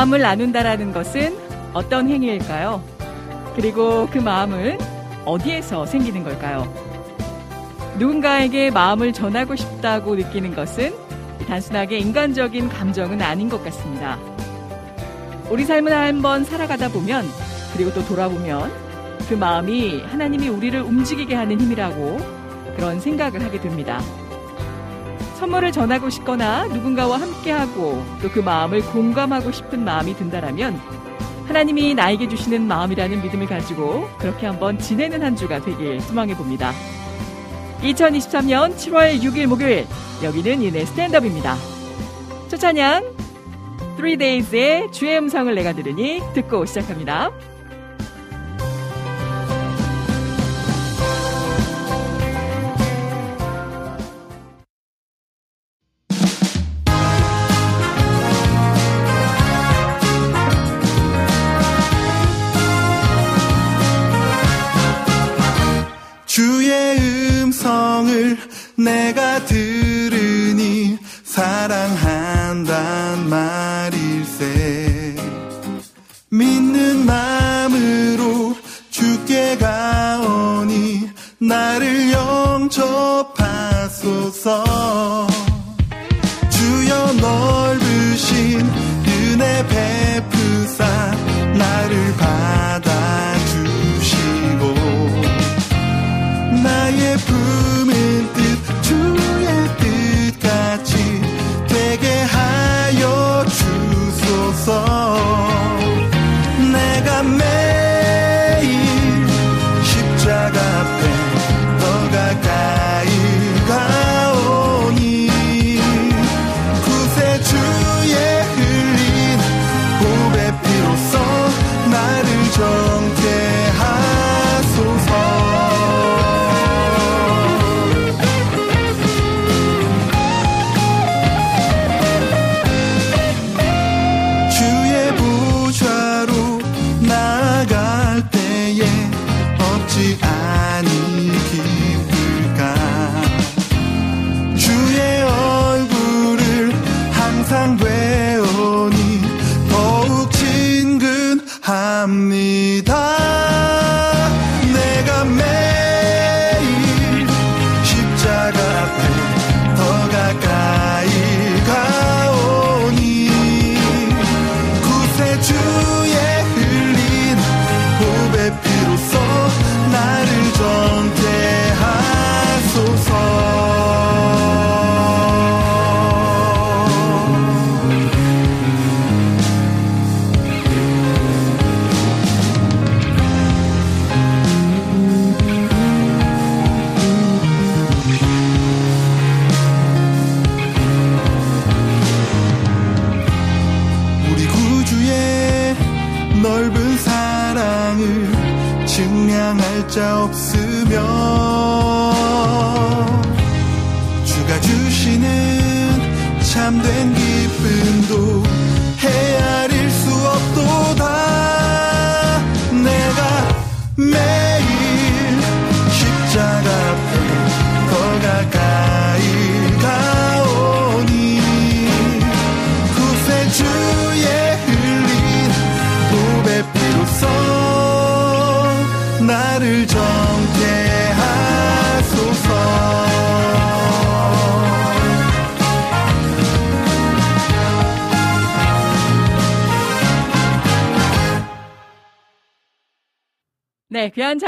[0.00, 1.36] 마음을 나눈다라는 것은
[1.74, 2.82] 어떤 행위일까요?
[3.54, 4.78] 그리고 그 마음은
[5.26, 6.72] 어디에서 생기는 걸까요?
[7.98, 10.94] 누군가에게 마음을 전하고 싶다고 느끼는 것은
[11.46, 14.18] 단순하게 인간적인 감정은 아닌 것 같습니다.
[15.50, 17.26] 우리 삶을 한번 살아가다 보면
[17.74, 18.72] 그리고 또 돌아보면
[19.28, 22.16] 그 마음이 하나님이 우리를 움직이게 하는 힘이라고
[22.74, 24.00] 그런 생각을 하게 됩니다.
[25.40, 30.78] 선물을 전하고 싶거나 누군가와 함께하고 또 그 마음을 공감하고 싶은 마음이 든다라면
[31.48, 36.72] 하나님이 나에게 주시는 마음이라는 믿음을 가지고 그렇게 한번 지내는 한 주가 되길 소망해 봅니다.
[37.82, 39.86] 2023년 7월 6일 목요일
[40.22, 41.56] 여기는 이내 스탠드업입니다.
[42.48, 43.02] 첫 찬양
[43.98, 47.32] 3days의 주의 음성을 내가 들으니 듣고 시작합니다.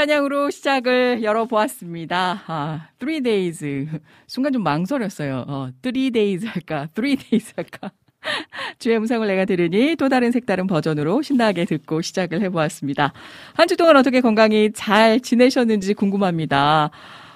[0.07, 2.43] 찬양으로 시작을 열어보았습니다.
[2.47, 3.87] 아, three days.
[4.27, 5.45] 순간 좀 망설였어요.
[5.47, 7.91] 어, three days 할까, three days 할까.
[8.79, 13.13] 주의 음성을 내가 들으니 또 다른 색다른 버전으로 신나게 듣고 시작을 해보았습니다.
[13.53, 16.89] 한 주 동안 어떻게 건강히 잘 지내셨는지 궁금합니다.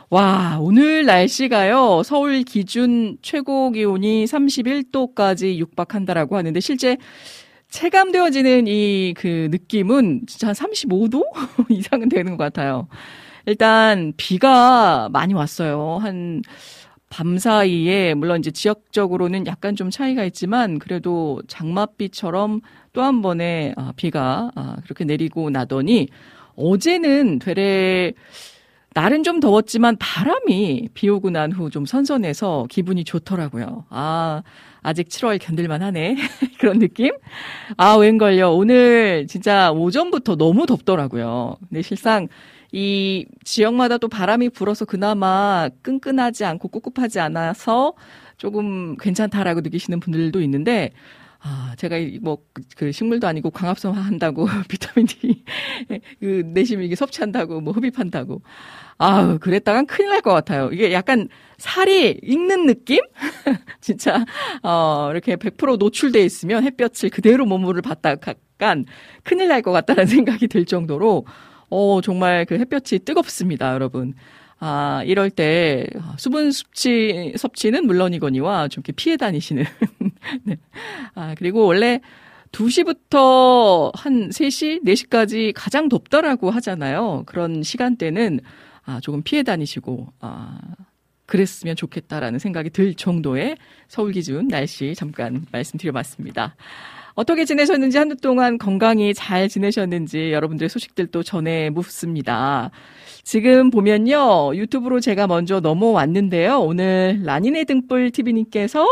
[0.10, 6.98] 와, 오늘 날씨가요, 서울 기준 최고 기온이 31도까지 육박한다라고 하는데, 실제
[7.69, 11.24] 체감되어지는 이 그 느낌은 진짜 한 35도
[11.69, 12.88] 이상은 되는 것 같아요.
[13.46, 15.98] 일단 비가 많이 왔어요.
[16.02, 16.42] 한
[17.10, 22.60] 밤 사이에 물론 이제 지역적으로는 약간 좀 차이가 있지만 그래도 장맛비처럼
[22.92, 26.10] 또 한 번의 아, 비가 아, 그렇게 내리고 나더니
[26.58, 28.12] 어제는 되레
[28.94, 33.86] 날은 좀 더웠지만 바람이 비 오고 난 후 좀 선선해서 기분이 좋더라고요.
[33.90, 34.44] 아,
[34.81, 36.15] 아직 7월 견딜만 하네.
[36.59, 37.13] 그런 느낌?
[37.77, 38.56] 아, 웬걸요.
[38.56, 41.57] 오늘 진짜 오전부터 너무 덥더라고요.
[41.69, 42.27] 근데 실상
[42.71, 47.94] 이 지역마다 또 바람이 불어서 그나마 끈끈하지 않고 꿉꿉하지 않아서
[48.38, 50.91] 조금 괜찮다라고 느끼시는 분들도 있는데
[51.39, 52.39] 아, 제가 뭐
[52.75, 55.44] 그 식물도 아니고 광합성 한다고 비타민 D
[56.19, 58.41] 그 내심 이게 섭취한다고 뭐 흡입한다고
[59.00, 60.70] 아, 그랬다간 큰일 날 것 같아요.
[60.72, 61.28] 이게 약간
[61.58, 63.00] 살이 익는 느낌?
[63.82, 64.26] 진짜
[64.64, 68.86] 어, 이렇게 100% 노출돼 있으면 햇볕을 그대로 몸으로 받다가 약간
[69.24, 71.26] 큰일 날 것 같다는 생각이 들 정도로
[71.70, 74.14] 어, 정말 그 햇볕이 뜨겁습니다, 여러분.
[74.60, 75.86] 아, 이럴 때
[76.18, 79.64] 수분 섭취, 섭취는 물론이거니와 좀 이렇게 피해 다니시는.
[80.44, 80.58] 네.
[81.16, 82.02] 아, 그리고 원래
[82.52, 87.24] 2시부터 한 3시, 4시까지 가장 덥더라고 하잖아요.
[87.28, 88.40] 그런 시간대는
[88.88, 90.60] 아, 조금 피해 다니시고, 아,
[91.28, 93.57] 그랬으면 좋겠다라는 생각이 들 정도의
[93.89, 96.56] 서울 기준 날씨 잠깐 말씀드려봤습니다.
[97.13, 102.72] 어떻게 지내셨는지 한주 동안 건강히 잘 지내셨는지 여러분들의 소식들도 전해 묻습니다.
[103.24, 104.56] 지금 보면요.
[104.56, 106.60] 유튜브로 제가 먼저 넘어왔는데요.
[106.62, 108.86] 오늘 라니네 등불 TV님께서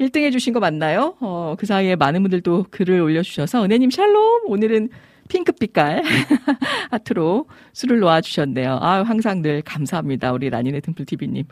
[0.00, 1.16] 1등 해주신 거 맞나요?
[1.20, 4.44] 어, 그 사이에 많은 분들도 글을 올려주셔서 은혜님 샬롬!
[4.46, 4.88] 오늘은
[5.28, 6.02] 핑크빛깔
[6.90, 8.78] 하트로 술을 놓아주셨네요.
[8.80, 10.32] 아 항상 늘 감사합니다.
[10.32, 11.44] 우리 라니네 등불 TV님.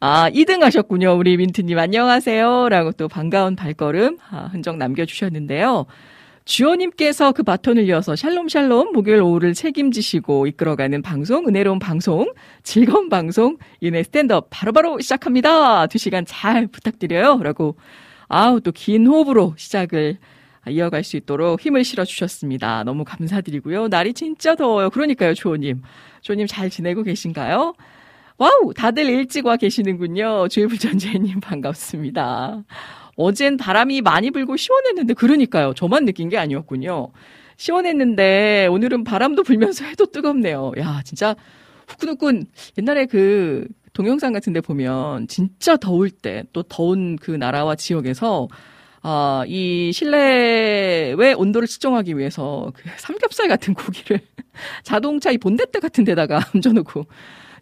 [0.00, 1.14] 아, 2등 하셨군요.
[1.16, 2.68] 우리 민트님 안녕하세요.
[2.68, 5.86] 라고 또 반가운 발걸음 아, 흔적 남겨주셨는데요.
[6.44, 12.32] 주호님께서 그 바톤을 이어서 샬롬샬롬 목요일 오후를 책임지시고 이끌어가는 방송, 은혜로운 방송,
[12.62, 15.86] 즐거운 방송, 이내 스탠드업 바로바로 시작합니다.
[15.88, 17.40] 두 시간 잘 부탁드려요.
[17.42, 17.76] 라고,
[18.28, 20.18] 아우, 또 긴 호흡으로 시작을
[20.68, 22.84] 이어갈 수 있도록 힘을 실어 주셨습니다.
[22.84, 23.88] 너무 감사드리고요.
[23.88, 24.90] 날이 진짜 더워요.
[24.90, 25.82] 그러니까요, 주호님.
[26.22, 27.74] 주호님 잘 지내고 계신가요?
[28.38, 28.74] 와우!
[28.74, 30.48] 다들 일찍 와 계시는군요.
[30.48, 32.64] 주의불전제님 반갑습니다.
[33.16, 35.72] 어젠 바람이 많이 불고 시원했는데, 그러니까요.
[35.74, 37.08] 저만 느낀 게 아니었군요.
[37.56, 40.72] 시원했는데, 오늘은 바람도 불면서 해도 뜨겁네요.
[40.78, 41.34] 야, 진짜
[41.88, 42.44] 후끈후끈.
[42.76, 48.48] 옛날에 그 동영상 같은 데 보면, 진짜 더울 때, 또 더운 그 나라와 지역에서,
[49.08, 54.18] 아, 이 실내의 온도를 측정하기 위해서 그 삼겹살 같은 고기를
[54.82, 57.06] 자동차 이 본네트 같은 데다가 얹어놓고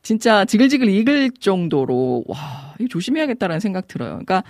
[0.00, 4.12] 진짜 지글지글 익을 정도로 와, 이거 조심해야겠다라는 생각 들어요.
[4.12, 4.42] 그러니까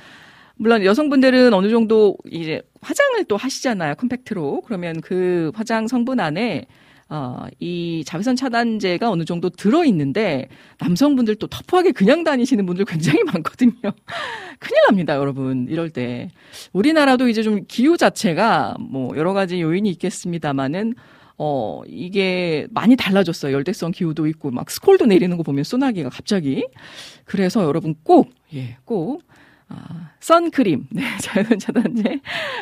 [0.54, 3.96] 물론 여성분들은 어느 정도 이제 화장을 또 하시잖아요.
[3.96, 4.60] 컴팩트로.
[4.64, 6.66] 그러면 그 화장 성분 안에
[7.10, 13.22] 어, 이 자외선 차단제가 어느 정도 들어 있는데, 남성분들 또 터프하게 그냥 다니시는 분들 굉장히
[13.32, 13.72] 많거든요.
[14.58, 15.66] 큰일 납니다, 여러분.
[15.68, 16.30] 이럴 때.
[16.72, 20.94] 우리나라도 이제 좀 기후 자체가 뭐 여러 가지 요인이 있겠습니다만은,
[21.36, 23.52] 어, 이게 많이 달라졌어요.
[23.52, 26.66] 열대성 기후도 있고, 막 스콜도 내리는 거 보면 소나기가 갑자기.
[27.24, 29.22] 그래서 여러분 꼭, 예, 꼭,
[29.74, 32.20] 아, 선크림, 네, 자연 차단제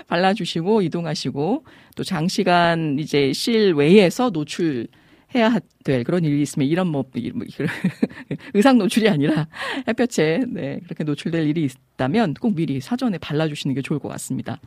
[0.09, 1.64] 발라주시고 이동하시고
[1.95, 4.88] 또 장시간 이제 실외에서 노출
[5.35, 7.04] 해야 될 그런 일이 있으면 이런 뭐,
[7.35, 7.47] 뭐
[8.54, 9.47] 의상 노출이 아니라
[9.88, 14.61] 햇볕에 네, 그렇게 노출될 일이 있다면 꼭 미리 사전에 발라주시는 게 좋을 것 같습니다.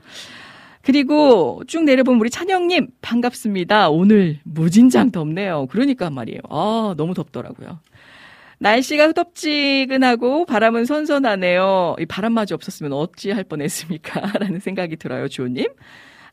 [0.82, 3.90] 그리고 쭉 내려보면 우리 찬영님 반갑습니다.
[3.90, 5.68] 오늘 무진장 덥네요.
[5.68, 6.42] 그러니까 말이에요.
[6.50, 7.80] 아 너무 덥더라고요.
[8.60, 11.96] 날씨가 후덥지근하고 바람은 선선하네요.
[12.00, 14.22] 이 바람마저 없었으면 어찌할 뻔했습니까?
[14.40, 15.68] 라는 생각이 들어요, 주호님.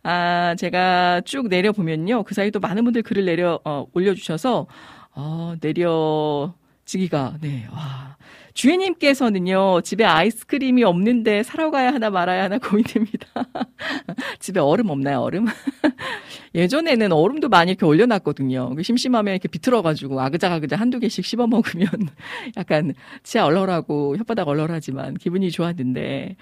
[0.04, 2.24] 아, 제가 쭉 내려보면요.
[2.24, 4.66] 그 사이 또 많은 분들 글을 내려, 어, 올려주셔서,
[5.14, 8.16] 어, 내려지기가, 네, 와.
[8.54, 13.26] 주인님께서는요, 집에 아이스크림이 없는데 사러 가야 하나 말아야 하나 고민됩니다.
[14.40, 15.46] 집에 얼음 없나요, 얼음?
[16.54, 18.74] 예전에는 얼음도 많이 이렇게 올려놨거든요.
[18.74, 21.88] 그 심심하면 이렇게 비틀어가지고 아그작아그작 한두 개씩 씹어 먹으면
[22.56, 26.36] 약간 치아 얼얼하고 혓바닥 얼얼하지만 기분이 좋았는데,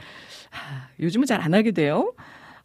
[0.51, 2.13] 하, 요즘은 잘 안 하게 돼요.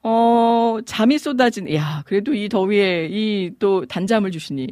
[0.08, 4.68] 어, 잠이 쏟아진, 야, 그래도 이 더위에 이 또 단잠을 주시니.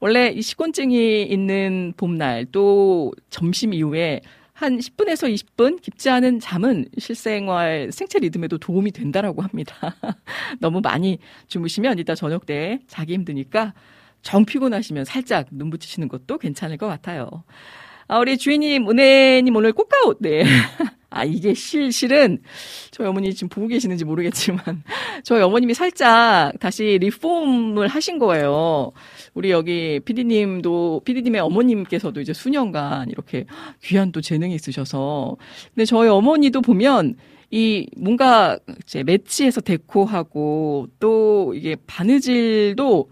[0.00, 4.20] 원래 이 식곤증이 있는 봄날 또 점심 이후에
[4.54, 9.74] 한 10분에서 20분 깊지 않은 잠은 실생활 생체 리듬에도 도움이 된다라고 합니다.
[10.60, 11.18] 너무 많이
[11.48, 13.74] 주무시면 이따 저녁 때 자기 힘드니까
[14.22, 17.44] 정 피곤하시면 살짝 눈 붙이시는 것도 괜찮을 것 같아요.
[18.08, 20.44] 아, 우리 주인님, 은혜님 오늘 꽃가옷, 네.
[21.10, 22.38] 아, 이게 실, 실은,
[22.90, 24.82] 저희 어머니 지금 보고 계시는지 모르겠지만,
[25.24, 28.92] 저희 어머님이 살짝 다시 리폼을 하신 거예요.
[29.32, 33.46] 우리 여기 피디님도, 피디님의 어머님께서도 이제 수년간 이렇게
[33.82, 35.36] 귀한 또 재능이 있으셔서.
[35.74, 37.16] 근데 저희 어머니도 보면,
[37.50, 43.08] 이 뭔가 이제 매치해서 데코하고 또 이게 바느질도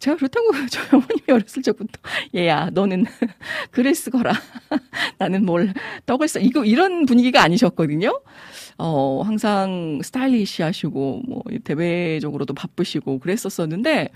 [0.00, 2.00] 제가 그렇다고 저희 어머님이 어렸을 적부터
[2.34, 3.04] 얘야 너는
[3.70, 4.32] 글을 쓰거라
[5.18, 5.72] 나는 뭘
[6.06, 8.20] 떡을 써 이거 이런 분위기가 아니셨거든요.
[8.78, 14.08] 어 항상 스타일리시하시고 뭐 대외적으로도 바쁘시고 그랬었었는데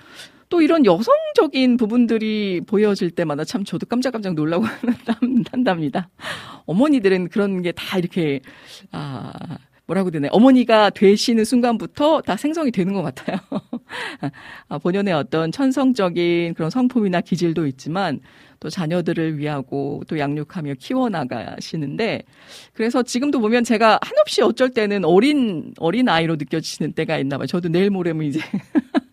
[0.49, 4.64] 또 이런 여성적인 부분들이 보여질 때마다 참 저도 깜짝깜짝 놀라고
[5.50, 6.09] 한답니다.
[6.67, 8.41] 어머니들은 그런 게 다 이렇게
[8.91, 9.33] 아
[9.87, 10.31] 뭐라고 되나요?
[10.33, 13.38] 어머니가 되시는 순간부터 다 생성이 되는 것 같아요.
[14.69, 18.21] 아, 본연의 어떤 천성적인 그런 성품이나 기질도 있지만
[18.61, 22.23] 또 자녀들을 위하고 또 양육하며 키워나가시는데
[22.73, 27.47] 그래서 지금도 보면 제가 한없이 어쩔 때는 어린 어린 아이로 느껴지시는 때가 있나 봐요.
[27.47, 28.41] 저도 내일 모레면 이제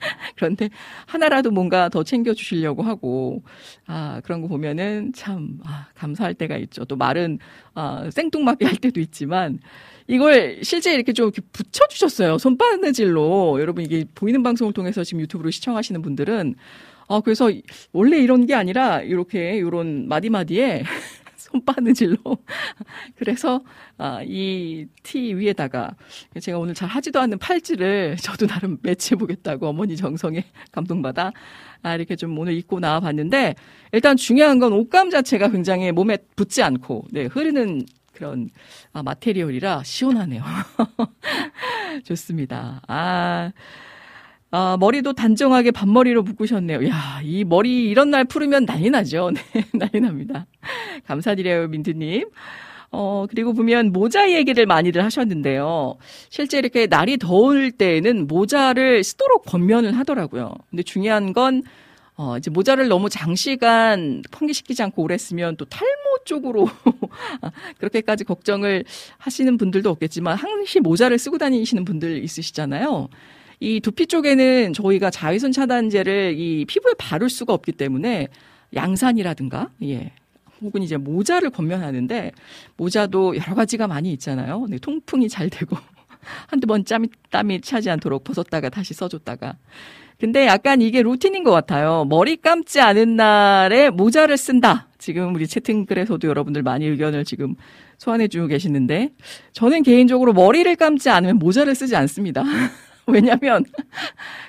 [0.35, 0.69] 그런데
[1.05, 3.43] 하나라도 뭔가 더 챙겨 주시려고 하고
[3.85, 6.85] 아 그런 거 보면은 참 아, 감사할 때가 있죠.
[6.85, 7.39] 또 말은
[7.73, 9.59] 아, 생뚱맞게 할 때도 있지만
[10.07, 12.37] 이걸 실제 이렇게 좀 이렇게 붙여주셨어요.
[12.37, 13.59] 손바느질로.
[13.61, 16.55] 여러분 이게 보이는 방송을 통해서 지금 유튜브로 시청하시는 분들은
[17.07, 17.51] 아, 그래서
[17.91, 20.83] 원래 이런 게 아니라 이렇게 이런 마디마디에
[21.51, 22.17] 손바느질로.
[23.17, 23.61] 그래서
[23.97, 25.95] 아, 이티 위에다가
[26.39, 31.31] 제가 오늘 잘 하지도 않는 팔찌를 저도 나름 매치해 보겠다고 어머니 정성에 감동받아
[31.83, 33.55] 아, 이렇게 좀 오늘 입고 나와 봤는데
[33.91, 38.49] 일단 중요한 건 옷감 자체가 굉장히 몸에 붙지 않고 네, 흐르는 그런
[38.93, 40.43] 아, 마테리얼이라 시원하네요.
[42.05, 42.81] 좋습니다.
[42.87, 43.51] 아,
[44.51, 46.87] 아, 머리도 단정하게 반머리로 묶으셨네요.
[46.89, 49.31] 야, 이 머리 이런 날 풀으면 난리 나죠.
[49.53, 50.45] 네, 난리 납니다.
[51.07, 52.29] 감사드려요, 민트님.
[52.91, 55.95] 어, 그리고 보면 모자 얘기를 많이들 하셨는데요.
[56.29, 60.53] 실제 이렇게 날이 더울 때에는 모자를 쓰도록 권면을 하더라고요.
[60.69, 61.63] 근데 중요한 건
[62.17, 66.67] 어, 이제 모자를 너무 장시간 환기시키지 않고 오래 쓰면 또 탈모 쪽으로
[67.79, 68.83] 그렇게까지 걱정을
[69.17, 73.07] 하시는 분들도 없겠지만 항시 모자를 쓰고 다니시는 분들 있으시잖아요.
[73.61, 78.27] 이 두피 쪽에는 저희가 자외선 차단제를 이 피부에 바를 수가 없기 때문에
[78.75, 80.11] 양산이라든가 예.
[80.61, 82.31] 혹은 이제 모자를 권면하는데
[82.75, 84.65] 모자도 여러 가지가 많이 있잖아요.
[84.67, 85.77] 네, 통풍이 잘 되고
[86.49, 89.57] 한두 번 짬이 땀이 차지 않도록 벗었다가 다시 써줬다가
[90.19, 92.05] 근데 약간 이게 루틴인 것 같아요.
[92.07, 94.87] 머리 감지 않은 날에 모자를 쓴다.
[94.99, 97.55] 지금 우리 채팅글에서도 여러분들 많이 의견을 지금
[97.97, 99.09] 소환해주고 계시는데,
[99.53, 102.43] 저는 개인적으로 머리를 감지 않으면 모자를 쓰지 않습니다.
[103.07, 103.65] 왜냐면,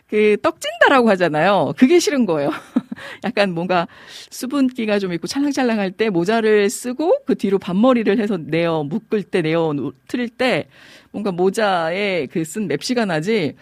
[0.09, 1.73] 그, 떡진다라고 하잖아요.
[1.77, 2.51] 그게 싫은 거예요.
[3.25, 3.89] 약간 뭔가
[4.31, 9.73] 수분기가 좀 있고 찰랑찰랑할 때 모자를 쓰고 그 뒤로 반머리를 해서 내어, 묶을 때 내어
[10.09, 10.69] 틀릴 때
[11.13, 13.55] 뭔가 모자에 그 쓴 맵시가 나지,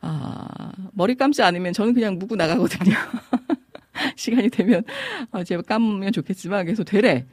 [0.00, 2.94] 아, 머리 감지 않으면 저는 그냥 묵고 나가거든요.
[4.16, 4.82] 시간이 되면
[5.30, 7.26] 아, 제가 감으면 좋겠지만 그래서 되래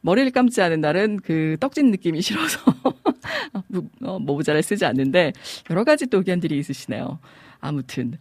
[0.00, 2.60] 머리를 감지 않은 날은 그 떡진 느낌이 싫어서
[4.02, 5.32] 어, 모자를 쓰지 않는데
[5.70, 7.18] 여러 가지 또 의견들이 있으시네요.
[7.60, 8.18] 아무튼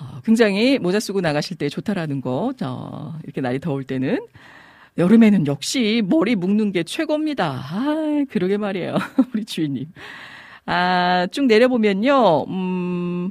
[0.00, 4.26] 어, 굉장히 모자 쓰고 나가실 때 좋다라는 거 어, 이렇게 날이 더울 때는
[4.98, 7.50] 여름에는 역시 머리 묶는 게 최고입니다.
[7.50, 8.96] 아, 그러게 말이에요.
[9.34, 9.86] 우리 주인님.
[10.66, 13.30] 아, 쭉 내려보면요, 음,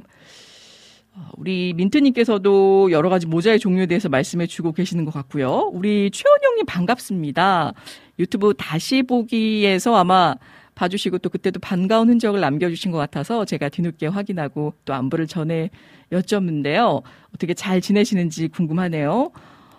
[1.36, 5.70] 우리 민트님께서도 여러 가지 모자의 종류에 대해서 말씀해 주고 계시는 것 같고요.
[5.72, 7.74] 우리 최원영님 반갑습니다.
[8.18, 10.34] 유튜브 다시 보기에서 아마
[10.74, 15.70] 봐주시고 또 그때도 반가운 흔적을 남겨주신 것 같아서 제가 뒤늦게 확인하고 또 안부를 전해
[16.12, 17.02] 여쭙는데요.
[17.34, 19.30] 어떻게 잘 지내시는지 궁금하네요.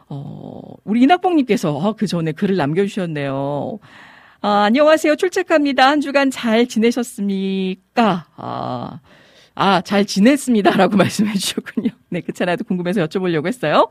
[0.09, 3.79] 어, 우리 이낙봉님께서 어, 그 전에 글을 남겨주셨네요.
[4.41, 5.15] 아, 안녕하세요.
[5.15, 5.87] 출첵합니다.
[5.87, 8.27] 한 주간 잘 지내셨습니까?
[8.35, 8.99] 아,
[9.55, 11.89] 아, 잘 지냈습니다라고 말씀해 주셨군요.
[12.09, 13.87] 네, 그차라도 궁금해서 여쭤보려고 했어요.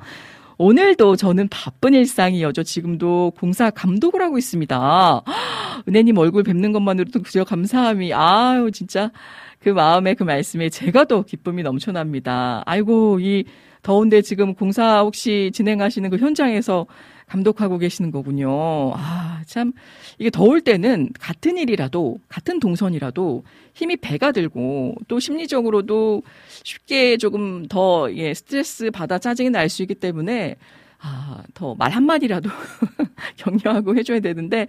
[0.59, 5.23] 오늘도 저는 바쁜 일상이어져 지금도 공사 감독을 하고 있습니다.
[5.89, 9.11] 은혜님 얼굴 뵙는 것만으로도 그저 감사함이, 아유, 진짜
[9.59, 12.63] 그 마음에 그 말씀에 제가 더 기쁨이 넘쳐납니다.
[12.67, 13.45] 아이고, 이
[13.83, 16.87] 더운데 지금 공사 혹시 진행하시는 그 현장에서
[17.33, 18.93] 감독하고 계시는 거군요.
[18.95, 19.73] 아, 참,
[20.19, 23.43] 이게 더울 때는 같은 일이라도, 같은 동선이라도
[23.75, 26.23] 힘이 배가 들고 또 심리적으로도
[26.63, 30.57] 쉽게 조금 더 예, 스트레스 받아 짜증이 날 수 있기 때문에
[31.01, 32.51] 아, 더 말 한마디라도
[33.37, 34.67] 격려하고 해줘야 되는데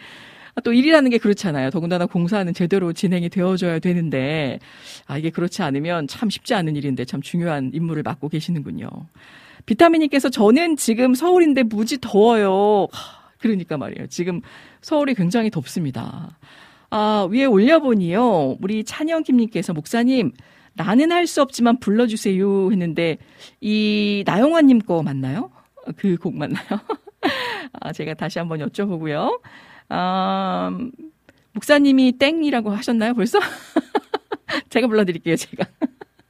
[0.56, 1.70] 아, 또 일이라는 게 그렇잖아요.
[1.72, 4.60] 더군다나 공사는 제대로 진행이 되어줘야 되는데,
[5.08, 8.88] 아, 이게 그렇지 않으면 참 쉽지 않은 일인데 참 중요한 임무를 맡고 계시는군요.
[9.66, 12.88] 비타민님께서 저는 지금 서울인데 무지 더워요.
[12.92, 14.08] 하, 그러니까 말이에요.
[14.08, 14.42] 지금
[14.82, 16.38] 서울이 굉장히 덥습니다.
[16.90, 18.58] 아, 위에 올려보니요.
[18.62, 20.32] 우리 찬영김님께서 목사님,
[20.76, 23.18] 나는 할 수 없지만 불러주세요 했는데,
[23.62, 25.52] 이 나영화님 거 맞나요?
[25.98, 26.66] 그 곡 맞나요?
[27.82, 29.40] 아, 제가 다시 한번 여쭤보고요.
[29.90, 30.72] 아,
[31.54, 33.40] 목사님이 땡이라고 하셨나요, 벌써?
[34.70, 35.66] 제가 불러드릴게요, 제가.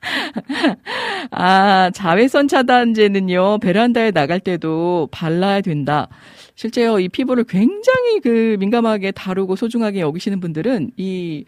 [1.31, 6.07] 아, 자외선 차단제는요, 베란다에 나갈 때도 발라야 된다.
[6.55, 11.45] 실제요, 이 피부를 굉장히 그 민감하게 다루고 소중하게 여기시는 분들은 이,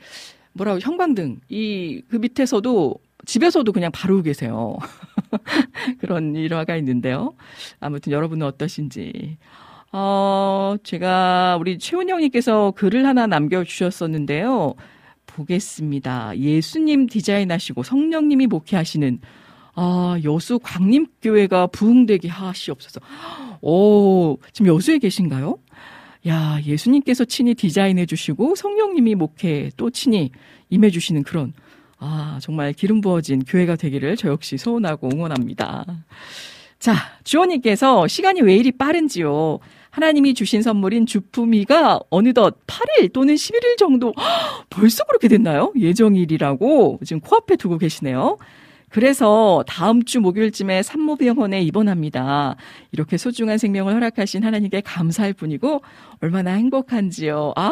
[0.53, 2.95] 뭐라고, 형광등, 이, 그 밑에서도
[3.25, 4.77] 집에서도 그냥 바르고 계세요.
[5.99, 7.33] 그런 일화가 있는데요.
[7.79, 9.37] 아무튼 여러분은 어떠신지.
[9.91, 14.75] 어, 제가 우리 최훈영님께서 글을 하나 남겨주셨었는데요.
[15.35, 16.37] 보겠습니다.
[16.37, 19.19] 예수님 디자인하시고 성령님이 목회하시는
[19.75, 23.01] 아, 여수 광림교회가 부흥되게 하시옵소서.
[23.61, 25.57] 오, 지금 여수에 계신가요?
[26.27, 30.31] 야, 예수님께서 친히 디자인해 주시고 성령님이 목회 또 친히
[30.69, 31.53] 임해 주시는 그런
[31.97, 35.85] 아, 정말 기름 부어진 교회가 되기를 저 역시 소원하고 응원합니다.
[36.79, 39.59] 자, 주원님께서 시간이 왜 이리 빠른지요?
[39.95, 44.13] 하나님이 주신 선물인 주품이가 어느덧 8일 또는 11일 정도
[44.69, 45.71] 벌써 그렇게 됐나요?
[45.77, 48.37] 예정일이라고 지금 코앞에 두고 계시네요.
[48.89, 52.57] 그래서 다음 주 목요일쯤에 산모병원에 입원합니다.
[52.91, 55.81] 이렇게 소중한 생명을 허락하신 하나님께 감사할 뿐이고
[56.19, 57.53] 얼마나 행복한지요.
[57.55, 57.71] 아,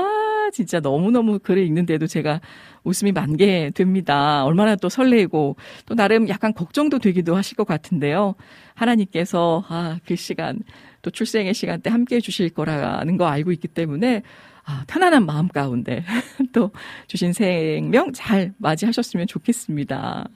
[0.51, 2.41] 진짜 너무너무 글을 읽는데도 제가
[2.83, 4.43] 웃음이 만개 됩니다.
[4.45, 8.35] 얼마나 또 설레고 또 나름 약간 걱정도 되기도 하실 것 같은데요.
[8.75, 10.59] 하나님께서 아, 그 시간
[11.01, 14.23] 또 출생의 시간 때 함께 해 주실 거라는 거 알고 있기 때문에
[14.65, 16.03] 아, 편안한 마음 가운데
[16.53, 16.71] 또
[17.07, 20.27] 주신 생명 잘 맞이하셨으면 좋겠습니다.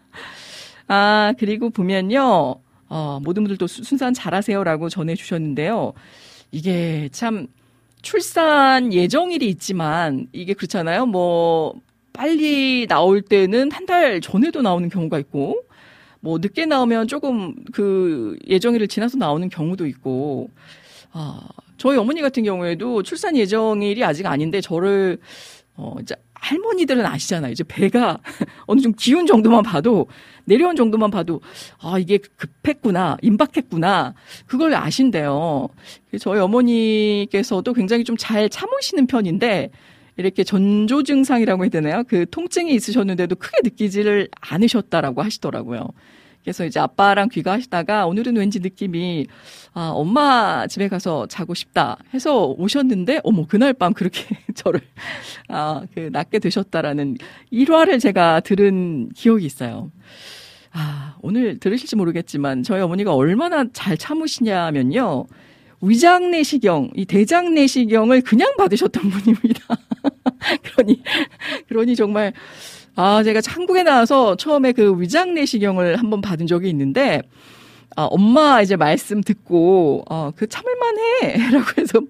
[0.88, 2.56] 아, 그리고 보면요.
[2.89, 5.93] 어, 모든 분들도 순산 잘하세요라고 전해 주셨는데요.
[6.52, 7.48] 이게 참
[8.12, 11.06] 출산 예정일이 있지만 이게 그렇잖아요.
[11.08, 11.74] 뭐
[12.13, 15.62] 빨리 나올 때는 한 달 전에도 나오는 경우가 있고
[16.22, 20.50] 뭐 늦게 나오면 조금 그 예정일을 지나서 나오는 경우도 있고
[21.12, 21.41] 아
[21.78, 25.17] 저희 어머니 같은 경우에도 출산 예정일이 아직 아닌데 저를
[25.76, 25.96] 어
[26.48, 27.52] 할머니들은 아시잖아요.
[27.52, 28.20] 이제 배가
[28.68, 30.08] 어느 정도 기운 정도만 봐도
[30.46, 31.42] 내려온 정도만 봐도
[31.80, 34.14] 아 이게 급했구나 임박했구나
[34.46, 35.68] 그걸 아신대요.
[36.20, 39.70] 저희 어머니께서도 굉장히 좀 잘 참으시는 편인데
[40.18, 42.04] 이렇게 전조 증상이라고 해야 되나요?
[42.08, 45.88] 그 통증이 있으셨는데도 크게 느끼지를 않으셨다라고 하시더라고요.
[46.48, 49.28] 그래서 이제 아빠랑 귀가하시다가 오늘은 왠지 느낌이
[49.74, 54.24] 아 엄마 집에 가서 자고 싶다 해서 오셨는데 어머 그날 밤 그렇게
[54.56, 54.80] 저를
[55.50, 57.18] 아그 낳게 되셨다라는
[57.52, 59.92] 일화를 제가 들은 기억이 있어요.
[60.72, 65.26] 아 오늘 들으실지 모르겠지만 저희 어머니가 얼마나 잘 참으시냐면요.
[65.82, 69.78] 위장 내시경, 이 대장 내시경을 그냥 받으셨던 분입니다.
[70.64, 71.04] 그러니,
[71.68, 72.34] 그러니 정말,
[72.98, 77.22] 아, 제가 한국에 나와서 처음에 그 위장 내시경을 한번 받은 적이 있는데,
[77.96, 81.38] 아, 엄마 이제 말씀 듣고, 어, 그 참을만 해.
[81.54, 82.02] 라고 해서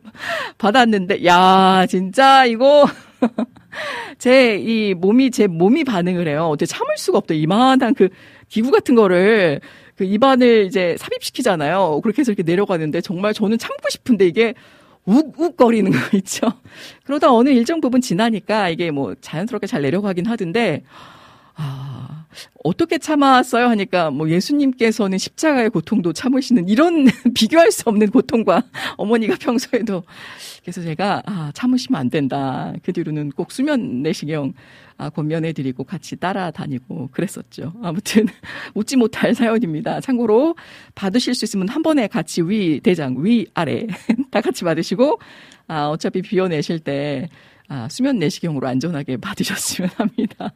[0.57, 2.85] 받았는데, 야, 진짜 이거,
[4.19, 6.47] 제 이 몸이, 제 몸이 반응을 해요.
[6.49, 7.33] 어떻게 참을 수가 없다.
[7.35, 8.09] 이만한 그
[8.49, 9.61] 기구 같은 거를
[9.95, 12.01] 그 입안을 이제 삽입시키잖아요.
[12.03, 14.53] 그렇게 해서 이렇게 내려가는데 정말 저는 참고 싶은데 이게
[15.07, 16.51] 욱욱거리는 거 있죠.
[17.05, 20.83] 그러다 어느 일정 부분 지나니까 이게 뭐 자연스럽게 잘 내려가긴 하던데
[21.55, 22.16] 아,
[22.63, 23.67] 어떻게 참았어요?
[23.67, 28.63] 하니까 뭐 예수님께서는 십자가의 고통도 참으시는 이런 비교할 수 없는 고통과
[28.97, 30.03] 어머니가 평소에도
[30.61, 32.73] 그래서 제가 아, 참으시면 안 된다.
[32.83, 34.53] 그 뒤로는 꼭 수면 내시경
[34.97, 37.73] 아, 권면해 드리고 같이 따라다니고 그랬었죠.
[37.81, 38.25] 아무튼
[38.75, 40.01] 웃지 못할 사연입니다.
[40.01, 40.55] 참고로
[40.95, 43.87] 받으실 수 있으면 한 번에 같이 위 대장 위 아래
[44.31, 45.19] 다 같이 받으시고
[45.67, 47.29] 아, 어차피 비워 내실 때
[47.69, 50.53] 아, 수면 내시경으로 안전하게 받으셨으면 합니다.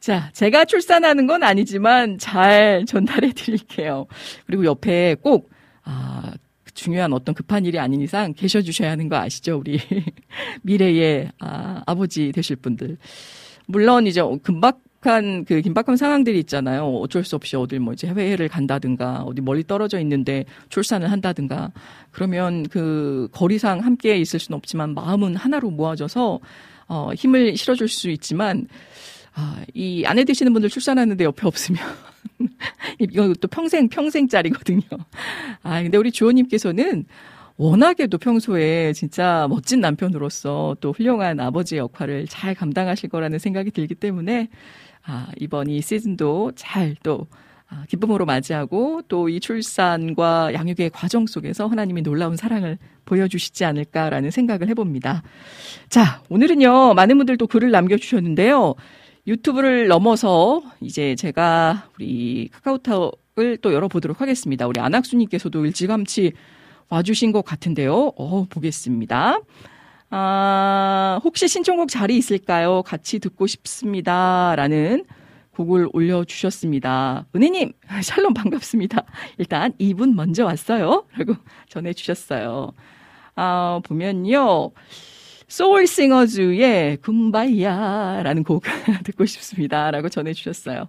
[0.00, 4.06] 자, 제가 출산하는 건 아니지만 잘 전달해 드릴게요.
[4.46, 5.50] 그리고 옆에 꼭,
[5.82, 6.32] 아,
[6.74, 9.58] 중요한 어떤 급한 일이 아닌 이상 계셔 주셔야 하는 거 아시죠?
[9.58, 9.78] 우리
[10.62, 12.96] 미래의 아, 아버지 되실 분들.
[13.66, 16.86] 물론 이제 금방 긴박한 그 긴박한 상황들이 있잖아요.
[16.86, 21.72] 어쩔 수 없이 어딜 뭐 이제 해외를 간다든가 어디 멀리 떨어져 있는데 출산을 한다든가
[22.10, 26.40] 그러면 그 거리상 함께 있을 수는 없지만 마음은 하나로 모아져서
[26.88, 28.66] 어 힘을 실어줄 수 있지만
[29.34, 31.80] 아, 이 아내 되시는 분들 출산하는데 옆에 없으면
[32.98, 34.82] 이거 또 평생 평생짜리거든요.
[35.62, 37.06] 아 근데 우리 주호님께서는
[37.56, 44.48] 워낙에도 평소에 진짜 멋진 남편으로서 또 훌륭한 아버지의 역할을 잘 감당하실 거라는 생각이 들기 때문에
[45.04, 47.26] 아, 이번 이 시즌도 잘또
[47.68, 54.68] 아, 기쁨으로 맞이하고 또 이 출산과 양육의 과정 속에서 하나님이 놀라운 사랑을 보여주시지 않을까라는 생각을
[54.68, 55.22] 해봅니다.
[55.88, 58.74] 자, 오늘은요, 많은 분들도 글을 남겨주셨는데요.
[59.26, 64.66] 유튜브를 넘어서 이제 제가 우리 카카오톡을 또 열어보도록 하겠습니다.
[64.66, 66.32] 우리 안학수님께서도 일찌감치
[66.88, 68.12] 와주신 것 같은데요.
[68.16, 69.40] 어, 보겠습니다.
[70.10, 72.82] 아, 혹시 신청곡 자리 있을까요?
[72.82, 74.54] 같이 듣고 싶습니다.
[74.56, 75.04] 라는
[75.52, 77.26] 곡을 올려주셨습니다.
[77.34, 79.04] 은혜님, 샬롬 반갑습니다.
[79.38, 81.04] 일단 이분 먼저 왔어요.
[81.16, 81.34] 라고
[81.68, 82.72] 전해주셨어요.
[83.36, 84.72] 아, 보면요.
[85.50, 88.62] 소울싱어즈의 굼바이야 라는 곡
[89.04, 89.90] 듣고 싶습니다.
[89.90, 90.88] 라고 전해주셨어요.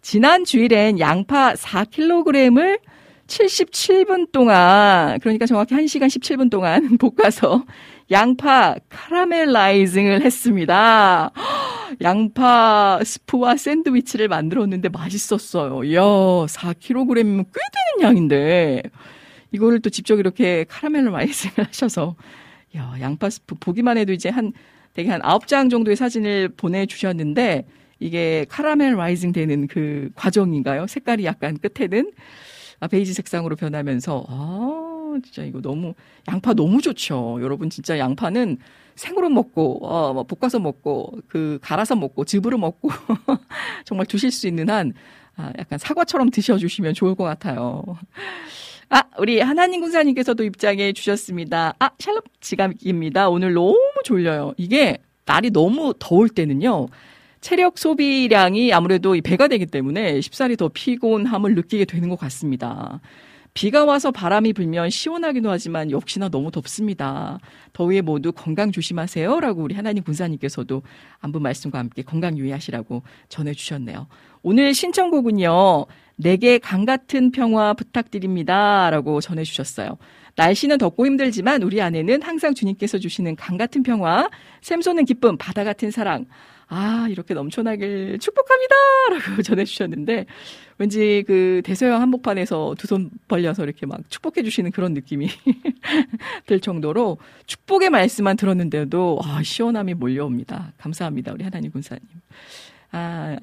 [0.00, 2.80] 지난 주일엔 양파 4kg을
[3.26, 7.64] 77분 동안, 그러니까 정확히 1시간 17분 동안 볶아서
[8.10, 11.30] 양파 카라멜라이징을 했습니다.
[12.00, 15.84] 양파 스프와 샌드위치를 만들었는데 맛있었어요.
[15.84, 17.60] 이야, 4kg이면 꽤
[17.98, 18.82] 되는 양인데,
[19.52, 22.16] 이거를 또 직접 이렇게 caramelizing을 하셔서,
[22.78, 24.52] 야, 양파 스프 보기만 해도 이제 한,
[24.94, 27.66] 되게 한 9장 정도의 사진을 보내주셨는데,
[28.00, 30.86] 이게 caramelizing 되는 그 과정인가요?
[30.86, 32.12] 색깔이 약간 끝에는
[32.80, 35.94] 아, 베이지 색상으로 변하면서 아 진짜 이거 너무
[36.30, 37.38] 양파 너무 좋죠.
[37.40, 38.58] 여러분 진짜 양파는
[38.94, 42.88] 생으로 먹고 어, 뭐 볶아서 먹고 그 갈아서 먹고 즙으로 먹고
[43.84, 44.92] 정말 드실 수 있는 한
[45.36, 47.82] 아, 약간 사과처럼 드셔주시면 좋을 것 같아요.
[48.90, 51.74] 아, 우리 하나님 군사님께서도 입장해 주셨습니다.
[51.78, 53.28] 아, 샬롬 지갑입니다.
[53.28, 54.54] 오늘 너무 졸려요.
[54.56, 56.88] 이게 날이 너무 더울 때는요.
[57.42, 63.00] 체력 소비량이 아무래도 배가 되기 때문에 쉽사리 더 피곤함을 느끼게 되는 것 같습니다.
[63.52, 67.38] 비가 와서 바람이 불면 시원하기도 하지만 역시나 너무 덥습니다.
[67.72, 69.40] 더위에 모두 건강 조심하세요.
[69.40, 70.82] 라고 우리 하나님 군사님께서도
[71.18, 74.06] 안부 말씀과 함께 건강 유의하시라고 전해주셨네요.
[74.42, 75.86] 오늘 신청곡은요,
[76.18, 78.90] 내게 강 같은 평화 부탁드립니다.
[78.90, 79.98] 라고 전해주셨어요.
[80.36, 84.28] 날씨는 덥고 힘들지만 우리 안에는 항상 주님께서 주시는 강 같은 평화,
[84.60, 86.26] 샘솟는 기쁨, 바다 같은 사랑,
[86.68, 88.74] 아, 이렇게 넘쳐나길 축복합니다!
[89.10, 90.26] 라고 전해주셨는데,
[90.78, 95.28] 왠지 그 대서양 한복판에서 두 손 벌려서 이렇게 막 축복해주시는 그런 느낌이
[96.46, 100.72] 들 정도로 축복의 말씀만 들었는데도, 아, 시원함이 몰려옵니다.
[100.78, 101.32] 감사합니다.
[101.32, 102.02] 우리 하나님 군사님.
[102.92, 103.36] 아,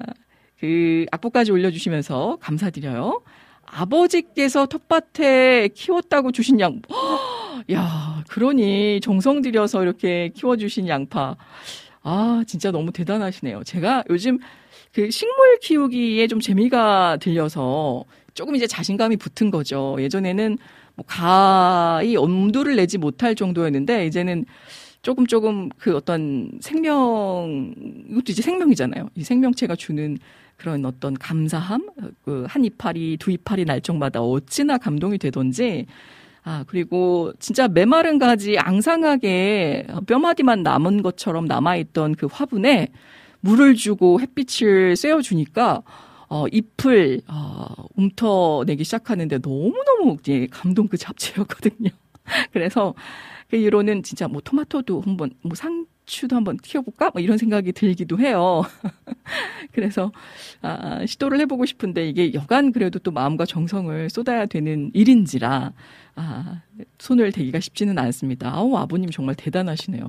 [0.60, 3.22] 그 악보까지 올려주시면서 감사드려요.
[3.66, 6.80] 아버지께서 텃밭에 키웠다고 주신 양,
[7.72, 11.36] 야, 그러니 정성 들여서 이렇게 키워주신 양파.
[12.02, 13.64] 아, 진짜 너무 대단하시네요.
[13.64, 14.38] 제가 요즘
[14.92, 19.96] 그 식물 키우기에 좀 재미가 들려서 조금 이제 자신감이 붙은 거죠.
[19.98, 20.58] 예전에는
[20.94, 24.46] 뭐 가히 엄두를 내지 못할 정도였는데 이제는
[25.02, 27.74] 조금 조금 그 어떤 생명
[28.10, 29.10] 이것도 이제 생명이잖아요.
[29.14, 30.18] 이 생명체가 주는
[30.56, 31.86] 그런 어떤 감사함,
[32.24, 35.86] 그 한 이파리 두 이파리 날정마다 어찌나 감동이 되던지
[36.44, 42.88] 아, 그리고 진짜 메마른 가지 앙상하게 뼈마디만 남은 것처럼 남아있던 그 화분에
[43.40, 45.82] 물을 주고 햇빛을 쐬어주니까
[46.28, 47.66] 어, 잎을 어,
[47.96, 51.90] 움터내기 시작하는데 너무너무 예, 감동 그 잡채였거든요.
[52.52, 52.94] 그래서
[53.48, 57.10] 그 이후로는 진짜 뭐 토마토도 한번 뭐 상 추도 한번 키워볼까?
[57.12, 58.62] 뭐 이런 생각이 들기도 해요.
[59.72, 60.12] 그래서
[60.62, 65.72] 아, 시도를 해보고 싶은데 이게 여간 그래도 또 마음과 정성을 쏟아야 되는 일인지라
[66.14, 66.62] 아,
[66.98, 68.54] 손을 대기가 쉽지는 않습니다.
[68.54, 70.06] 아우, 아버님 정말 대단하시네요.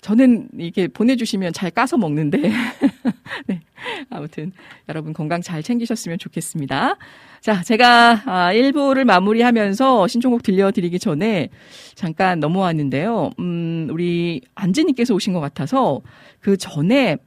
[0.00, 2.38] 저는 이게 보내주시면 잘 까서 먹는데.
[3.46, 3.60] 네.
[4.08, 4.52] 아무튼
[4.88, 6.96] 여러분 건강 잘 챙기셨으면 좋겠습니다.
[7.40, 11.50] 자, 제가 아, 1부를 마무리하면서 신청곡 들려드리기 전에
[11.94, 13.30] 잠깐 넘어왔는데요.
[13.38, 16.00] 음, 우리 안지님께서 오신 것 같아서
[16.40, 17.18] 그 전에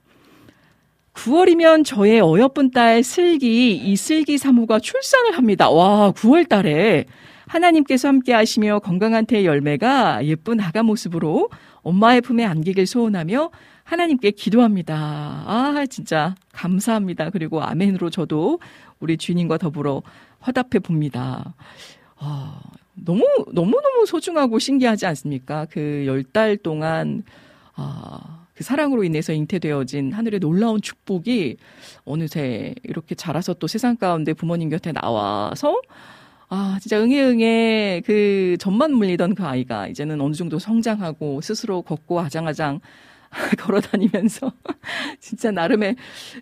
[1.13, 5.69] 9월이면 저의 어여쁜 딸 슬기, 이 슬기 사모가 출산을 합니다.
[5.69, 7.05] 와, 9월 달에
[7.47, 11.49] 하나님께서 함께 하시며 건강한 태의 열매가 예쁜 아가 모습으로
[11.81, 13.49] 엄마의 품에 안기길 소원하며
[13.89, 14.95] 하나님께 기도합니다.
[15.47, 17.31] 아, 진짜 감사합니다.
[17.31, 18.59] 그리고 아멘으로 저도
[18.99, 20.03] 우리 주님과 더불어
[20.39, 21.55] 화답해 봅니다.
[22.17, 22.61] 아,
[22.93, 25.65] 너무, 너무너무 소중하고 신기하지 않습니까?
[25.65, 27.23] 그 열 달 동안
[27.75, 31.57] 아, 그 사랑으로 인해서 잉태되어진 하늘의 놀라운 축복이
[32.05, 35.81] 어느새 이렇게 자라서 또 세상 가운데 부모님 곁에 나와서
[36.49, 42.81] 아, 진짜 응애응애 그 전만 물리던 그 아이가 이제는 어느 정도 성장하고 스스로 걷고 아장아장
[43.59, 44.51] 걸어 다니면서
[45.19, 45.95] 진짜 나름의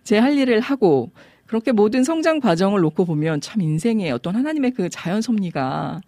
[0.04, 1.10] 제 할 일을 하고
[1.46, 6.00] 그렇게 모든 성장 과정을 놓고 보면 참 인생의 어떤 하나님의 그 자연 섭리가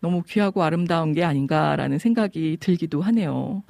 [0.00, 3.62] 너무 귀하고 아름다운 게 아닌가라는 생각이 들기도 하네요.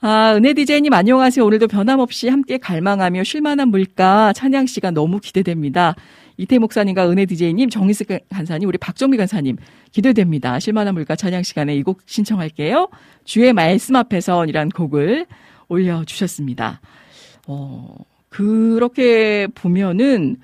[0.00, 1.44] 아, 은혜 디제이님 안녕하세요.
[1.44, 5.94] 오늘도 변함없이 함께 갈망하며 쉴만한 물가 찬양 시간 너무 기대됩니다.
[6.36, 9.56] 이태 목사님과 은혜 디제이님, 정희숙 간사님, 우리 박정미 간사님
[9.90, 10.58] 기대됩니다.
[10.60, 12.88] 쉴만한 물가 찬양 시간에 이 곡 신청할게요.
[13.24, 15.26] 주의 말씀 앞에서이란 곡을
[15.68, 16.80] 올려주셨습니다.
[17.46, 17.96] 어,
[18.28, 20.36] 그렇게 보면은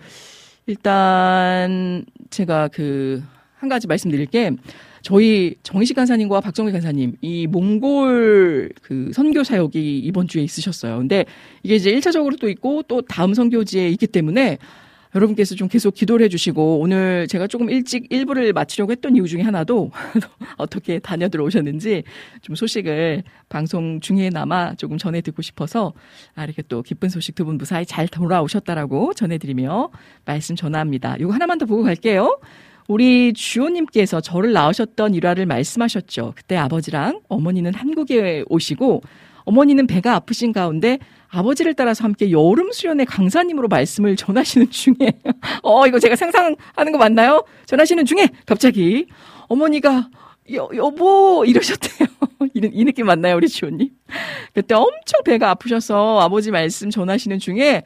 [0.67, 3.23] 일단 제가 그
[3.65, 4.51] 한 가지 말씀드릴 게
[5.01, 10.99] 저희 정희식 간사님과 박정희 간사님 이 몽골 그 선교 사역이 이번 주에 있으셨어요.
[10.99, 11.25] 근데
[11.63, 14.59] 이게 이제 1차적으로 또 있고 또 다음 선교지에 있기 때문에
[15.14, 19.90] 여러분께서 좀 계속 기도를 해주시고 오늘 제가 조금 일찍 일부를 마치려고 했던 이유 중에 하나도
[20.59, 22.03] 어떻게 다녀들 오셨는지
[22.42, 25.92] 좀 소식을 방송 중에나마 조금 전해 듣고 싶어서
[26.35, 29.90] 아, 이렇게 또 기쁜 소식 두 분 무사히 잘 돌아오셨다라고 전해드리며
[30.24, 31.16] 말씀 전합니다.
[31.20, 32.38] 이거 하나만 더 보고 갈게요.
[32.88, 36.33] 우리 주호님께서 저를 낳으셨던 일화를 말씀하셨죠.
[36.37, 39.03] 그때 아버지랑 어머니는 한국에 오시고
[39.45, 44.95] 어머니는 배가 아프신 가운데 아버지를 따라서 함께 여름 수련회 강사님으로 말씀을 전하시는 중에
[45.63, 47.45] 어 이거 제가 상상하는 거 맞나요?
[47.67, 49.07] 전하시는 중에 갑자기
[49.49, 50.09] 어머니가
[50.53, 52.09] 여, 여보 이러셨대요.
[52.55, 53.89] 이, 이 느낌 맞나요, 우리 지호님?
[54.53, 57.83] 그때 엄청 배가 아프셔서 아버지 말씀 전하시는 중에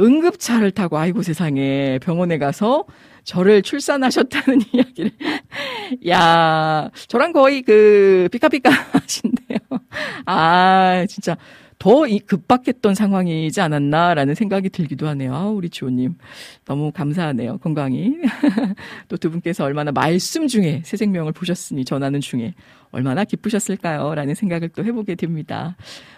[0.00, 2.84] 응급차를 타고 아이고 세상에 병원에 가서
[3.24, 5.10] 저를 출산하셨다는 이야기를
[6.08, 9.57] 야 저랑 거의 그 피카피카 하신데요.
[10.26, 11.36] 아 진짜
[11.78, 15.32] 더 급박했던 상황이지 않았나라는 생각이 들기도 하네요.
[15.34, 16.16] 아, 우리 주호님.
[16.64, 17.58] 너무 감사하네요.
[17.58, 18.16] 건강히.
[19.08, 22.54] 또 두 분께서 얼마나 말씀 중에 새 생명을 보셨으니 전하는 중에
[22.90, 24.14] 얼마나 기쁘셨을까요?
[24.14, 25.76] 라는 생각을 또 해보게 됩니다.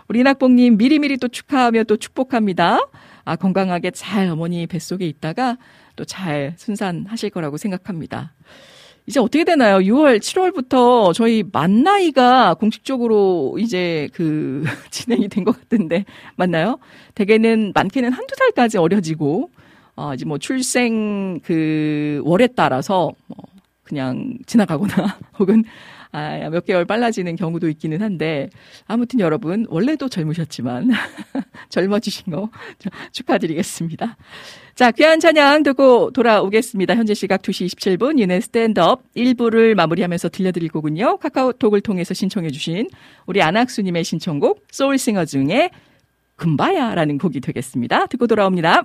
[0.08, 2.78] 우리 낙봉님 미리미리 또 축하하며 또 축복합니다.
[3.24, 5.58] 아, 건강하게 잘 어머니 뱃속에 있다가
[5.96, 8.32] 또 잘 순산하실 거라고 생각합니다.
[9.10, 9.78] 이제 어떻게 되나요?
[9.78, 16.04] 6월, 7월부터 저희 만 나이가 공식적으로 이제 그 진행이 된 것 같은데
[16.36, 16.78] 맞나요?
[17.16, 19.50] 대개는 많게는 한두 달까지 어려지고
[19.96, 23.38] 어 이제 뭐 출생 그 월에 따라서 뭐
[23.82, 25.64] 그냥 지나가거나 혹은
[26.12, 28.48] 아, 몇 개월 빨라지는 경우도 있기는 한데
[28.86, 30.90] 아무튼 여러분 원래도 젊으셨지만
[31.70, 32.48] 젊어지신 거
[33.12, 34.16] 축하드리겠습니다.
[34.80, 36.96] 자, 귀한 찬양 듣고 돌아오겠습니다.
[36.96, 41.18] 현재 시각 2시 27분 유네 스탠드업 1부를 마무리하면서 들려드릴 곡은요.
[41.18, 42.88] 카카오톡을 통해서 신청해 주신
[43.26, 45.68] 우리 안학수님의 신청곡 소울싱어 중에
[46.36, 48.06] 금바야라는 곡이 되겠습니다.
[48.06, 48.84] 듣고 돌아옵니다.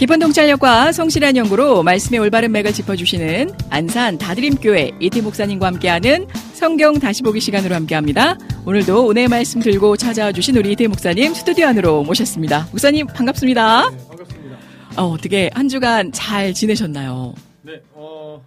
[0.00, 7.22] 깊은 통찰력과 성실한 연구로 말씀의 올바른 맥을 짚어주시는 안산 다드림교회 이태 목사님과 함께하는 성경 다시
[7.22, 8.38] 보기 시간으로 함께합니다.
[8.64, 12.66] 오늘도 오늘 말씀 들고 찾아와 주신 우리 이태 목사님 스튜디오 안으로 모셨습니다.
[12.70, 13.90] 목사님 반갑습니다.
[13.90, 14.58] 네, 반갑습니다.
[14.96, 17.34] 어, 어떻게 한 주간 잘 지내셨나요?
[17.60, 18.42] 네, 어,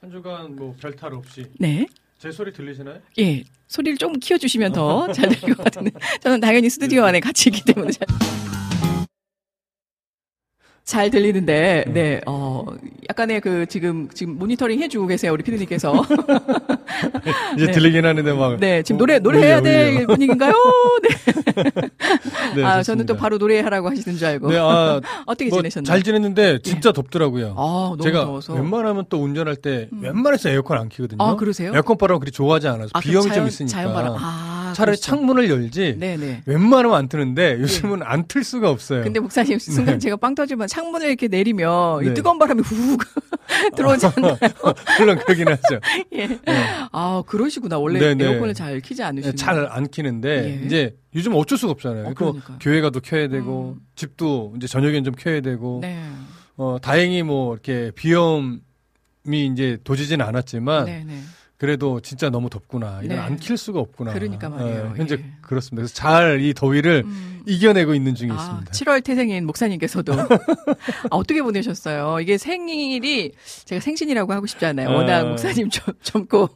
[0.00, 1.86] 한 주간 뭐 별탈 없이 네.
[2.18, 2.96] 제 소리 들리시나요?
[3.20, 3.44] 예.
[3.68, 5.92] 소리를 좀 키워주시면 더잘될것 같은데.
[6.20, 8.08] 저는 당연히 스튜디오 안에 같이 있기 때문에 잘.
[10.86, 12.64] 잘 들리는데, 네, 어,
[13.10, 15.92] 약간의 그, 지금, 지금 모니터링 해주고 계세요, 우리 피디님께서.
[17.56, 17.72] 이제 네.
[17.72, 18.58] 들리긴 하는데 막.
[18.60, 20.06] 네, 지금 어, 노래, 노래 해야 울려, 될.
[20.06, 20.52] 분위기인가요?
[21.02, 21.08] 네.
[22.54, 22.82] 네, 아, 좋습니다.
[22.82, 24.50] 저는 또 바로 노래하라고 하시는 줄 알고.
[24.50, 25.86] 네, 아, 어떻게 뭐 지내셨나요?
[25.86, 27.54] 잘 지냈는데 진짜 덥더라고요.
[27.56, 28.54] 아, 너무 제가 더워서.
[28.54, 31.22] 웬만하면 또 운전할 때 웬만해서 에어컨 안 키거든요.
[31.22, 31.72] 아, 그러세요?
[31.74, 33.72] 에어컨 바람 그리 좋아하지 않아서 아, 비염이 자연, 좀 있으니까.
[33.72, 34.14] 자연 바람.
[34.18, 35.02] 아, 차라리 그렇죠.
[35.02, 35.96] 창문을 열지.
[35.98, 36.42] 네네.
[36.46, 39.04] 웬만하면 안 트는데 요즘은 안 틀 수가 없어요.
[39.04, 42.14] 근데 목사님 순간 제가 빵 터지면 창문을 이렇게 내리면 이 네.
[42.14, 43.00] 뜨거운 바람이 훅
[43.76, 44.36] 들어오지 않나요?
[44.98, 45.80] 물론 그러긴 하죠.
[46.14, 46.40] 예.
[46.92, 47.78] 아 그러시구나.
[47.78, 48.24] 원래 네, 네.
[48.24, 49.36] 에어컨을 잘 키지 않으시는.
[49.36, 50.64] 잘안 키는데 예.
[50.66, 52.06] 이제 요즘 어쩔 수가 없잖아요.
[52.06, 52.58] 어, 그 그러니까요.
[52.60, 53.86] 교회 가도 켜야 되고 음.
[53.94, 56.02] 집도 이제 저녁엔 좀 켜야 되고 네.
[56.56, 58.58] 어, 다행히 뭐 이렇게 비염이
[59.30, 61.20] 이제 도지진 않았지만 네네.
[61.58, 63.00] 그래도 진짜 너무 덥구나.
[63.02, 63.22] 이건 네.
[63.22, 64.12] 안킬 수가 없구나.
[64.12, 64.92] 그러니까 말이에요.
[64.94, 65.24] 예, 현재 예.
[65.40, 65.80] 그렇습니다.
[65.82, 67.42] 그래서 잘 이 더위를 음.
[67.46, 68.72] 이겨내고 있는 중에 아, 있습니다.
[68.72, 70.12] 7월 태생인 목사님께서도
[71.10, 72.20] 아, 어떻게 보내셨어요?
[72.20, 73.32] 이게 생일이
[73.64, 74.90] 제가 생신이라고 하고 싶지 않아요.
[74.90, 75.24] 워낙 아.
[75.24, 76.50] 목사님 젊, 젊고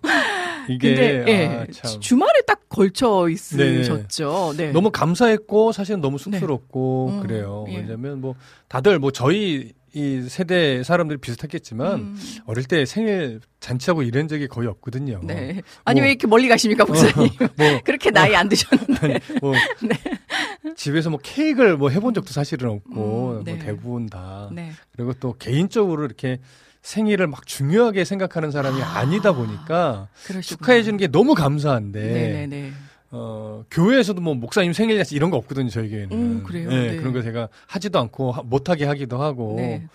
[0.69, 2.01] 이게 근데 예, 아, 참.
[2.01, 4.55] 주말에 딱 걸쳐 있으셨죠.
[4.57, 4.73] 네.
[4.73, 7.65] 너무 감사했고 사실은 너무 쑥스럽고 음, 그래요.
[7.71, 7.77] 예.
[7.79, 8.35] 왜냐면 뭐
[8.69, 12.17] 다들 뭐 저희 이 세대 사람들이 비슷했겠지만 음,
[12.47, 15.21] 어릴 때 생일 잔치하고 이런 적이 거의 없거든요.
[15.25, 15.63] 네.
[15.85, 17.15] 아니 뭐- 왜 이렇게 멀리 가십니까, 목사님?
[17.57, 19.21] 뭐, 그렇게 나이 안 드셨는데.
[19.41, 19.53] 뭐
[20.77, 23.55] 집에서 뭐 케이크를 뭐 해본 적도 사실은 없고 음, 네.
[23.55, 24.73] 뭐 대부분 다 네.
[24.95, 26.39] 그리고 또 개인적으로 이렇게
[26.83, 30.41] 생일을 막 중요하게 생각하는 사람이 아, 니다 보니까 그러시구나.
[30.43, 32.73] 축하해 주는 게 너무 감사한데 네네네.
[33.13, 36.13] 어, 교회에서도 뭐 목사님 생일 잔치 이런 거 없거든요, 저희 교회는.
[36.13, 36.69] 음, 그래요?
[36.71, 36.97] 네, 네.
[36.97, 39.55] 그런 거 제가 하지도 않고 하- 못하게 하기도 하고.
[39.57, 39.87] 네.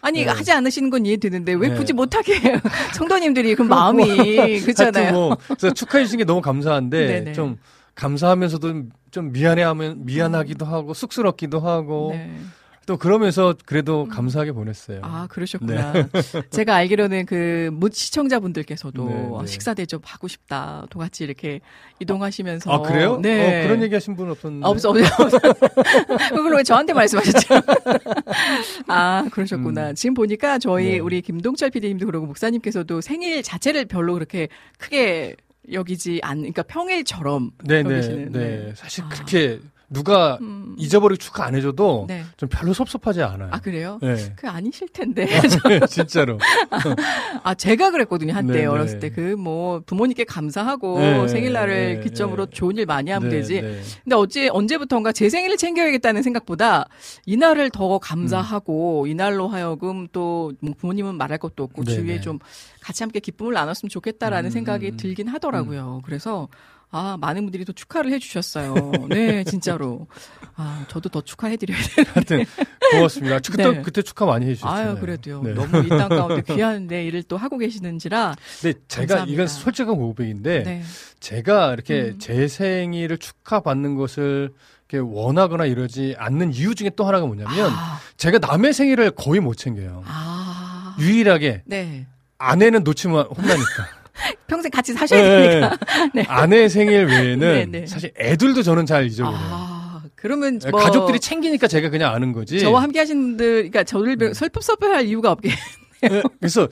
[0.00, 0.30] 아니 네.
[0.30, 1.74] 하지 않으시는 건 이해되는데 왜 네.
[1.76, 2.58] 굳이 못하게 해요?
[2.94, 4.02] 성도님들이 그 마음이
[4.36, 5.12] 하여튼 그렇잖아요.
[5.12, 7.32] 뭐 그래서 축하해 주신 게 너무 감사한데 네네.
[7.32, 7.56] 좀
[7.94, 12.30] 감사하면서도 좀 미안해하면 미안하기도 하고 쑥스럽기도 하고 네.
[12.86, 15.00] 또 그러면서 그래도 감사하게 보냈어요.
[15.02, 15.92] 아 그러셨구나.
[16.50, 19.46] 제가 알기로는 그 무- 시청자분들께서도 네, 네.
[19.46, 20.86] 식사 대접 하고 싶다.
[20.90, 21.60] 또 같이 이렇게
[22.00, 23.18] 이동하시면서 아 그래요?
[23.22, 23.62] 네.
[23.64, 24.66] 어, 그런 얘기 하신 분 없었는데.
[24.66, 25.38] 아, 없어, 없어, 없어.
[26.34, 27.54] 그걸 왜 저한테 말씀하셨죠?
[28.88, 29.92] 아, 그러셨구나.
[29.94, 30.98] 지금 보니까 저희 네.
[30.98, 35.36] 우리 김동철 PD님도 그러고 목사님께서도 생일 자체를 별로 그렇게 크게
[35.72, 37.90] 여기지 않, 그러니까 평일처럼 네네.
[37.94, 38.32] 여기시는.
[38.32, 38.72] 네.
[38.76, 39.08] 사실 아.
[39.08, 39.60] 그렇게
[39.94, 40.74] 누가 음.
[40.76, 42.24] 잊어버리고 축하 안 해줘도 네.
[42.36, 43.48] 좀 별로 섭섭하지 않아요.
[43.52, 43.98] 아, 그래요?
[44.02, 44.34] 네.
[44.36, 45.26] 그 아니실 텐데.
[45.88, 46.38] 진짜로.
[47.42, 48.66] 아, 제가 그랬거든요, 한때 네네.
[48.66, 49.10] 어렸을 때.
[49.10, 52.50] 그 뭐 부모님께 감사하고 네, 생일날을 네, 기점으로 네.
[52.52, 53.60] 좋은 일 많이 하면 네, 되지.
[53.62, 53.80] 네.
[54.02, 56.86] 근데 어찌 언제부턴가 제 생일을 챙겨야겠다는 생각보다
[57.26, 61.84] 이날을 더 감사하고 이날로 하여금 또 뭐 부모님은 말할 것도 없고 음.
[61.84, 62.38] 주위에 좀
[62.80, 64.96] 같이 함께 기쁨을 나눴으면 좋겠다라는 음, 생각이 음.
[64.96, 66.02] 들긴 하더라고요.
[66.04, 66.48] 그래서
[66.96, 68.92] 아 많은 분들이 또 축하를 해주셨어요.
[69.08, 70.06] 네, 진짜로.
[70.54, 72.06] 아 저도 더 축하해드려야 돼요.
[72.14, 72.44] 하여튼
[72.92, 73.40] 고맙습니다.
[73.40, 73.82] 축- 그때 네.
[73.82, 74.90] 그때 축하 많이 해주셨잖아요.
[74.92, 75.42] 아유 그래도요.
[75.42, 75.54] 네.
[75.54, 78.36] 너무 이 땅 가운데 귀한데 일을 또 하고 계시는지라.
[78.60, 79.34] 근데 제가 감사합니다.
[79.34, 80.82] 이건 솔직한 고백인데 네.
[81.18, 82.18] 제가 이렇게 음.
[82.20, 84.52] 제 생일을 축하받는 것을
[84.88, 89.56] 이렇게 원하거나 이러지 않는 이유 중에 또 하나가 뭐냐면 아, 제가 남의 생일을 거의 못
[89.56, 90.04] 챙겨요.
[90.06, 90.96] 아.
[91.00, 92.06] 유일하게 네.
[92.38, 94.03] 아내는 놓치면 혼나니까.
[94.46, 95.48] 평생 같이 사셔야 네.
[95.48, 95.76] 되니까.
[96.14, 96.24] 네.
[96.28, 97.38] 아내 생일 외에는
[97.70, 97.86] 네, 네.
[97.86, 99.40] 사실 애들도 저는 잘 잊어버려요.
[99.42, 102.60] 아, 그러면 네, 뭐 가족들이 챙기니까 제가 그냥 아는 거지.
[102.60, 104.32] 저와 함께 하신 분들, 그러니까 저를 네.
[104.34, 105.50] 설법섭할 이유가 없게.
[106.02, 106.68] 네, 그래서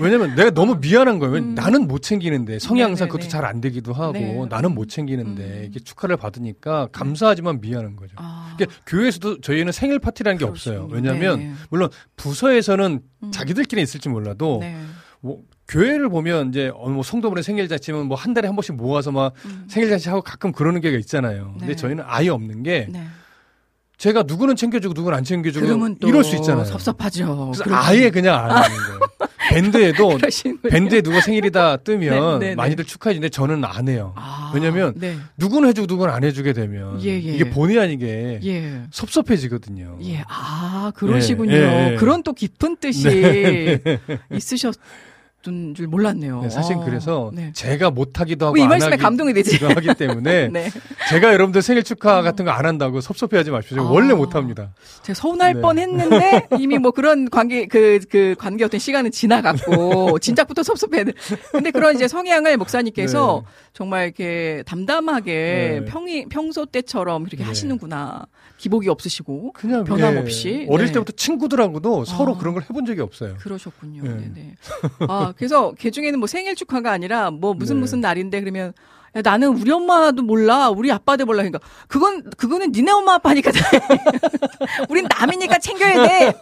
[0.00, 1.36] 왜냐면 내가 너무 미안한 거예요.
[1.36, 1.54] 음.
[1.54, 3.08] 나는 못 챙기는데 성향상.
[3.08, 4.44] 그것도 잘 안 되기도 하고 네.
[4.50, 5.64] 나는 못 챙기는데 음.
[5.68, 8.14] 이게 축하를 받으니까 감사하지만 미안한 거죠.
[8.16, 10.88] 아, 이게 교회에서도 저희는 생일 파티라는 게 없어요.
[10.88, 11.12] 그러시군요.
[11.12, 11.52] 왜냐하면 네.
[11.70, 13.30] 물론 부서에서는 음.
[13.30, 14.76] 자기들끼리 있을지 몰라도 네.
[15.20, 19.10] 뭐 교회를 보면 이제 어느 뭐 성도분의 생일 잔치면 뭐 한 달에 한 번씩 모아서
[19.12, 19.64] 막 음.
[19.68, 21.52] 생일 잔치 하고 가끔 그러는 게가 있잖아요.
[21.58, 21.76] 근데 네.
[21.76, 23.04] 저희는 아예 없는 게 네.
[23.98, 26.64] 제가 누구는 챙겨주고 누구는 안 챙겨주고 그러면 또 이럴 수 있잖아요.
[26.66, 27.46] 섭섭하죠.
[27.52, 29.00] 그래서 그러면- 아예 그냥 안 하는 거예요.
[29.48, 30.18] 밴드에도.
[30.68, 32.54] 밴드에 누가 생일이다 뜨면 네, 네, 네.
[32.56, 34.12] 많이들 축하해주는데 저는 안 해요.
[34.16, 35.16] 아, 왜냐면 네.
[35.38, 37.18] 누구는 해주고 누구는 안 해주게 되면 예, 예.
[37.18, 38.82] 이게 본의 아니게 예.
[38.90, 39.98] 섭섭해지거든요.
[40.02, 41.52] 예, 아, 그러시군요.
[41.52, 41.96] 예, 예, 예.
[41.96, 43.80] 그런 또 깊은 뜻이
[44.32, 44.74] 있으셨
[45.46, 46.42] 던줄 몰랐네요.
[46.42, 47.52] 네, 사실 아, 그래서 네.
[47.54, 49.58] 제가 못하기도 하고 이안 말씀에 감동이 되지.
[49.60, 50.70] 도 하기 때문에 네.
[51.08, 53.76] 제가 여러분들 생일 축하 같은 거 안 한다고 섭섭해하지 마십시오.
[53.76, 53.90] 제가 아.
[53.90, 54.72] 원래 못합니다.
[55.02, 55.60] 제가 서운할 네.
[55.60, 61.04] 뻔 했는데 이미 뭐 그런 관계 그, 그 관계 어떤 시간은 지나갔고 진작부터 섭섭해.
[61.52, 63.50] 근데 그런 이제 성향을 목사님께서 네.
[63.74, 65.84] 정말 이렇게 담담하게 네.
[65.84, 67.44] 평이 평소 때처럼 그렇게 네.
[67.44, 68.26] 하시는구나.
[68.56, 70.66] 기복이 없으시고 그냥 변함없이.
[70.66, 70.92] 예, 어릴 네.
[70.92, 72.38] 때부터 친구들하고도 서로 아.
[72.38, 73.34] 그런 걸 해본 적이 없어요.
[73.40, 74.02] 그러셨군요.
[74.02, 74.10] 네.
[74.14, 74.30] 네.
[74.34, 74.54] 네
[75.00, 77.80] 아, 그래서 개중에는 뭐 생일 축하가 아니라 뭐 무슨 네.
[77.80, 78.72] 무슨 날인데 그러면
[79.16, 81.42] 야, 나는 우리 엄마도 몰라, 우리 아빠도 몰라.
[81.42, 81.58] 그러니까
[81.88, 83.50] 그건 그거는 니네 엄마 아빠니까.
[84.90, 86.32] 우린 남이니까 챙겨야 돼.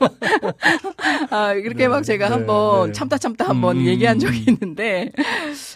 [1.31, 2.93] 아 이렇게 네, 막 제가 네, 한번 네.
[2.93, 3.87] 참다 참다 한번 음.
[3.87, 5.11] 얘기한 적이 있는데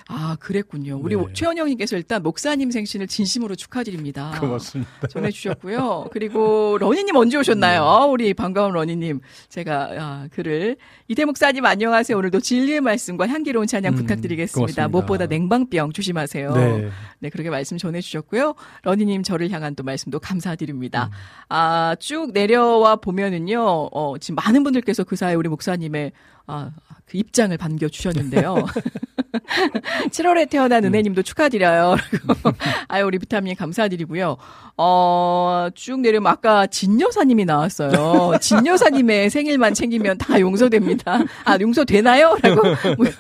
[0.09, 0.99] 아 그랬군요.
[1.01, 1.25] 우리 네.
[1.33, 4.37] 최원영님께서 일단 목사님 생신을 진심으로 축하드립니다.
[4.41, 4.91] 고맙습니다.
[5.09, 6.09] 전해주셨고요.
[6.13, 7.83] 그리고 러니님 언제 오셨나요?
[7.83, 8.11] 네.
[8.11, 9.21] 우리 반가운 러니님.
[9.49, 10.77] 제가 아, 글을
[11.07, 12.19] 이대 목사님 안녕하세요.
[12.19, 14.57] 오늘도 진리의 말씀과 향기로운 찬양 음, 부탁드리겠습니다.
[14.59, 14.89] 고맙습니다.
[14.89, 16.53] 무엇보다 냉방병 조심하세요.
[16.55, 16.88] 네.
[17.19, 18.55] 네, 그렇게 말씀 전해주셨고요.
[18.83, 21.07] 러니님 저를 향한 또 말씀도 감사드립니다.
[21.07, 21.11] 음.
[21.49, 23.61] 아, 쭉 내려와 보면은요,
[23.93, 26.13] 어, 지금 많은 분들께서 그 사이 우리 목사님의
[26.47, 26.71] 아,
[27.09, 28.67] 그 입장을 반겨 주셨는데요.
[30.11, 30.89] 7월에 태어난 음.
[30.89, 31.97] 은혜님도 축하드려요.
[32.89, 34.37] 아유, 우리 비타민 감사드리고요.
[34.77, 38.33] 어, 쭉 내려면 아까 진 여사님이 나왔어요.
[38.41, 41.19] 진 여사님의 생일만 챙기면 다 용서됩니다.
[41.45, 42.37] 아, 용서되나요?
[42.43, 42.63] 라고
[42.97, 43.13] 물-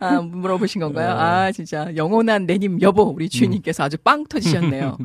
[0.00, 1.10] 아, 물어보신 건가요?
[1.16, 4.98] 아, 진짜 영원한 내님 여보, 우리 주인님께서 아주 빵 터지셨네요.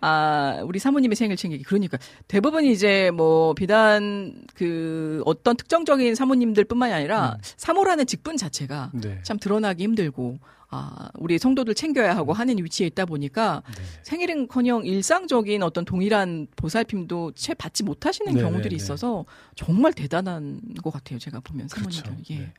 [0.00, 1.64] 아, 우리 사모님의 생일 챙기기.
[1.64, 9.18] 그러니까 대부분 이제 뭐 비단 그 어떤 특정적인 사모님들 뿐만이 아니라 사모라는 직분 자체가 네.
[9.22, 10.38] 참 드러나기 힘들고
[10.70, 13.82] 아, 우리 성도들 챙겨야 하고 하는 위치에 있다 보니까 네.
[14.02, 18.76] 생일은커녕 일상적인 어떤 동일한 보살핌도 채 받지 못하시는 네, 경우들이 네, 네.
[18.76, 21.18] 있어서 정말 대단한 것 같아요.
[21.18, 22.12] 제가 보면 사모님들.
[22.14, 22.32] 그렇죠.
[22.32, 22.52] 예.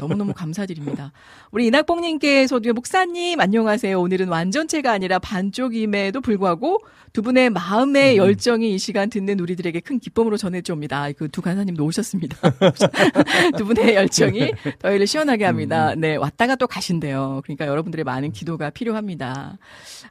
[0.00, 1.12] 너무너무 감사드립니다.
[1.50, 4.00] 우리 이낙봉님께서도 목사님 안녕하세요.
[4.00, 6.80] 오늘은 완전체가 아니라 반쪽임에도 불구하고
[7.12, 8.16] 두 분의 마음의 음.
[8.16, 11.12] 열정이 이 시간 듣는 우리들에게 큰 기쁨으로 전해줍니다.
[11.12, 12.38] 그 두 간사님도 오셨습니다.
[13.58, 15.94] 두 분의 열정이 저희를 시원하게 합니다.
[15.94, 16.00] 음.
[16.00, 17.40] 네, 왔다가 또 가신대요.
[17.42, 19.58] 그러니까 여러분들의 많은 기도가 필요합니다.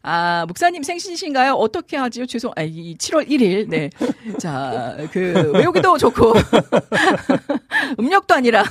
[0.02, 1.54] 아, 목사님 생신이신가요?
[1.54, 2.26] 어떻게 하지요?
[2.26, 3.70] 죄송, 아, 이 7월 1일.
[3.70, 3.90] 네.
[4.40, 6.34] 자, 그, 외우기도 좋고,
[8.00, 8.64] 음력도 아니라.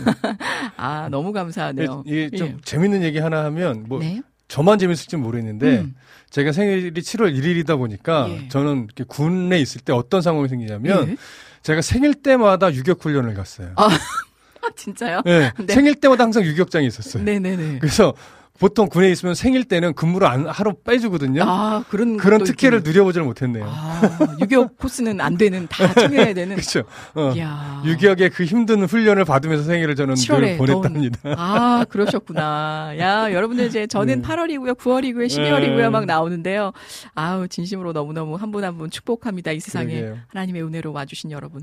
[0.76, 2.04] 아, 너무 감사하네요.
[2.06, 2.56] 이게 좀 예.
[2.64, 4.22] 재밌는 얘기 하나 하면 뭐 네.
[4.48, 5.94] 저만 재밌을지 모르겠는데 음.
[6.30, 8.48] 제가 생일이 7월 1일이다 보니까 예.
[8.48, 11.16] 저는 군에 있을 때 어떤 상황이 생기냐면 예.
[11.62, 13.72] 제가 생일 때마다 유격 훈련을 갔어요.
[13.76, 13.88] 아,
[14.76, 15.22] 진짜요?
[15.24, 15.52] 네.
[15.58, 15.72] 네.
[15.72, 17.22] 생일 때마다 항상 유격장이 있었어요.
[17.22, 17.78] 네네네.
[17.78, 18.14] 그래서
[18.62, 21.42] 보통 군에 있으면 생일 때는 근무를 안 하루 빼주거든요.
[21.44, 22.16] 아, 그런.
[22.16, 22.92] 그런 특혜를 있군요.
[22.92, 23.66] 누려보질 못했네요.
[23.68, 24.00] 아,
[24.40, 26.54] 유교 코스는 안 되는, 다 챙겨야 되는.
[26.54, 26.84] 그렇죠.
[27.14, 27.32] 어.
[27.34, 27.82] 이야.
[27.84, 31.18] 유격의 그 힘든 훈련을 받으면서 생일을 저는 7월에 늘 보냈답니다.
[31.36, 32.94] 아, 그러셨구나.
[32.98, 34.28] 야, 여러분들 이제 저는 네.
[34.28, 35.88] 8월이고요, 9월이고요, 12월이고요 네.
[35.88, 36.72] 막 나오는데요.
[37.14, 39.50] 아우, 진심으로 너무너무 한분 한 분 축복합니다.
[39.50, 40.18] 이 세상에 그러게요.
[40.28, 41.62] 하나님의 은혜로 와주신 여러분.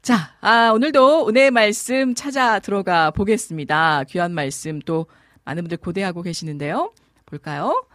[0.00, 4.04] 자, 아, 오늘도 은혜의 말씀 찾아 들어가 보겠습니다.
[4.08, 5.06] 귀한 말씀 또
[5.46, 6.92] 많은 분들 고대하고 계시는데요.
[7.24, 7.86] 볼까요?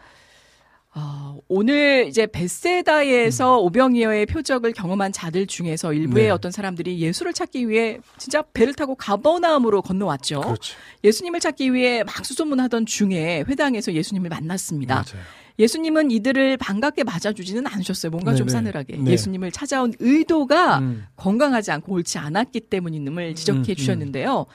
[0.94, 6.30] 어, 오늘 이제 베세다에서 오병이어의 표적을 경험한 자들 중에서 일부의 네.
[6.32, 10.42] 어떤 사람들이 예수를 찾기 위해 진짜 배를 타고 가버나움으로 건너왔죠.
[10.42, 10.76] 그렇죠.
[11.06, 14.96] 예수님을 찾기 위해 막 수소문하던 중에 회당에서 예수님을 만났습니다.
[14.96, 15.26] 맞아요.
[15.60, 18.10] 예수님은 이들을 반갑게 맞아주지는 않으셨어요.
[18.10, 18.58] 뭔가 좀 네네.
[18.58, 18.98] 싸늘하게.
[18.98, 19.12] 네.
[19.12, 21.06] 예수님을 찾아온 의도가 음.
[21.16, 23.76] 건강하지 않고 옳지 않았기 때문임을 지적해 음, 음.
[23.76, 24.46] 주셨는데요.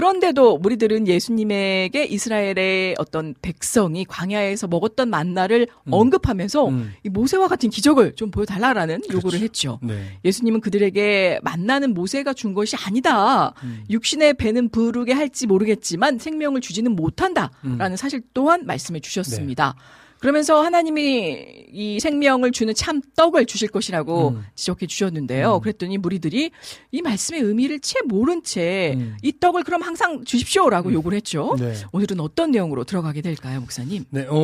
[0.00, 5.92] 그런데도 무리들은 예수님에게 이스라엘의 어떤 백성이 광야에서 먹었던 만나를 음.
[5.92, 6.92] 언급하면서 음.
[7.04, 9.18] 이 모세와 같은 기적을 좀 보여달라라는 그렇죠.
[9.18, 9.78] 요구를 했죠.
[9.82, 10.18] 네.
[10.24, 13.52] 예수님은 그들에게 만나는 모세가 준 것이 아니다.
[13.62, 13.84] 음.
[13.90, 17.96] 육신의 배는 부르게 할지 모르겠지만 생명을 주지는 못한다라는 음.
[17.96, 19.74] 사실 또한 말씀해 주셨습니다.
[20.20, 24.44] 그러면서 하나님이 이 생명을 주는 참 떡을 주실 것이라고 음.
[24.54, 25.56] 지적해 주셨는데요.
[25.56, 25.60] 음.
[25.60, 26.50] 그랬더니 무리들이
[26.92, 29.16] 이 말씀의 의미를 채 모른 채이 음.
[29.40, 31.56] 떡을 그럼 항상 주십시오라고 요구를 했죠.
[31.58, 31.74] 네.
[31.92, 34.04] 오늘은 어떤 내용으로 들어가게 될까요, 목사님?
[34.10, 34.36] 네, 어,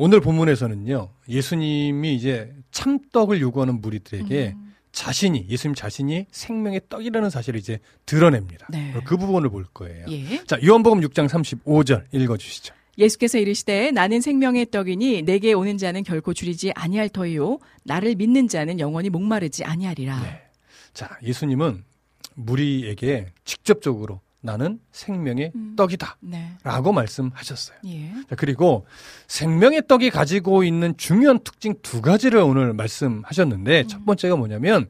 [0.00, 4.74] 오늘 본문에서는요, 예수님이 이제 참 떡을 요구하는 무리들에게 음.
[4.90, 8.66] 자신이, 예수님 자신이 생명의 떡이라는 사실을 이제 드러냅니다.
[8.70, 8.92] 네.
[9.04, 10.06] 그 부분을 볼 거예요.
[10.08, 10.44] 예.
[10.44, 12.74] 자, 요한복음 6장 35절 읽어 주시죠.
[13.00, 18.78] 예수께서 이르시되 나는 생명의 떡이니 내게 오는 자는 결코 줄이지 아니할 터이요 나를 믿는 자는
[18.78, 20.20] 영원히 목마르지 아니하리라.
[20.22, 20.42] 네.
[20.92, 21.84] 자, 예수님은
[22.34, 25.74] 무리에게 직접적으로 나는 생명의 음.
[25.76, 26.16] 떡이다.
[26.20, 26.52] 네.
[26.62, 27.78] 라고 말씀하셨어요.
[27.86, 28.12] 예.
[28.28, 28.86] 자, 그리고
[29.28, 34.88] 생명의 떡이 가지고 있는 중요한 특징 두 가지를 오늘 말씀하셨는데 첫 번째가 뭐냐면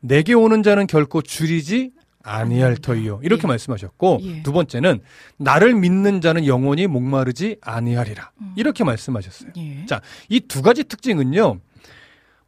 [0.00, 1.92] 내게 오는 자는 결코 줄이지
[2.24, 3.20] 아니할 터이요.
[3.22, 3.48] 이렇게 예.
[3.48, 4.42] 말씀하셨고 예.
[4.42, 5.00] 두 번째는
[5.38, 8.30] 나를 믿는 자는 영원히 목마르지 아니하리라.
[8.40, 8.52] 음.
[8.56, 9.50] 이렇게 말씀하셨어요.
[9.56, 9.86] 예.
[9.86, 11.58] 자, 이 두 가지 특징은요.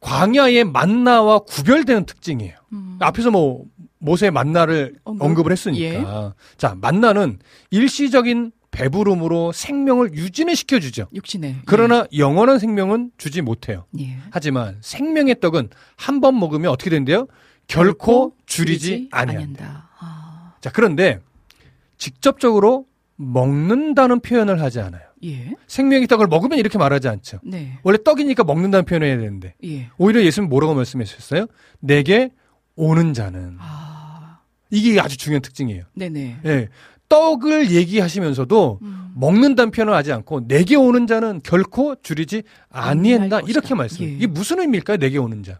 [0.01, 2.55] 광야의 만나와 구별되는 특징이에요.
[2.73, 2.97] 음.
[2.99, 3.63] 앞에서 뭐
[3.99, 5.25] 모세의 만나를 언급.
[5.25, 5.45] 언급.
[5.47, 6.35] 을 했으니까.
[6.57, 7.39] 자, 만나는
[7.71, 11.07] 일시적인 배부름으로 생명을 유지는 시켜주죠.
[11.13, 11.61] 육신에.
[11.65, 13.85] 그러나 영원한 생명은 주지 못해요.
[13.99, 14.17] 예.
[14.31, 17.27] 하지만 생명의 떡은 한 번 먹으면 어떻게 된대요?
[17.67, 19.63] 결코 줄이지 아니한다.
[19.63, 19.89] 아니한다.
[19.99, 20.53] 아.
[20.61, 21.19] 자, 그런데
[21.97, 22.85] 직접적으로
[23.15, 25.03] 먹는다는 표현을 하지 않아요.
[25.23, 25.53] 예.
[25.67, 27.39] 생명의 떡을 먹으면 이렇게 말하지 않죠.
[27.43, 27.79] 네.
[27.83, 29.89] 원래 떡이니까 먹는다는 표현을 해야 되는데 예.
[29.97, 31.47] 오히려 예수님 뭐라고 말씀하셨어요?
[31.79, 32.31] 내게
[32.75, 34.39] 오는 자는 아.
[34.69, 35.85] 이게 아주 중요한 특징이에요.
[35.93, 36.39] 네네.
[36.45, 36.69] 예.
[37.07, 39.11] 떡을 얘기하시면서도 음.
[39.15, 43.73] 먹는다는 표현을 하지 않고 내게 오는 자는 결코 줄이지 아니한다 이렇게.
[43.75, 44.03] 말씀.
[44.05, 44.09] 예.
[44.09, 44.97] 이게 무슨 의미일까요?
[44.97, 45.59] 내게 오는 자.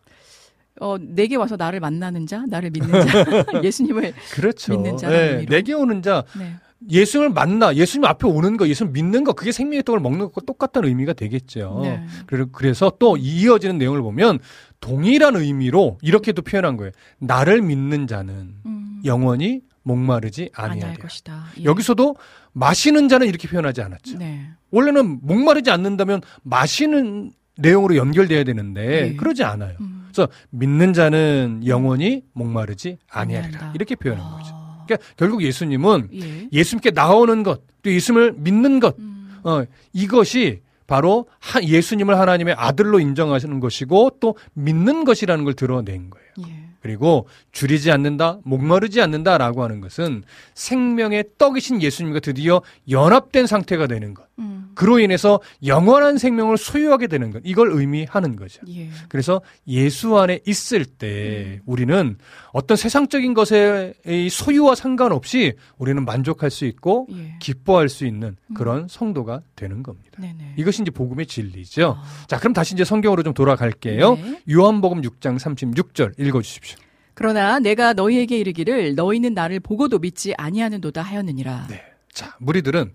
[0.81, 4.13] 어, 내게 와서 나를 만나는 자, 나를 믿는 자, 예수님을.
[4.33, 4.73] 그렇죠.
[4.77, 5.07] 믿는 예.
[5.31, 5.49] 의미로.
[5.49, 6.55] 내게 오는 자, 네.
[6.89, 10.89] 예수님을 만나, 예수님 앞에 오는 거, 예수님 믿는 거, 그게 생명의 떡을 먹는 것과 똑같다는
[10.89, 11.79] 의미가 되겠죠.
[11.83, 12.03] 네.
[12.27, 14.39] 그래- 그래서 또 이어지는 내용을 보면
[14.81, 16.91] 동일한 의미로 이렇게도 표현한 거예요.
[17.19, 19.01] 나를 믿는 자는 음.
[19.05, 20.95] 영원히 목마르지 아니할.
[20.97, 21.45] 것이다.
[21.59, 21.63] 예.
[21.63, 22.15] 여기서도
[22.51, 24.17] 마시는 자는 이렇게 표현하지 않았죠.
[24.17, 24.47] 네.
[24.71, 29.15] 원래는 목마르지 않는다면 마시는 내용으로 연결돼야 되는데 예.
[29.15, 29.77] 그러지 않아요.
[29.79, 29.94] 음.
[30.15, 33.71] 그래서 믿는 자는 영원히 목마르지 아니하리라.
[33.75, 34.37] 이렇게 표현한 아.
[34.37, 34.55] 거죠.
[34.85, 36.47] 그러니까 결국 예수님은 예.
[36.53, 39.37] 예수님께 나오는 것, 또 예수님을 믿는 것, 음.
[39.43, 39.63] 어,
[39.93, 46.27] 이것이 바로 하- 예수님을 하나님의 아들로 인정하시는 것이고 또 믿는 것이라는 걸 드러낸 거예요.
[46.47, 46.64] 예.
[46.85, 50.21] 그리고 줄이지 않는다, 목마르지 않는다라고 하는 것은
[50.53, 54.27] 생명의 떡이신 예수님과 드디어 연합된 상태가 되는 것.
[54.37, 54.69] 음.
[54.75, 57.41] 그로 인해서 영원한 생명을 소유하게 되는 것.
[57.43, 58.61] 이걸 의미하는 거죠.
[58.69, 58.89] 예.
[59.09, 62.19] 그래서 예수 안에 있을 때 우리는
[62.55, 63.95] 어떤 세상적인 것의
[64.31, 67.35] 소유와 상관없이 우리는 만족할 수 있고 예.
[67.41, 70.21] 기뻐할 수 있는 그런 성도가 되는 겁니다.
[70.21, 70.53] 네네.
[70.55, 71.97] 이것이 이제 복음의 진리죠.
[71.99, 72.25] 아.
[72.29, 74.15] 자, 그럼 다시 이제 성경으로 좀 돌아갈게요.
[74.15, 74.41] 네.
[74.49, 76.77] 요한복음 6장 36절 읽어 주십시오.
[77.13, 81.67] 그러나 내가 너희에게 이르기를 너희는 나를 보고도 믿지 아니하는도다 하였느니라.
[81.69, 81.83] 네.
[82.13, 82.93] 자, 무리들은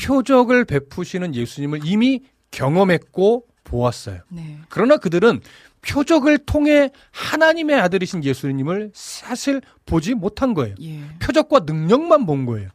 [0.00, 4.22] 표적을 베푸시는 예수님을 이미 경험했고 보았어요.
[4.30, 4.58] 네.
[4.68, 5.40] 그러나 그들은
[5.88, 10.74] 표적을 통해 하나님의 아들이신 예수님을 사실 보지 못한 거예요.
[10.82, 11.00] 예.
[11.20, 12.68] 표적과 능력만 본 거예요.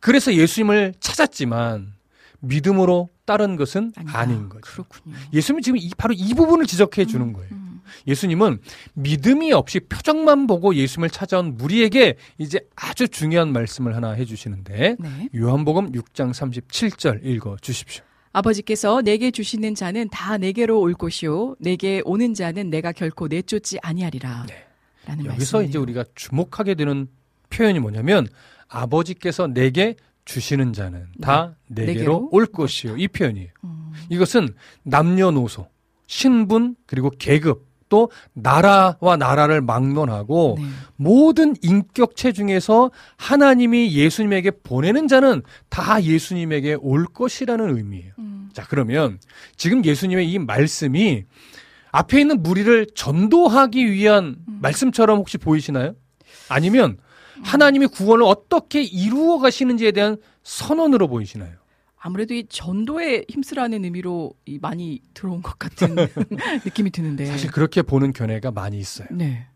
[0.00, 1.92] 그래서 예수님을 찾았지만
[2.40, 4.18] 믿음으로 따른 것은 아니다.
[4.18, 4.60] 아닌 거죠.
[4.62, 5.16] 그렇군요.
[5.32, 7.48] 예수님은 지금 이- 바로 이 부분을 지적해 주는 거예요.
[7.52, 7.80] 음.
[8.06, 8.58] 예수님은
[8.94, 15.28] 믿음이 없이 표적만 보고 예수님을 찾아온 무리에게 이제 아주 중요한 말씀을 하나 해주시는데 네.
[15.36, 18.02] 요한복음 6장 37절 읽어 주십시오.
[18.32, 24.46] 아버지께서 내게 주시는 자는 다 내게로 올 것이요 내게 오는 자는 내가 결코 내쫓지 아니하리라.
[24.48, 24.66] 네.
[25.06, 25.68] 라는 여기서 말씀이네요.
[25.68, 27.08] 이제 우리가 주목하게 되는
[27.50, 28.26] 표현이 뭐냐면
[28.68, 32.96] 아버지께서 내게 주시는 자는 다 내게로, 내게로 올 것이요.
[32.96, 33.48] 이 표현이에요.
[33.64, 33.92] 음.
[34.08, 34.54] 이것은
[34.84, 35.68] 남녀노소,
[36.06, 40.64] 신분, 그리고 계급, 또 나라와 나라를 막론하고 네.
[40.96, 48.12] 모든 인격체 중에서 하나님이 예수님에게 보내는 자는 다 예수님에게 올 것이라는 의미예요.
[48.18, 48.48] 음.
[48.54, 49.18] 자, 그러면
[49.58, 51.24] 지금 예수님의 이 말씀이
[51.90, 54.58] 앞에 있는 무리를 전도하기 위한 음.
[54.62, 55.94] 말씀처럼 혹시 보이시나요?
[56.48, 56.96] 아니면
[57.42, 61.56] 하나님이 구원을 어떻게 이루어 가시는지에 대한 선언으로 보이시나요?
[62.04, 65.94] 아무래도 이 전도에 힘쓰라는 의미로 이 많이 들어온 것 같은
[66.66, 67.26] 느낌이 드는데.
[67.26, 69.06] 사실 그렇게 보는 견해가 많이 있어요.
[69.12, 69.46] 네.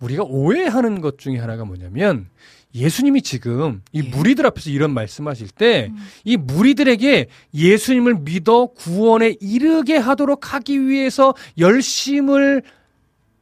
[0.00, 2.28] 우리가 오해하는 것 중에 하나가 뭐냐면
[2.74, 4.08] 예수님이 지금 이 예.
[4.08, 5.96] 무리들 앞에서 이런 말씀하실 때 음.
[6.24, 12.62] 이 무리들에게 예수님을 믿어 구원에 이르게 하도록 하기 위해서 열심을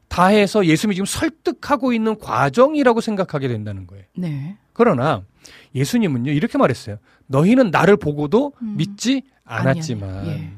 [0.09, 4.05] 다해서 예수님이 지금 설득하고 있는 과정이라고 생각하게 된다는 거예요.
[4.14, 4.59] 네.
[4.75, 5.22] 그러나
[5.75, 6.99] 예수님은요 이렇게 말했어요.
[7.27, 8.75] 너희는 나를 보고도 음.
[8.77, 10.29] 믿지 않았지만 아니.
[10.29, 10.51] 예.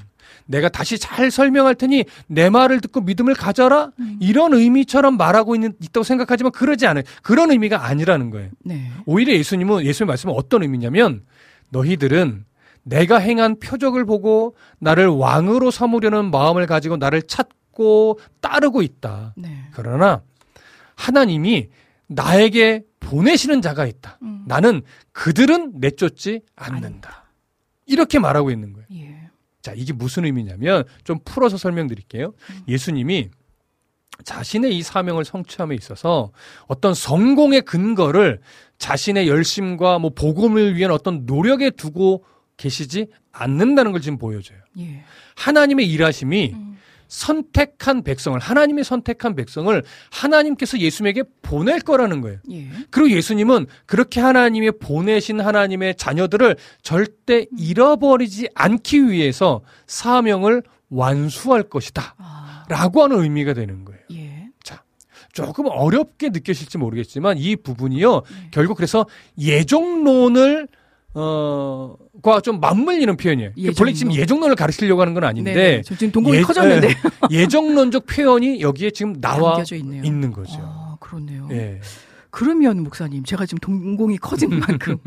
[0.47, 4.17] 내가 다시 잘 설명할 테니 내 말을 듣고 믿음을 가져라 음.
[4.21, 7.05] 이런 의미처럼 말하고 있는 있다고 생각하지만 그러지 않아요.
[7.23, 8.51] 그런 의미가 아니라는 거예요.
[8.65, 8.91] 네.
[9.07, 11.23] 오히려 예수님은 예수님 말씀은 어떤 의미냐면
[11.71, 12.45] 너희들은
[12.85, 19.35] 내가 행한 표적을 보고 나를 왕으로 삼으려는 마음을 가지고 나를 찾고 따르고 있다.
[19.37, 19.65] 네.
[19.73, 20.23] 그러나
[20.95, 21.69] 하나님이
[22.07, 24.19] 나에게 보내시는 자가 있다.
[24.23, 24.45] 음.
[24.47, 24.83] 나는
[25.13, 27.31] 그들은 내쫓지 않는다.
[27.87, 28.87] 이렇게 말하고 있는 거예요.
[28.95, 29.31] 예.
[29.63, 32.35] 자, 이게 무슨 의미냐면 좀 풀어서 설명드릴게요.
[32.69, 33.31] 예수님이
[34.25, 36.33] 자신의 이 사명을 성취함에 있어서
[36.67, 38.41] 어떤 성공의 근거를
[38.79, 42.25] 자신의 열심과 뭐 복음을 위한 어떤 노력에 두고
[42.57, 44.59] 계시지 않는다는 걸 지금 보여줘요.
[44.79, 45.05] 예.
[45.37, 46.76] 하나님의 일하심이 음.
[47.09, 52.39] 선택한 백성을 하나님이 선택한 백성을 하나님께서 예수님에게 보낼 거라는 거예요.
[52.51, 52.69] 예.
[52.91, 62.15] 그리고 예수님은 그렇게 하나님의 보내신 하나님의 자녀들을 절대 잃어버리지 않기 위해서 사명을 완수할 것이다.
[62.19, 62.65] 아.
[62.69, 64.01] 라고 하는 의미가 되는 거예요.
[64.13, 64.37] 예.
[65.37, 68.15] 조금 어렵게 느껴질지 모르겠지만 이 부분이요.
[68.15, 68.49] 네.
[68.53, 69.05] 결국 그래서
[69.39, 70.67] 예정론을
[71.19, 73.51] 어, 과 좀 맞물리는 표현이에요.
[73.81, 74.17] 원래 지금 예정론.
[74.23, 75.83] 예정론을 가르치려고 하는 건 아닌데 네.
[75.85, 76.89] 저 지금 동공이 예- 커졌는데
[77.31, 79.63] 예정론적 표현이 여기에 지금 나와.
[79.73, 80.59] 있는 거죠.
[80.61, 81.49] 아, 그렇네요.
[81.53, 81.81] 예.
[82.37, 84.99] 그러면 목사님, 제가 지금 동공이 커진 만큼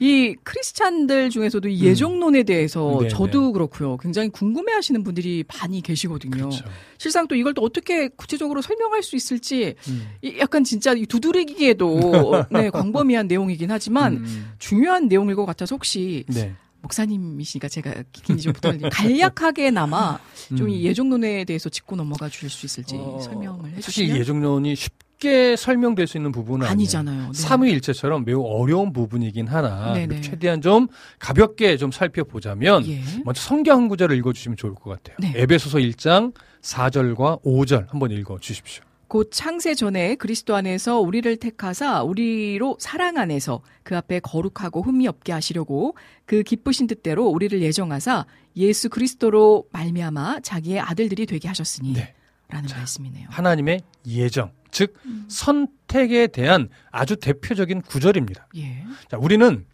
[0.00, 2.98] 이 크리스찬들 중에서도 이 예정론에 대해서 음.
[2.98, 3.10] 네네.
[3.10, 3.96] 저도 그렇고요.
[3.98, 6.32] 굉장히 궁금해하시는 분들이 많이 계시거든요.
[6.32, 6.64] 그렇죠.
[6.98, 10.08] 실상 또 이걸 또 어떻게 구체적으로 설명할 수 있을지 음.
[10.20, 14.52] 이 약간 진짜 이 두드러기에도 네, 광범위한 내용이긴 하지만 음.
[14.58, 16.56] 중요한 내용일 것 같아서 혹시 네.
[16.82, 18.88] 목사님이시니까 제가 긴히 좀 부탁드립니다.
[18.98, 20.18] 간략하게나마
[20.48, 20.70] 좀 음.
[20.70, 25.56] 이 예정론에 대해서 짚고 넘어가 주실 수 있을지 어, 설명을 사실 해주시면 예정론이 쉽 게
[25.56, 27.26] 설명될 수 있는 부분은 아니잖아요.
[27.26, 27.32] 네.
[27.32, 30.20] 삼위일체처럼 매우 어려운 부분이긴 하나 네네.
[30.20, 30.88] 최대한 좀
[31.18, 33.02] 가볍게 좀 살펴보자면 예.
[33.24, 35.16] 먼저 성경 한 구절을 읽어주시면 좋을 것 같아요.
[35.20, 35.32] 네.
[35.36, 38.84] 에베소서 1장 4절과 5절 한번 읽어주십시오.
[39.06, 45.32] 곧 창세 전에 그리스도 안에서 우리를 택하사 우리로 사랑 안에서 그 앞에 거룩하고 흠이 없게
[45.32, 45.94] 하시려고
[46.24, 52.14] 그 기쁘신 뜻대로 우리를 예정하사 예수 그리스도로 말미암아 자기의 아들들이 되게 하셨으니 네.
[52.48, 53.28] 라는 말씀이네요.
[53.30, 55.24] 하나님의 예정, 즉 음.
[55.28, 58.48] 선택에 대한 아주 대표적인 구절입니다.
[58.56, 58.84] 예.
[59.08, 59.64] 자, 우리는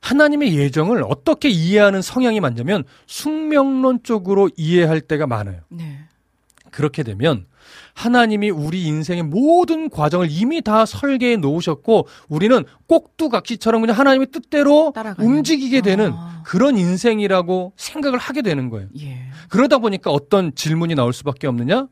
[0.00, 5.60] 하나님의 예정을 어떻게 이해하는 성향이 많냐면 숙명론 쪽으로 이해할 때가 많아요.
[5.68, 6.00] 네.
[6.72, 7.46] 그렇게 되면
[7.94, 15.30] 하나님이 우리 인생의 모든 과정을 이미 다 설계해 놓으셨고 우리는 꼭두각시처럼 그냥 하나님의 뜻대로 따라가는.
[15.30, 16.42] 움직이게 되는 아.
[16.44, 18.88] 그런 인생이라고 생각을 하게 되는 거예요.
[18.98, 19.28] 예.
[19.48, 21.86] 그러다 보니까 어떤 질문이 나올 수밖에 없느냐?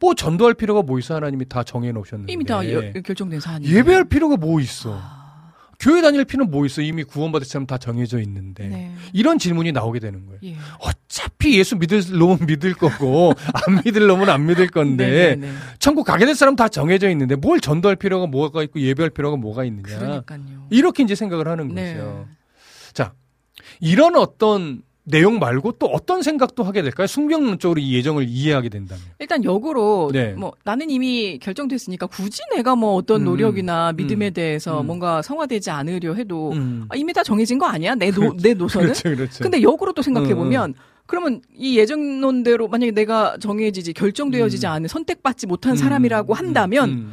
[0.00, 3.74] 뭐 전도할 필요가 뭐 있어 하나님이 다 정해 놓으셨는데 이미 다 여- 결정된 사안이 네.
[3.76, 4.96] 예배할 필요가 뭐 있어?
[5.00, 6.82] 아, 교회 다닐 필요는 뭐 있어?
[6.82, 8.92] 이미 구원받을 사람 다 정해져 있는데 네.
[9.12, 10.40] 이런 질문이 나오게 되는 거예요.
[10.44, 10.56] 예.
[10.80, 13.32] 어차피 예수 믿을 놈은 믿을 거고
[13.66, 15.52] 안 믿을 놈은 안 믿을 건데 네, 네, 네.
[15.78, 19.64] 천국 가게 될 사람 다 정해져 있는데 뭘 전도할 필요가 뭐가 있고 예배할 필요가 뭐가
[19.64, 20.66] 있느냐 그러니까요.
[20.70, 21.94] 이렇게 이제 생각을 하는 네.
[21.94, 22.26] 거죠.
[22.92, 23.12] 자
[23.80, 27.06] 이런 어떤 내용 말고 또 어떤 생각도 하게 될까요?
[27.06, 29.02] 숙명론적으로 이 예정을 이해하게 된다면.
[29.18, 30.32] 일단 역으로 네.
[30.32, 34.86] 뭐 나는 이미 결정됐으니까 굳이 내가 뭐 어떤 음, 노력이나 음, 믿음에 대해서 음.
[34.86, 36.86] 뭔가 성화되지 않으려 해도 음.
[36.88, 37.94] 아, 이미 다 정해진 거 아니야?
[37.94, 38.86] 내, 노, 내 노선은?
[38.88, 39.42] 그렇죠, 그렇죠.
[39.42, 40.74] 근데 역으로 또 생각해 음, 보면
[41.06, 44.72] 그러면 이 예정론대로 만약에 내가 정해지지 결정되어지지 음.
[44.72, 47.12] 않은 선택받지 못한 음, 사람이라고 음, 한다면 음.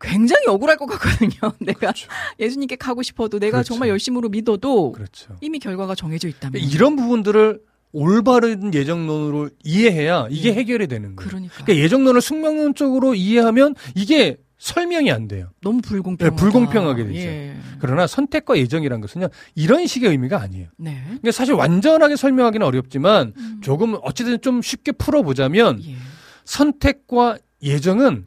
[0.00, 1.52] 굉장히 억울할 것 같거든요.
[1.60, 2.08] 내가 그렇죠.
[2.38, 3.68] 예수님께 가고 싶어도 내가 그렇죠.
[3.68, 5.36] 정말 열심으로 믿어도 그렇죠.
[5.40, 7.60] 이미 결과가 정해져 있다면 이런 부분들을
[7.92, 10.54] 올바른 예정론으로 이해해야 이게 예.
[10.54, 11.28] 해결이 되는 거예요.
[11.28, 15.50] 그러니까 그러니까 예정론을 숙명론적으로 이해하면 이게 설명이 안 돼요.
[15.62, 16.36] 너무 불공평하다.
[16.36, 17.18] 네, 불공평하게 되죠.
[17.18, 17.56] 예.
[17.78, 20.68] 그러나 선택과 예정이란 것은요 이런 식의 의미가 아니에요.
[20.76, 21.02] 네.
[21.08, 23.60] 근데 사실 완전하게 설명하기는 어렵지만 음.
[23.62, 25.96] 조금 어찌든 좀 쉽게 풀어보자면 예.
[26.44, 28.26] 선택과 예정은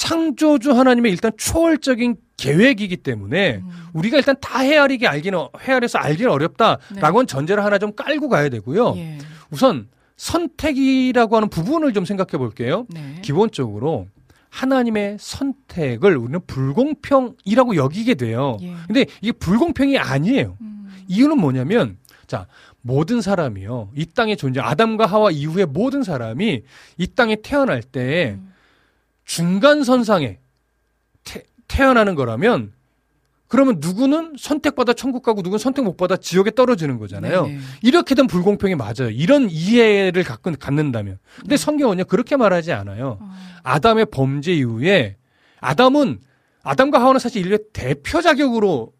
[0.00, 3.70] 창조주 하나님의 일단 초월적인 계획이기 때문에 음.
[3.92, 8.94] 우리가 일단 다 헤아리게 알기는 헤아려서 알기는 어렵다라고는 전제를 하나 좀 깔고 가야 되고요.
[8.96, 9.18] 예.
[9.50, 12.86] 우선 선택이라고 하는 부분을 좀 생각해 볼게요.
[12.88, 13.20] 네.
[13.20, 14.06] 기본적으로
[14.48, 18.56] 하나님의 선택을 우리는 불공평이라고 여기게 돼요.
[18.62, 18.74] 예.
[18.86, 20.56] 근데 이게 불공평이 아니에요.
[20.62, 20.88] 음.
[21.08, 22.46] 이유는 뭐냐면 자
[22.80, 26.62] 모든 사람이요 이 땅에 존재 아담과 하와 이후에 모든 사람이
[26.96, 28.49] 이 땅에 태어날 때 음.
[29.30, 30.40] 중간 선상에
[31.68, 32.72] 태어나는 거라면
[33.46, 37.46] 그러면 누구는 선택받아 천국 가고 누구는 선택 못 받아 지옥에 떨어지는 거잖아요.
[37.46, 37.60] 네네.
[37.82, 39.08] 이렇게 된 불공평이 맞아요.
[39.12, 41.20] 이런 이해를 갖고 갖는다면.
[41.38, 43.18] 근데 성경은요 그렇게 말하지 않아요.
[43.20, 43.32] 어.
[43.62, 45.14] 아담의 범죄 이후에
[45.60, 46.18] 아담은
[46.64, 48.92] 아담과 하와는 사실 인류의 대표 자격으로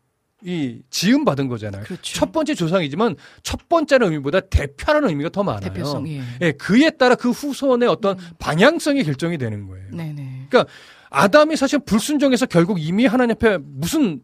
[0.42, 1.84] 이 지음 받은 거잖아요.
[1.84, 2.14] 그렇죠.
[2.14, 5.60] 첫 번째 조상이지만 첫 번째는 의미보다 대표라는 의미가 더 많아요.
[5.60, 6.22] 대표성 예.
[6.40, 8.24] 예, 그에 따라 그 후손의 어떤 음.
[8.38, 9.90] 방향성이 결정이 되는 거예요.
[9.92, 10.48] 네네.
[11.10, 14.22] 아담이 사실 불순종해서 결국 이미 하나님 앞에 무슨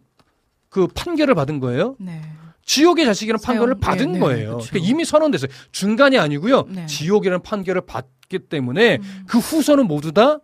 [0.69, 1.97] 그 판결을 받은 거예요?
[1.99, 2.23] 네.
[2.65, 4.51] 지옥의 자식이라는 판결을 받은 네, 네, 거예요.
[4.51, 4.71] 그렇죠.
[4.71, 5.51] 그러니까 이미 선언됐어요.
[5.73, 6.67] 중간이 아니고요.
[6.69, 6.87] 네.
[6.87, 9.25] 지옥이라는 판결을 받기 때문에 음.
[9.27, 10.41] 그 후손은 모두 다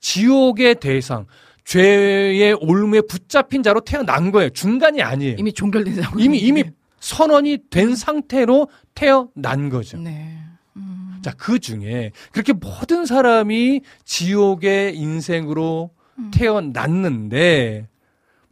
[0.00, 1.26] 지옥의 대상,
[1.64, 4.50] 죄의 올무에 붙잡힌 자로 태어난 거예요.
[4.50, 5.36] 중간이 아니에요.
[5.38, 6.20] 이미 종결된 상황.
[6.20, 6.64] 이미 이미
[7.00, 9.98] 선언이 된 상태로 태어난 거죠.
[9.98, 10.38] 네.
[10.76, 11.18] 음.
[11.22, 16.30] 자, 그 중에 그렇게 모든 사람이 지옥의 인생으로 음.
[16.32, 17.88] 태어났는데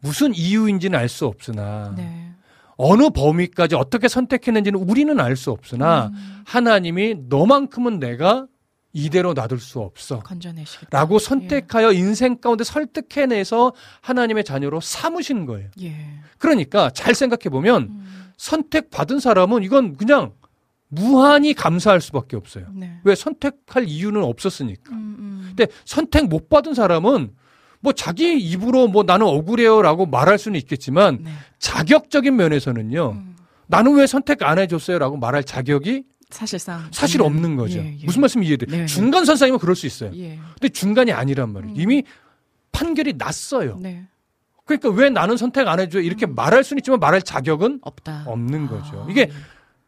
[0.00, 2.30] 무슨 이유인지는 알 수 없으나 네.
[2.76, 6.42] 어느 범위까지 어떻게 선택했는지는 우리는 알 수 없으나 음.
[6.46, 8.46] 하나님이 너만큼은 내가
[8.92, 10.20] 이대로 놔둘 수 없어.
[10.20, 10.96] 건져내시겠다.
[10.96, 15.70] 라고 선택하여 인생 가운데 설득해내서 하나님의 자녀로 삼으신 거예요.
[15.82, 15.96] 예.
[16.38, 18.30] 그러니까 잘 생각해 보면 음.
[18.36, 20.32] 선택받은 사람은 이건 그냥
[20.88, 22.66] 무한히 감사할 수밖에 없어요.
[22.74, 22.98] 네.
[23.04, 24.92] 왜 선택할 이유는 없었으니까.
[24.92, 25.44] 음, 음.
[25.48, 27.32] 근데 선택 못 받은 사람은
[27.80, 31.32] 뭐 자기 입으로 뭐 나는 억울해요라고 말할 수는 있겠지만 네.
[31.58, 33.12] 자격적인 면에서는요.
[33.12, 33.36] 음.
[33.66, 37.78] 나는 왜 선택 안 해줬어요라고 말할 자격이 사실상 사실 없는 거죠.
[37.78, 38.04] 예, 예.
[38.04, 38.66] 무슨 말씀 이해돼?
[38.66, 38.86] 네, 네.
[38.86, 40.10] 중간 선상이면 그럴 수 있어요.
[40.16, 40.38] 예.
[40.54, 41.74] 근데 중간이 아니란 말이에요.
[41.74, 41.80] 음.
[41.80, 42.02] 이미
[42.72, 43.76] 판결이 났어요.
[43.80, 44.06] 네.
[44.64, 46.02] 그러니까 왜 나는 선택 안 해줘요?
[46.02, 48.24] 이렇게 말할 수는 있지만 말할 자격은 없다.
[48.26, 49.06] 없는 아, 거죠.
[49.10, 49.30] 이게 예.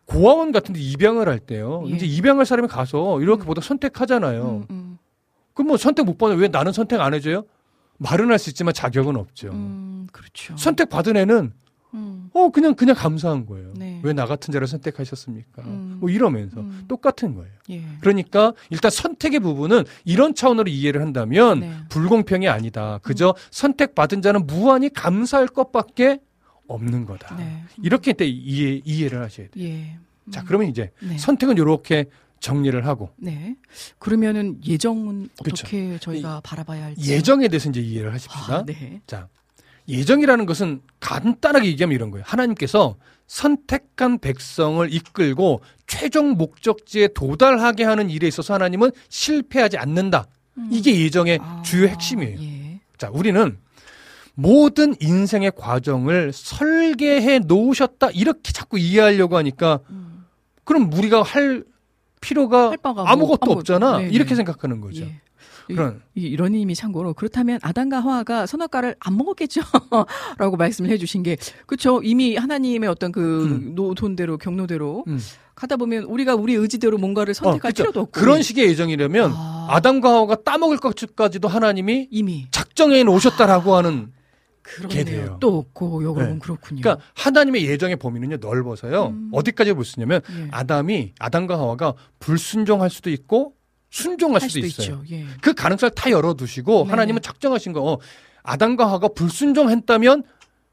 [0.07, 1.85] 고아원 같은데 입양을 할 때요.
[1.89, 1.93] 예.
[1.93, 4.67] 이제 입양할 사람이 가서 이렇게 보다 선택하잖아요.
[4.69, 4.99] 음, 음.
[5.55, 7.45] 그럼 뭐 선택 못 받으면 왜 나는 선택 안 해줘요?
[7.99, 9.49] 말은 할 수 있지만 자격은 없죠.
[9.53, 10.55] 음, 그렇죠.
[10.59, 11.53] 선택 받은 애는
[11.95, 12.29] 음.
[12.33, 13.73] 어 그냥 그냥 감사한 거예요.
[13.77, 14.01] 네.
[14.03, 15.63] 왜나 같은 자를 선택하셨습니까?
[15.63, 15.99] 음.
[16.01, 16.85] 뭐 이러면서 음.
[16.89, 17.51] 똑같은 거예요.
[17.71, 17.83] 예.
[18.01, 21.73] 그러니까 일단 선택의 부분은 이런 차원으로 이해를 한다면 네.
[21.89, 22.99] 불공평이 아니다.
[23.03, 26.19] 그저 선택받은 자는 무한히 감사할 것밖에
[26.67, 27.37] 없는 거다.
[27.37, 27.63] 네.
[27.83, 29.65] 이렇게 때 이해 이해를 하셔야 돼요.
[29.65, 29.99] 예.
[30.31, 31.19] 자, 그러면 이제 네.
[31.19, 32.07] 선택은 이렇게
[32.41, 33.57] 정리를 하고 네.
[33.99, 35.29] 그러면은 예정은.
[35.41, 37.11] 어떻게 저희가 바라봐야 할지.
[37.11, 38.57] 예정에 대해서 이제 이해를 하십시다.
[38.57, 39.01] 아, 네.
[39.07, 39.29] 자,
[39.89, 42.25] 예정이라는 것은 간단하게 얘기하면 이런 거예요.
[42.27, 50.27] 하나님께서 선택한 백성을 이끌고 최종 목적지에 도달하게 하는 일에 있어서 하나님은 실패하지 않는다.
[50.71, 52.39] 이게 예정의 아, 주요 핵심이에요.
[52.41, 52.81] 예.
[52.97, 53.59] 자, 우리는
[54.35, 58.11] 모든 인생의 과정을 설계해 놓으셨다.
[58.11, 60.25] 이렇게 자꾸 이해하려고 하니까 음.
[60.65, 61.65] 그럼 우리가 할
[62.21, 63.99] 필요가 할 바가 뭐 아무것도 아무것도- 없잖아.
[63.99, 64.37] 네, 이렇게 네.
[64.37, 65.03] 생각하는 거죠.
[65.05, 65.21] 예.
[65.69, 69.61] 이- 그런 이- 이런 의미 참고로 그렇다면 아담과 하와가 선악과를 안 먹었겠죠?
[70.39, 71.37] 라고 말씀을 해주신 게
[71.67, 72.01] 그렇죠.
[72.03, 73.75] 이미 하나님의 어떤 그 음.
[73.75, 75.19] 노돈대로 경로대로 음.
[75.55, 77.73] 가다 보면 우리가 우리 의지대로 뭔가를 선택할 어.
[77.73, 79.69] 필요도 없고 그런 식의 예정이라면 아.
[79.71, 79.81] 아.
[79.81, 84.13] 담과 하와가 따먹을 것까지도 하나님이 이미 작정해 놓으셨다라고 하는
[84.89, 85.15] 게 돼요.
[85.17, 85.37] 그러네요.
[85.41, 86.39] 또 없고 여러분 네.
[86.39, 86.81] 그렇군요.
[86.81, 89.09] 그러니까 하나님의 예정의 범위는요 넓어서요.
[89.09, 89.29] 음.
[89.33, 90.49] 어디까지 볼 수 있냐면 예.
[90.51, 93.55] 아담이 아담과 하와가 불순종할 수도 있고
[93.95, 95.03] 순종할 할 수도, 수도 있어요.
[95.13, 95.25] 예.
[95.41, 96.91] 그 가능성을 다 열어두시고 네네.
[96.91, 97.99] 하나님은 작정하신 거 어,
[98.43, 100.25] 아담과 하와가 불순종했다면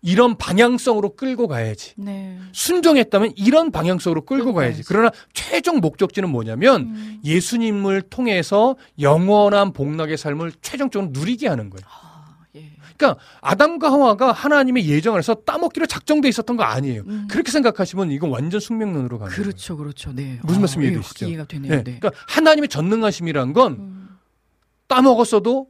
[0.02, 1.94] 이런 방향성으로 끌고 가야지.
[1.98, 2.40] 네.
[2.52, 4.74] 순종했다면 이런 방향성으로 끌고 가야지.
[4.74, 4.84] 가야지.
[4.88, 7.22] 그러나 최종 목적지는 뭐냐면 음.
[7.24, 11.86] 예수님을 통해서 영원한 복락의 삶을 최종적으로 누리게 하는 거예요.
[11.88, 12.11] 아, 예.
[13.02, 17.02] 그러니까 아담과 하와가 하나님의 예정 안에서 따먹기로 작정돼 있었던 거 아니에요.
[17.08, 17.28] 음.
[17.30, 19.44] 그렇게 생각하시면 이건 완전 숙명론으로 가는 거예요.
[19.44, 20.14] 그렇죠, 그렇죠.
[20.14, 20.40] 네.
[20.44, 21.26] 무슨 말씀 예, 이해되시죠?
[21.26, 21.72] 이해가 되네요.
[21.72, 21.84] 네.
[21.84, 21.98] 네.
[22.00, 24.10] 그러니까 하나님의 전능하심이란 건 음,
[24.88, 25.68] 따먹었어도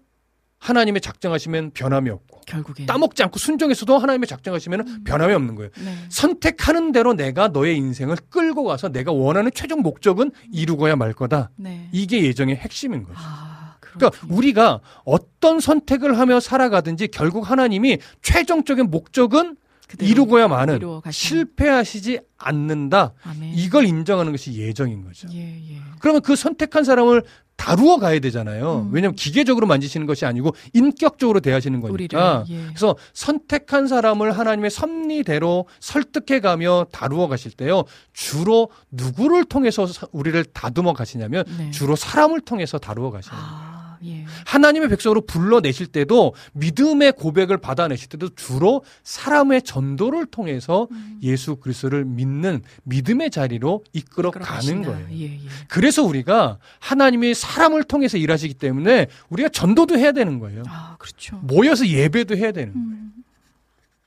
[0.59, 5.71] 하나님의 작정하시면 변함이 없고 결국에 따먹지 않고 순종했어도 하나님의 작정하시면 변함이 없는 거예요.
[5.83, 5.95] 네.
[6.09, 11.49] 선택하는 대로 내가 너의 인생을 끌고 가서 내가 원하는 최종 목적은 이루고야 말 거다.
[11.55, 11.89] 네.
[11.91, 13.17] 이게 예정의 핵심인 거죠.
[13.17, 13.50] 아,
[13.93, 14.25] 그러니까.
[14.29, 21.11] 우리가 어떤 선택을 하며 살아가든지 결국 하나님이 최종적인 목적은 그대로 이루고야 마는 이루어 가시는.
[21.11, 23.13] 실패하시지 않는다.
[23.23, 23.53] 아멘.
[23.55, 25.27] 이걸 인정하는 것이 예정인 거죠.
[25.33, 25.77] 예, 예.
[25.99, 27.23] 그러면 그 선택한 사람을
[27.57, 28.87] 다루어 가야 되잖아요.
[28.87, 28.93] 음.
[28.93, 32.45] 왜냐하면 기계적으로 만지시는 것이 아니고 인격적으로 대하시는 거니까.
[32.49, 32.63] 예.
[32.67, 37.83] 그래서 선택한 사람을 하나님의 섭리대로 설득해 가며 다루어 가실 때요.
[38.13, 41.69] 주로 누구를 통해서 사- 우리를 다듬어 가시냐면 네.
[41.71, 43.51] 주로 사람을 통해서 다루어 가시는 거예요.
[43.53, 43.70] 아,
[44.05, 44.25] 예.
[44.45, 50.87] 하나님의 백성으로 불러내실 때도 믿음의 고백을 받아내실 때도 주로 사람의 전도를 통해서
[51.21, 54.81] 예수 그리스도를 믿는 믿음의 자리로 이끌어 가는.
[54.83, 55.07] 거예요.
[55.11, 55.39] 예, 예.
[55.67, 60.63] 그래서 우리가 하나님이 사람을 통해서 일하시기 때문에 우리가 전도도 해야 되는 거예요.
[60.67, 61.37] 아, 그렇죠.
[61.37, 62.87] 모여서 예배도 해야 되는 거예요.
[62.87, 63.13] 음,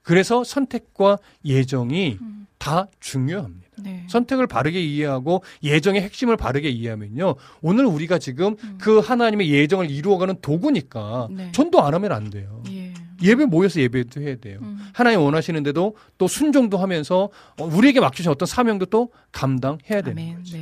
[0.03, 2.47] 그래서 선택과 예정이 음.
[2.59, 3.64] 다 중요합니다.
[3.79, 4.05] 네.
[4.09, 7.35] 선택을 바르게 이해하고 예정의 핵심을 바르게 이해하면요.
[7.63, 8.79] 오늘 우리가 지금 음.
[8.81, 11.53] 그 하나님의 예정을 이루어가는 도구니까 네.
[11.53, 12.63] 전도 안 하면 안 돼요.
[12.71, 12.93] 예.
[13.23, 14.59] 예배 모여서 예배도 해야 돼요.
[14.63, 14.79] 음.
[14.93, 20.37] 하나님 원하시는데도 또 순종도 하면서 어, 우리에게 맡기신 어떤 사명도 또 감당해야 되는.
[20.37, 20.59] 거죠.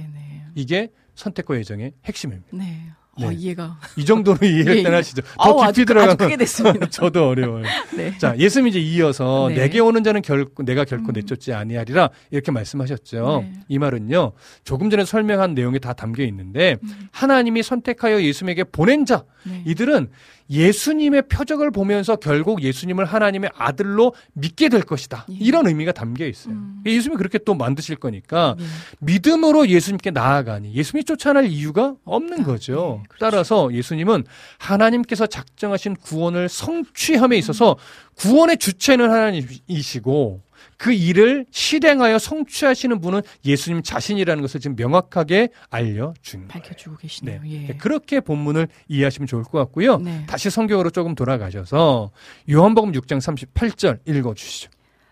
[0.54, 2.48] 이게 선택과 예정의 핵심입니다.
[2.52, 2.90] 네.
[3.18, 3.26] 네.
[3.26, 3.78] 어, 이해가.
[3.96, 4.88] 이 정도로 이해를 예, 예.
[4.88, 5.22] 하시죠.
[5.22, 6.16] 더 아우, 깊이 들어가면.
[6.90, 7.64] 저도 어려워요.
[7.94, 8.16] 네.
[8.18, 9.56] 자, 예수님 이제 이어서 네.
[9.56, 11.12] 내게 오는 자는 결코 내가 결코 음.
[11.14, 13.44] 내쫓지 아니하리라 이렇게 말씀하셨죠.
[13.44, 13.52] 네.
[13.68, 14.32] 이 말은요.
[14.64, 17.08] 조금 전에 설명한 내용이 다 담겨 있는데 음.
[17.10, 19.62] 하나님이 선택하여 예수님에게 보낸 자 네.
[19.66, 20.08] 이들은
[20.50, 25.26] 예수님의 표적을 보면서 결국 예수님을 하나님의 아들로 믿게 될 것이다.
[25.30, 25.34] 예.
[25.34, 26.54] 이런 의미가 담겨 있어요.
[26.54, 26.82] 음.
[26.84, 28.64] 예수님이 그렇게 또 만드실 거니까 예.
[29.00, 32.44] 믿음으로 예수님께 나아가니 예수님이 쫓아낼 이유가 없는 없다.
[32.44, 33.01] 거죠.
[33.02, 33.18] 네, 그렇죠.
[33.18, 34.24] 따라서 예수님은
[34.58, 37.76] 하나님께서 작정하신 구원을 성취함에 있어서
[38.14, 40.42] 구원의 주체는 하나님이시고
[40.76, 46.48] 그 일을 실행하여 성취하시는 분은 예수님 자신이라는 것을 지금 명확하게 알려준 거예요.
[46.48, 47.02] 밝혀주고 네.
[47.02, 47.40] 계시네요.
[47.46, 47.66] 예.
[47.78, 49.98] 그렇게 본문을 이해하시면 좋을 것 같고요.
[49.98, 50.24] 네.
[50.26, 52.10] 다시 성경으로 조금 돌아가셔서
[52.50, 54.70] 요한복음 6장 38절 읽어 주시죠.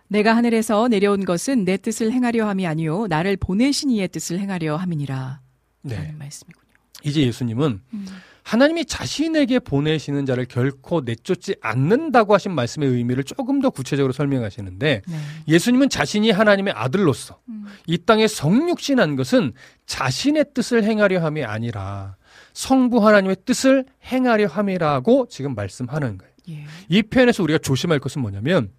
[0.09, 5.41] 내가 하늘에서 내려온 것은 내 뜻을 행하려 함이 아니요 나를 보내신 이의 뜻을 행하려 함이니라.
[5.83, 6.13] 네.
[6.19, 6.60] 말씀이군요.
[7.03, 8.07] 이제 예수님은 음.
[8.43, 15.19] 하나님이 자신에게 보내시는 자를 결코 내쫓지 않는다고 하신 말씀의 의미를 조금 더 구체적으로 설명하시는데 네.
[15.47, 17.67] 예수님은 자신이 하나님의 아들로서 음.
[17.87, 19.53] 이 땅에 성육신한 것은
[19.87, 22.17] 자신의 뜻을 행하려 함이 아니라
[22.53, 26.33] 성부 하나님의 뜻을 행하려 함이라고 지금 말씀하는 거예요.
[26.49, 26.65] 예.
[26.89, 28.71] 이 표현에서 우리가 조심할 것은 뭐냐면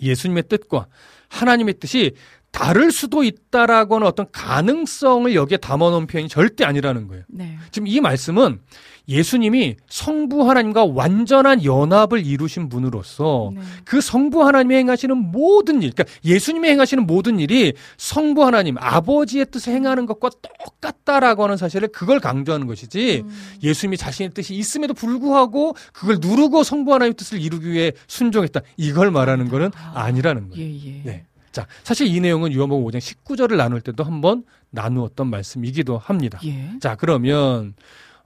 [0.00, 0.86] 예수님의 뜻과
[1.28, 2.14] 하나님의 뜻이
[2.56, 7.22] 다를 수도 있다라고 하는 어떤 가능성을 여기에 담아놓은 표현이 절대 아니라는 거예요.
[7.28, 7.58] 네.
[7.70, 8.60] 지금 이 말씀은
[9.08, 13.60] 예수님이 성부 하나님과 완전한 연합을 이루신 분으로서 네.
[13.84, 19.74] 그 성부 하나님이 행하시는 모든 일, 그러니까 예수님이 행하시는 모든 일이 성부 하나님, 아버지의 뜻을
[19.74, 23.30] 행하는 것과 똑같다라고 하는 사실을 그걸 강조하는 것이지 음.
[23.62, 28.62] 예수님이 자신의 뜻이 있음에도 불구하고 그걸 누르고 성부 하나님의 뜻을 이루기 위해 순종했다.
[28.78, 30.64] 이걸 말하는 거는 아니라는 거예요.
[30.64, 31.02] 예, 예.
[31.04, 31.26] 네.
[31.56, 36.38] 자, 사실 이 내용은 요한복음 5장 19절을 나눌 때도 한번 나누었던 말씀이기도 합니다.
[36.44, 36.72] 예.
[36.82, 37.72] 자, 그러면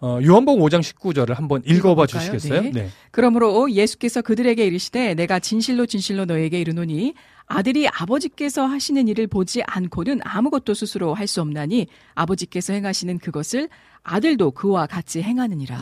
[0.01, 2.07] 어, 요한복음 5장 19절을 한번 읽어봐 읽어볼까요?
[2.07, 2.63] 주시겠어요?
[2.63, 2.71] 네.
[2.73, 2.89] 네.
[3.13, 7.15] 그러므로 예수께서 그들에게 이르시되 내가 진실로 진실로 너에게 이르노니
[7.47, 13.69] 아들이 아버지께서 하시는 일을 보지 않고는 아무것도 스스로 할 수 없나니 아버지께서 행하시는 그것을
[14.03, 15.81] 아들도 그와 같이 행하느니라.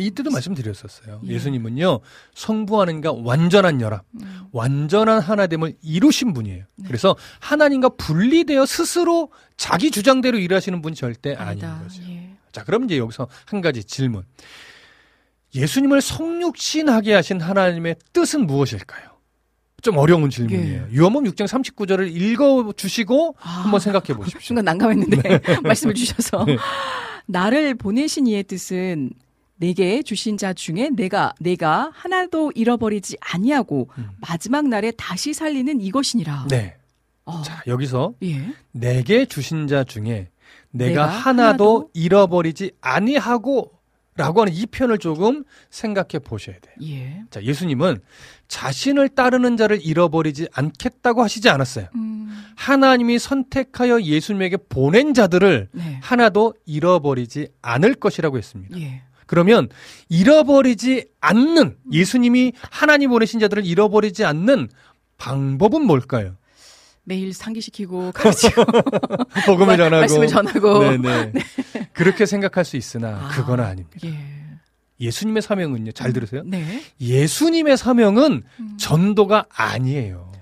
[0.00, 1.20] 이때도 말씀드렸었어요.
[1.24, 1.28] 예.
[1.28, 2.00] 예수님은요,
[2.34, 4.42] 성부 하나님과 완전한 연합, 음.
[4.52, 6.64] 완전한 하나됨을 이루신 분이에요.
[6.76, 6.84] 네.
[6.86, 11.82] 그래서 하나님과 분리되어 스스로 자기 주장대로 일하시는 분이 절대 아닌 아니다.
[11.82, 12.02] 거죠.
[12.08, 12.30] 예.
[12.52, 14.22] 자, 그럼 이제 여기서 한 가지 질문.
[15.54, 19.16] 예수님을 성육신하게 하신 하나님의 뜻은 무엇일까요?
[19.82, 20.88] 좀 어려운 질문이에요.
[20.96, 24.40] 요한복음 6장 39절을 읽어 주시고 아, 한번 생각해 보십시오.
[24.40, 26.56] 순간 난감했는데 말씀을 주셔서 네.
[27.26, 29.10] 나를 보내신 이의 뜻은
[29.56, 34.10] 내게 주신 자 중에 내가 내가 하나도 잃어버리지 아니하고 음.
[34.20, 36.46] 마지막 날에 다시 살리는 이것이니라.
[36.48, 36.76] 네.
[37.24, 38.52] 어, 자, 여기서 예.
[38.72, 40.30] 내게 주신 자 중에
[40.70, 43.72] 내가, 내가 하나도, 하나도 잃어버리지 아니하고
[44.16, 46.74] 라고 하는 이 표현을 조금 생각해 보셔야 돼요.
[46.82, 47.22] 예.
[47.30, 48.00] 자, 예수님은
[48.48, 51.88] 자신을 따르는 자를 잃어버리지 않겠다고 하시지 않았어요.
[51.94, 56.00] 음, 하나님이 선택하여 예수님에게 보낸 자들을 네.
[56.02, 58.78] 하나도 잃어버리지 않을 것이라고 했습니다.
[58.80, 59.02] 예.
[59.26, 59.68] 그러면
[60.08, 64.68] 잃어버리지 않는 예수님이 하나님 보내신 자들을 잃어버리지 않는
[65.18, 66.36] 방법은 뭘까요?
[67.04, 68.64] 매일 상기시키고 가르치고
[69.46, 71.32] 복음을 전하고 말씀을 전하고 네네.
[71.92, 73.96] 그렇게 생각할 수 있으나 아, 그건 아닙니다.
[74.04, 74.18] 예.
[74.98, 75.92] 예수님의 사명은요.
[75.92, 76.42] 잘 들으세요.
[76.44, 76.82] 네.
[77.00, 78.76] 예수님의 사명은 음.
[78.78, 80.32] 전도가 아니에요.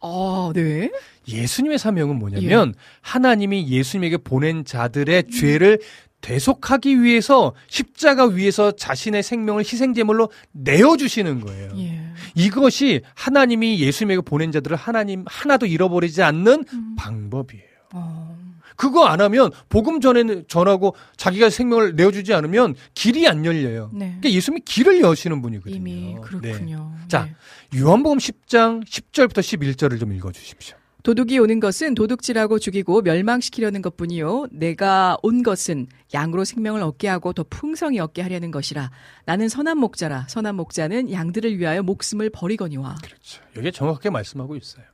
[0.00, 0.90] 아, 네.
[1.28, 2.18] 예수님의 사명은 예.
[2.18, 5.80] 뭐냐면 하나님이 예수님에게 보낸 자들의 죄를
[6.20, 11.70] 대속하기 위해서 십자가 위에서 자신의 생명을 희생 제물로 내어 주시는 거예요.
[11.76, 12.00] 예.
[12.34, 16.96] 이것이 하나님이 예수님에게 보낸 자들을 하나님 하나도 잃어버리지 않는 음.
[16.96, 17.64] 방법이에요.
[17.94, 18.36] 어,
[18.76, 23.90] 그거 안 하면 복음 전에 전하고 자기가 생명을 내어주지 않으면 길이 안 열려요.
[23.92, 24.06] 네.
[24.06, 25.76] 그러니까 예수님이 길을 여시는 분이거든요.
[25.76, 26.20] 이미 네.
[26.22, 26.92] 그렇군요.
[27.08, 27.24] 자,
[27.70, 27.80] 네.
[27.80, 30.76] 요한복음 10장 10절부터 11절을 좀 읽어주십시오.
[31.06, 34.48] 도둑이 오는 것은 도둑질하고 죽이고 멸망시키려는 것뿐이요.
[34.50, 38.90] 내가 온 것은 양으로 생명을 얻게 하고 더 풍성히 얻게 하려는 것이라.
[39.24, 40.26] 나는 선한 목자라.
[40.28, 42.96] 선한 목자는 양들을 위하여 목숨을 버리거니와.
[43.04, 43.40] 그렇죠.
[43.56, 44.84] 여기에 정확하게 말씀하고 있어요.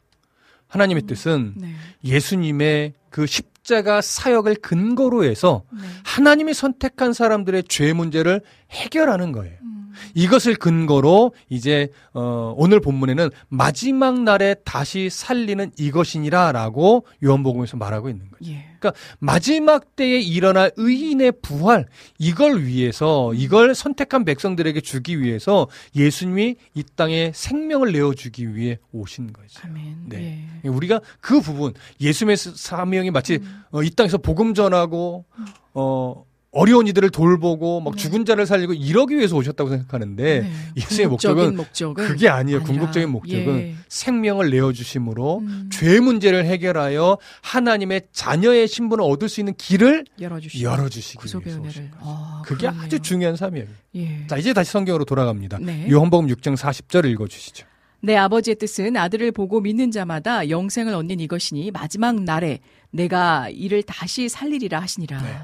[0.67, 1.73] 하나님의 뜻은 네.
[2.05, 5.81] 예수님의 그 십자가 사역을 근거로 해서 네.
[6.05, 9.57] 하나님이 선택한 사람들의 죄 문제를 해결하는 거예요.
[9.63, 9.82] 음.
[10.15, 18.55] 이것을 근거로 이제 어 오늘 본문에는 마지막 날에 다시 살리는 이것이니라라고 요한복음에서 말하고 있는 거예요.
[18.55, 18.73] 예.
[18.79, 21.87] 그러니까 마지막 때에 일어날 의인의 부활
[22.19, 29.33] 이걸 위해서 이걸 선택한 백성들에게 주기 위해서 예수님이 이 땅에 생명을 내어 주기 위해 오신
[29.33, 29.61] 거죠.
[29.65, 30.09] 아멘.
[30.09, 30.49] 네.
[30.65, 30.69] 예.
[30.69, 33.63] 우리가 그 부분 예수님의 사명이 마치 음.
[33.71, 35.25] 어, 이 땅에서 복음 전하고
[35.75, 38.03] 어 어려운 이들을 돌보고 막 네.
[38.03, 40.51] 죽은 자를 살리고 이러기 위해서 오셨다고 생각하는데 네.
[40.77, 42.59] 예수의 목적은 목적은 그게 아니에요.
[42.59, 43.75] 아니라, 궁극적인 목적은 예.
[43.89, 45.71] 생명을 내어 주심으로 음.
[45.73, 51.39] 죄 문제를 해결하여 하나님의 자녀의 신분을 얻을 수 있는 길을 열어 주시고 열어 주시기 위해서.
[51.39, 51.91] 오신 거예요.
[52.01, 52.83] 아, 그게 그러네요.
[52.83, 53.69] 아주 중요한 사명이에요.
[53.97, 54.27] 예.
[54.27, 55.59] 자, 이제 다시 성경으로 돌아갑니다.
[55.59, 55.89] 네.
[55.91, 57.67] 요한복음 6장 40절 읽어 주시죠.
[58.01, 62.59] 내 아버지의 뜻은 아들을 보고 믿는 자마다 영생을 얻는 이것이니 마지막 날에
[62.91, 65.23] 내가 이를 다시 살리리라 하시니라.
[65.23, 65.39] 네.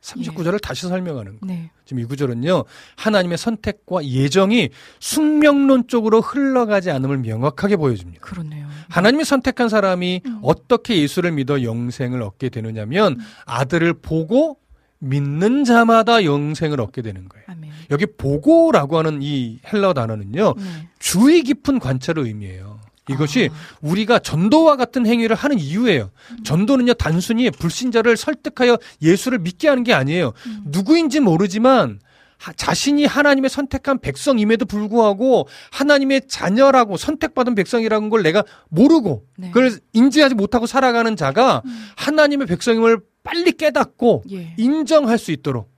[0.00, 1.54] 39절을 다시 설명하는 거예요.
[1.54, 1.70] 네.
[1.84, 2.64] 지금 이 구절은요,
[2.96, 8.20] 하나님의 선택과 예정이 숙명론 쪽으로 흘러가지 않음을 명확하게 보여줍니다.
[8.20, 8.68] 그렇네요.
[8.88, 10.38] 하나님이 선택한 사람이 음.
[10.42, 14.58] 어떻게 예수를 믿어 영생을 얻게 되느냐면 아들을 보고
[15.00, 17.44] 믿는 자마다 영생을 얻게 되는 거예요.
[17.48, 17.70] 아멘.
[17.90, 20.88] 여기 보고라고 하는 이 헬라어 단어는요, 네.
[20.98, 22.69] 주의 깊은 관찰을 의미해요.
[23.10, 23.76] 이것이 아.
[23.80, 26.10] 우리가 전도와 같은 행위를 하는 이유예요.
[26.44, 30.32] 전도는요, 단순히 불신자를 설득하여 예수를 믿게 하는 게 아니에요.
[30.46, 30.62] 음.
[30.66, 32.00] 누구인지 모르지만
[32.38, 39.48] 하- 자신이 하나님의 선택한 백성임에도 불구하고 하나님의 자녀라고 선택받은 백성이라는 걸 내가 모르고 네.
[39.50, 41.86] 그걸 인지하지 못하고 살아가는 자가 음.
[41.96, 44.54] 하나님의 백성임을 빨리 깨닫고 예.
[44.56, 45.70] 인정할 수 있도록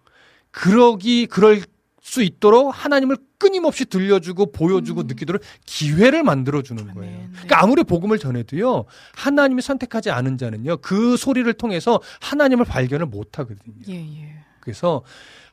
[0.53, 1.63] 그러기 그럴
[2.03, 7.11] 수 있도록 하나님을 끊임없이 들려주고 보여주고 느끼도록 기회를 만들어 주는 거예요.
[7.13, 7.17] 음.
[7.17, 7.21] 아멘.
[7.23, 7.29] 네.
[7.33, 8.85] 그러니까 아무리 복음을 전해도요.
[9.15, 10.79] 하나님이 선택하지 않은 자는요.
[10.79, 13.75] 그 소리를 통해서 하나님을 발견을 못 하거든요.
[13.89, 14.35] 예, 예.
[14.61, 15.03] 그래서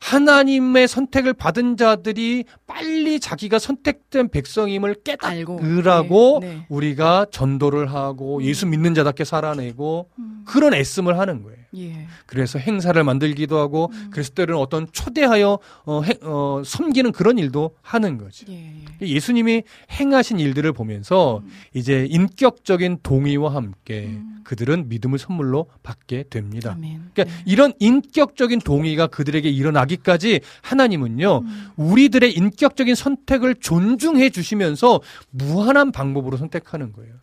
[0.00, 4.96] 하나님의 선택을 받은 자들이 빨리 자기가 선택된 백성임을.
[5.04, 6.66] 깨닫으라고 네, 네.
[6.68, 10.08] 우리가 전도를 하고 예수 믿는 자답게 살아내고
[10.46, 11.60] 그런 애씀을 하는 거예요.
[11.76, 12.06] 예.
[12.26, 18.18] 그래서 행사를 만들기도 하고 그래서 때로는 어떤 초대하여 어, 행- 어, 섬기는 그런 일도 하는
[18.18, 18.46] 거죠.
[18.50, 19.06] 예, 예.
[19.06, 21.42] 예수님이 행하신 일들을 보면서
[21.72, 24.40] 이제 인격적인 동의와 함께 음.
[24.42, 26.72] 그들은 믿음을 선물로 받게 됩니다.
[26.72, 27.10] 아멘.
[27.14, 27.42] 그러니까 네.
[27.46, 31.68] 이런 인격적인 동의가 그들에게 일어나기 까지 하나님은요 음.
[31.76, 37.14] 우리들의 인격적인 선택을 존중해 주시면서 무한한 방법으로 선택하는 거예요.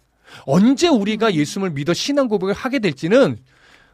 [0.46, 3.38] 언제 우리가 예수님을 믿어 신앙 고백을 하게 될지는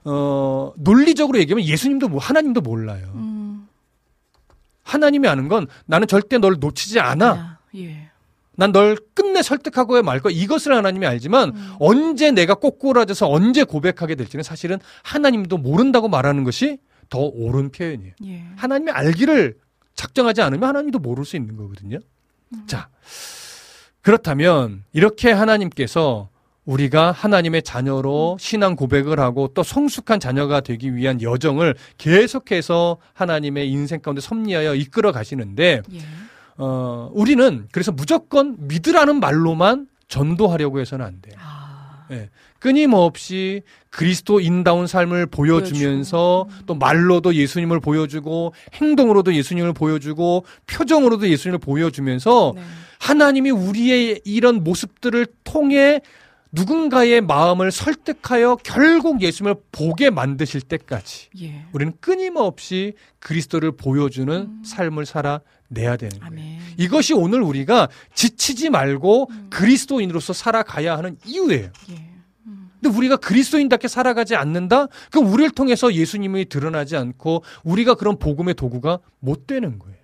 [0.06, 3.12] 어 논리적으로 얘기하면 예수님도 뭐 하나님도 몰라요.
[3.16, 3.68] 음.
[4.84, 7.28] 하나님이 아는 건 나는 절대 널 놓치지 않아.
[7.30, 8.10] 아, 예.
[8.56, 10.34] 난널 끝내 설득하고야 말 거야.
[10.36, 11.74] 이것을 하나님이 알지만 음.
[11.80, 16.78] 언제 내가 꼬꾸라져서 언제 고백하게 될지는 사실은 하나님도 모른다고 말하는 것이
[17.10, 18.14] 더 옳은 표현이에요.
[18.26, 18.44] 예.
[18.56, 19.58] 하나님이 알기를
[19.96, 22.00] 작정하지 않으면 하나님도 모를 수 있는 거거든요.
[22.68, 22.90] 자,
[24.02, 26.30] 그렇다면 이렇게 하나님께서
[26.66, 34.02] 우리가 하나님의 자녀로 신앙 고백을 하고 또 성숙한 자녀가 되기 위한 여정을 계속해서 하나님의 인생
[34.02, 36.00] 가운데 섭리하여 이끌어 가시는데 예.
[36.58, 41.36] 어, 우리는 그래서 무조건 믿으라는 말로만 전도하려고 해서는 안 돼요.
[41.40, 41.63] 아.
[42.14, 42.30] 예.
[42.60, 52.62] 끊임없이 그리스도인다운 삶을 보여주면서 또 말로도 예수님을 보여주고 행동으로도 예수님을 보여주고 표정으로도 예수님을 보여주면서 네.
[53.00, 56.00] 하나님이 우리의 이런 모습들을 통해
[56.54, 61.66] 누군가의 마음을 설득하여 결국 예수님을 보게 만드실 때까지 예.
[61.74, 66.26] 우리는 끊임없이 그리스도를 보여주는 삶을 살아내야 되는 거예요.
[66.26, 66.60] 아멘.
[66.78, 69.48] 이것이 오늘 우리가 지치지 말고 음.
[69.50, 71.72] 그리스도인으로서 살아가야 하는 이유예요.
[71.90, 72.14] 예.
[72.84, 74.88] 근데 우리가 그리스도인답게 살아가지 않는다?
[75.10, 79.98] 그럼 우리를 통해서 예수님이 드러나지 않고 우리가 그런 복음의 도구가 못 되는 거예요.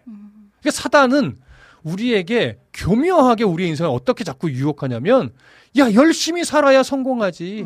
[0.61, 1.35] 그러니까 사단은
[1.83, 5.31] 우리에게 교묘하게 우리의 인생을 어떻게 자꾸 유혹하냐면
[5.77, 7.65] 야 열심히 살아야 성공하지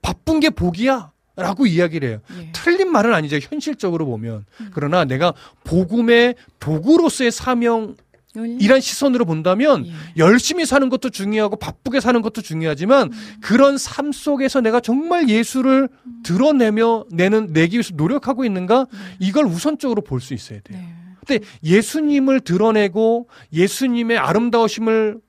[0.00, 2.18] 바쁜 게 복이야 라고 이야기를 해요.
[2.38, 2.50] 예.
[2.52, 3.38] 틀린 말은 아니죠.
[3.40, 4.44] 현실적으로 보면.
[4.74, 5.32] 그러나 내가
[5.64, 7.96] 복음의 도구로서의 사명
[8.34, 9.92] 이란 시선으로 본다면 예.
[10.18, 15.88] 열심히 사는 것도 중요하고 바쁘게 사는 것도 중요하지만 그런 삶 속에서 내가 정말 예수를
[16.22, 18.86] 드러내며 내는 내기 위해서 노력하고 있는가
[19.18, 20.78] 이걸 우선적으로 볼 수 있어야 돼요.
[20.80, 20.94] 네.
[21.26, 25.20] 근데 예수님을 드러내고 예수님의 아름다우심을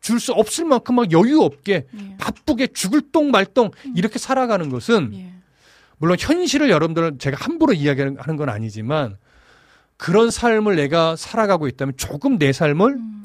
[0.00, 2.16] 줄수 없을 만큼 막 여유 없게 예.
[2.18, 5.32] 바쁘게 죽을 똥 말똥 이렇게 살아가는 것은 예.
[5.98, 9.18] 물론 현실을 여러분들 제가 함부로 이야기하는 건 아니지만
[9.98, 13.22] 그런 삶을 내가 살아가고 있다면 조금 내 삶을 음,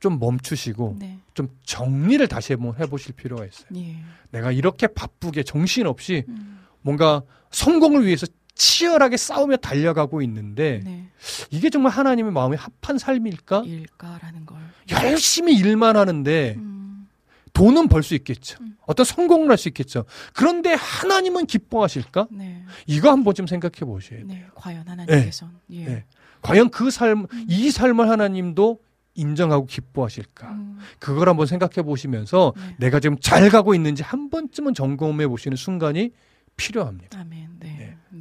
[0.00, 1.18] 좀 멈추시고 네.
[1.32, 3.68] 좀 정리를 다시 한번 해보실 필요가 있어요.
[3.76, 3.98] 예.
[4.32, 11.08] 내가 이렇게 바쁘게 정신없이 음, 뭔가 성공을 위해서 치열하게 싸우며 달려가고 있는데 네.
[11.50, 13.62] 이게 정말 하나님의 마음에 합한 삶일까?
[13.64, 14.58] 일까라는 걸.
[14.90, 17.08] 열심히 일만 하는데 음,
[17.52, 18.58] 돈은 벌 수 있겠죠.
[18.60, 18.76] 음.
[18.86, 20.04] 어떤 성공을 할 수 있겠죠.
[20.34, 22.28] 그런데 하나님은 기뻐하실까?
[22.30, 22.62] 네.
[22.86, 24.26] 이거 한번 좀 생각해 보셔야 돼요.
[24.28, 24.44] 네.
[24.54, 25.84] 과연 하나님께서는 예.
[25.84, 26.04] 네.
[26.42, 27.46] 과연 그 삶, 음.
[27.48, 28.80] 이 삶을 하나님도
[29.14, 30.48] 인정하고 기뻐하실까?
[30.50, 32.76] 음, 그걸 한번 생각해 보시면서 네.
[32.78, 36.10] 내가 지금 잘 가고 있는지 한 번쯤은 점검해 보시는 순간이
[36.56, 37.18] 필요합니다.
[37.20, 37.51] 아멘.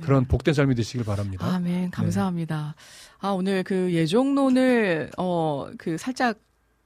[0.02, 0.06] 네.
[0.06, 0.06] 네.
[0.06, 0.06] 네.
[0.06, 1.46] 그런 복된 삶이 되시길 바랍니다.
[1.46, 1.92] 아멘.
[1.92, 2.76] 감사합니다.
[3.20, 6.40] 아, 오늘 그 예정론을, 어, 그 살짝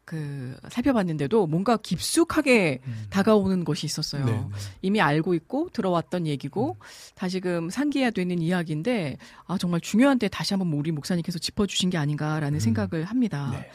[0.05, 3.05] 그 살펴봤는데도 뭔가 깊숙하게 음.
[3.09, 4.24] 다가오는 것이 있었어요.
[4.24, 4.47] 네, 네.
[4.84, 6.78] 이미 알고 있고 들어왔던 얘기고
[7.16, 12.53] 다시금 상기해야 되는 이야기인데 아 정말 중요한 때 다시 한번 우리 목사님께서 짚어주신 게 아닌가라는
[12.53, 12.59] 음.
[12.59, 13.49] 생각을 합니다.
[13.51, 13.72] 네.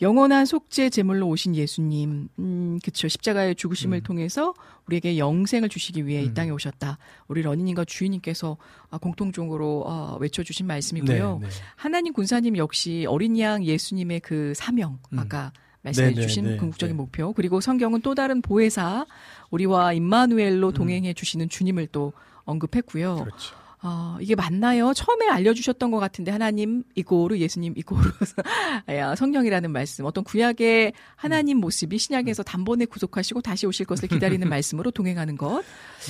[0.00, 3.08] 영원한 속죄 제물로 오신 예수님, 음, 그쵸.
[3.08, 4.02] 십자가의 죽으심을 음.
[4.02, 4.54] 통해서
[4.86, 6.34] 우리에게 영생을 주시기 위해 이 음.
[6.34, 6.98] 땅에 오셨다.
[7.26, 8.56] 우리 러니님과 주인님께서
[8.90, 11.38] 아, 공통적으로 어, 외쳐주신 말씀이고요.
[11.42, 11.54] 네, 네.
[11.74, 15.18] 하나님 군사님 역시 어린 양 예수님의 그 사명, 음.
[15.18, 16.96] 아까 말씀해 네, 네, 주신 네, 궁극적인 네.
[16.96, 19.04] 목표, 그리고 성경은 또 다른 보혜사,
[19.50, 20.72] 우리와 임마누엘로 음.
[20.74, 22.12] 동행해 주시는 주님을 또
[22.44, 23.16] 언급했고요.
[23.24, 23.56] 그렇죠.
[23.80, 24.92] 어, 이게 맞나요?
[24.92, 28.10] 처음에 알려주셨던 것 같은데 하나님 이고르 예수님 이고르
[28.90, 34.90] 야, 성령이라는 말씀 어떤 구약의 하나님 모습이 신약에서 단번에 구속하시고 다시 오실 것을 기다리는 말씀으로
[34.90, 35.62] 동행하는 것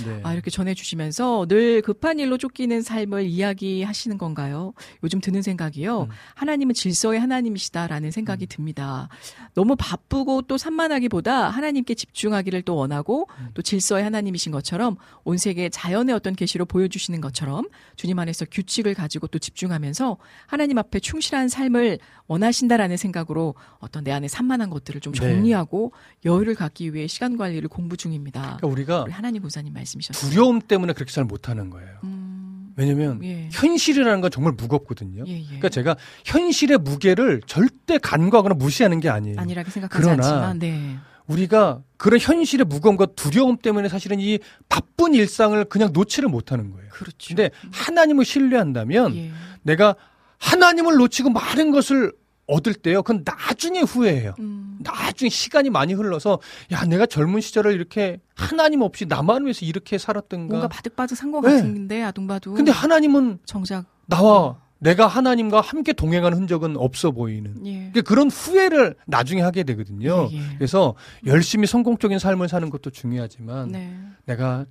[0.05, 0.21] 네.
[0.23, 4.73] 아, 이렇게 전해주시면서 늘 급한 일로 쫓기는 삶을 이야기하시는 건가요?
[5.03, 6.03] 요즘 드는 생각이요.
[6.03, 6.09] 음.
[6.35, 9.09] 하나님은 질서의 하나님이시다라는 생각이 듭니다.
[9.55, 13.49] 너무 바쁘고 또 산만하기보다 하나님께 집중하기를 또 원하고 음.
[13.55, 17.58] 또 질서의 하나님이신 것처럼 온 세계 자연의 어떤 계시로 보여주시는 것처럼
[17.97, 20.17] 주님 안에서 규칙을 가지고 또 집중하면서
[20.47, 25.21] 하나님 앞에 충실한 삶을 원하신다라는 생각으로 어떤 내 안에 산만한 것들을 좀 네.
[25.21, 25.93] 정리하고
[26.25, 28.41] 여유를 갖기 위해 시간 관리를 공부 중입니다.
[28.43, 30.31] 그러니까 우리가 우리 하나님 군사님 말씀이셨어요.
[30.31, 31.99] 두려움 때문에 그렇게 잘 못하는 거예요.
[32.05, 33.49] 음, 왜냐면 예.
[33.53, 35.25] 현실이라는 건 정말 무겁거든요.
[35.27, 35.45] 예, 예.
[35.45, 39.41] 그러니까 제가 현실의 무게를 절대 간과하거나 무시하는 게 아니에요.
[39.41, 40.97] 아니라고 생각하지 그러나 않지만, 네.
[41.27, 46.88] 우리가 그런 현실의 무거움과 두려움 때문에 사실은 이 바쁜 일상을 그냥 놓지를 못하는 거예요.
[46.99, 47.29] 그렇죠.
[47.29, 49.31] 근데 하나님을 신뢰한다면 예.
[49.63, 49.95] 내가
[50.39, 52.13] 하나님을 놓치고 많은 것을
[52.47, 53.03] 얻을 때요.
[53.03, 54.35] 그건 나중에 후회해요.
[54.39, 56.41] 음, 나중에 시간이 많이 흘러서
[56.73, 60.49] 야 내가 젊은 시절을 이렇게 하나님 없이 나만 위해서 이렇게 살았던가.
[60.49, 61.51] 뭔가 바득바득 산것 네.
[61.51, 62.55] 같은데 아둥바둥.
[62.55, 67.55] 근데 하나님은 정작 나와 내가 하나님과 함께 동행하는 흔적은 없어 보이는.
[67.67, 67.73] 예.
[67.91, 70.29] 그러니까 그런 후회를 나중에 하게 되거든요.
[70.31, 70.41] 예, 예.
[70.57, 70.95] 그래서
[71.27, 73.95] 열심히 성공적인 삶을 사는 것도 중요하지만 네.
[74.25, 74.65] 내가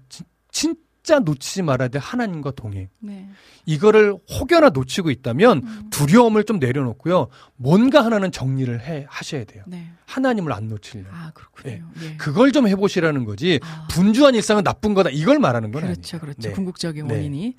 [0.49, 0.75] 진,
[1.07, 2.89] 진짜 놓치지 말아야 될 하나님과 동행.
[2.99, 3.29] 네.
[3.65, 7.29] 이거를 혹여나 놓치고 있다면 음, 두려움을 좀 내려놓고요.
[7.55, 9.63] 뭔가 하나는 정리를 해 하셔야 돼요.
[9.67, 9.89] 네.
[10.05, 11.09] 하나님을 안 놓치려고.
[11.11, 11.85] 아, 그렇군요.
[12.01, 12.15] 예.
[12.17, 13.59] 그걸 좀 해보시라는 거지.
[13.63, 13.87] 아.
[13.89, 15.09] 분주한 일상은 나쁜 거다.
[15.09, 16.21] 이걸 말하는 건 그렇죠, 아니에요.
[16.21, 16.49] 그렇죠.
[16.49, 16.51] 네.
[16.51, 17.13] 궁극적인 네.
[17.15, 17.55] 원인이.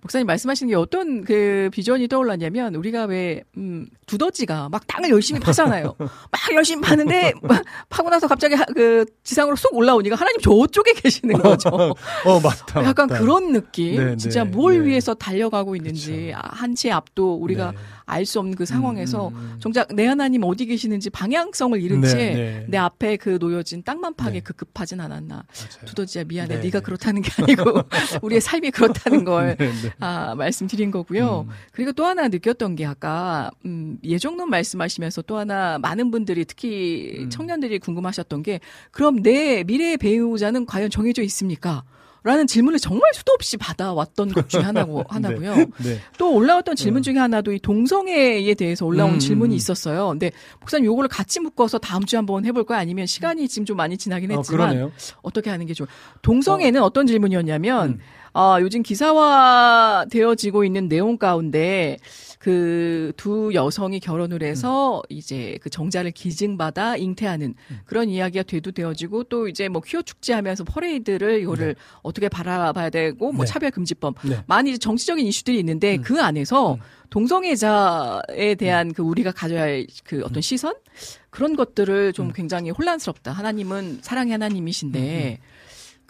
[0.00, 5.94] 목사님 말씀하시는 게 어떤 그 비전이 떠올랐냐면 우리가 왜, 음, 두더지가 막 땅을 열심히 파잖아요.
[5.98, 11.38] 막 열심히 파는데 막 파고 나서 갑자기 하- 그 지상으로 쏙 올라오니까 하나님 저쪽에 계시는
[11.40, 11.68] 거죠.
[12.26, 12.80] 어 맞다.
[12.92, 13.08] 약간.
[13.08, 13.96] 그런 느낌.
[13.96, 14.86] 네, 진짜 네, 뭘 네.
[14.86, 17.76] 위해서 달려가고 있는지 아, 한치 앞도 우리가 네.
[18.06, 19.56] 알수 없는 그 상황에서 음, 음.
[19.58, 22.66] 정작 내 하나님 어디 계시는지 방향성을 잃은 네, 채 네.
[22.68, 24.40] 내 앞에 그 놓여진 땅만 파게 네.
[24.40, 25.34] 급급하진 않았나.
[25.34, 25.86] 맞아요.
[25.86, 26.56] 두더지야 미안해.
[26.56, 26.84] 네, 네, 가 네.
[26.84, 27.82] 그렇다는 게 아니고
[28.22, 29.90] 우리의 삶이 그렇다는 걸 네, 네.
[30.00, 31.46] 아, 말씀드린 거고요.
[31.48, 31.54] 음.
[31.72, 37.30] 그리고 또 하나 느꼈던 게 아까 음, 예정론 말씀하시면서 또 하나 많은 분들이 특히 음.
[37.30, 38.60] 청년들이 궁금하셨던 게
[38.90, 41.84] 그럼 내 미래의 배우자는 과연 정해져 있습니까?
[42.24, 45.56] 라는 질문을 정말 수도 없이 받아왔던 것 중에 하나고, 하나고요.
[45.56, 45.98] 네.
[46.18, 49.56] 또 올라왔던 질문 중에 하나도 이 동성애에 대해서 올라온 음, 질문이 음.
[49.56, 50.08] 있었어요.
[50.10, 50.30] 근데
[50.60, 52.78] 목사님 요거를 같이 묶어서 다음 주에 한번 해볼까요?
[52.78, 54.92] 아니면 시간이 지금 좀 많이 지나긴 어, 했지만 그러네요.
[55.22, 55.88] 어떻게 하는 게 좋아요?
[56.22, 56.90] 동성애는 어.
[56.90, 57.98] 떤 질문이었냐면 음.
[58.34, 61.98] 아, 요즘 기사화 되어지고 있는 내용 가운데
[62.42, 65.02] 그 두 여성이 결혼을 해서 음.
[65.08, 67.54] 이제 그 정자를 기증받아 잉태하는
[67.84, 73.44] 그런 이야기가 되도되어지고 또 이제 뭐 퀴어 축제 하면서 퍼레이드를 이거를 어떻게 바라봐야 되고 뭐
[73.44, 73.50] 네.
[73.50, 74.42] 차별금지법 네.
[74.46, 76.02] 많이 정치적인 이슈들이 있는데 음.
[76.02, 76.80] 그 안에서 음.
[77.10, 80.74] 동성애자에 대한 그 우리가 가져야 할 그 어떤 시선
[81.30, 82.32] 그런 것들을 좀 음.
[82.34, 83.32] 굉장히 혼란스럽다.
[83.32, 85.38] 하나님은 사랑의 하나님이신데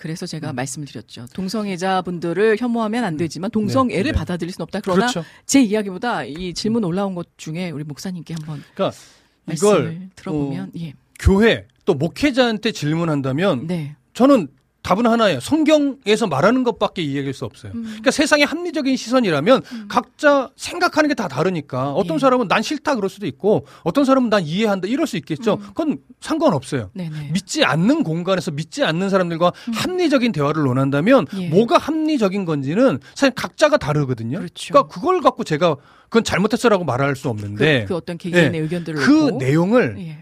[0.02, 1.26] 그래서 제가 말씀을 드렸죠.
[1.32, 4.18] 동성애자분들을 혐오하면 안 되지만 동성애를 네, 네.
[4.18, 4.80] 받아들일 수는 없다.
[4.80, 5.24] 그러나 그렇죠.
[5.46, 8.98] 제 이야기보다 이 질문 올라온 것 중에 우리 목사님께 한번 그러니까
[9.44, 10.94] 말씀을 이걸 들어보면 예.
[11.20, 13.94] 교회 또 목회자한테 질문한다면 네.
[14.12, 14.48] 저는
[14.82, 15.38] 답은 하나예요.
[15.40, 17.72] 성경에서 말하는 것밖에 이해할 수 없어요.
[17.74, 17.82] 음.
[17.84, 22.18] 그러니까 세상의 합리적인 시선이라면 각자 생각하는 게 다 다르니까 어떤 예.
[22.20, 25.54] 사람은 난 싫다 그럴 수도 있고 어떤 사람은 난 이해한다 이럴 수 있겠죠.
[25.54, 25.66] 음.
[25.68, 26.90] 그건 상관없어요.
[26.94, 27.30] 네네.
[27.32, 31.42] 믿지 않는 공간에서 믿지 않는 사람들과 합리적인 대화를 논한다면 음.
[31.42, 31.48] 예.
[31.48, 34.38] 뭐가 합리적인 건지는 사실 각자가 다르거든요.
[34.38, 34.72] 그렇죠.
[34.74, 38.62] 러니까 그걸 갖고 제가 그건 잘못했어라고 말할 수 그, 없는데 그 어떤 개개인의 예.
[38.64, 39.36] 의견들을 그 놓고.
[39.38, 40.18] 내용을 예.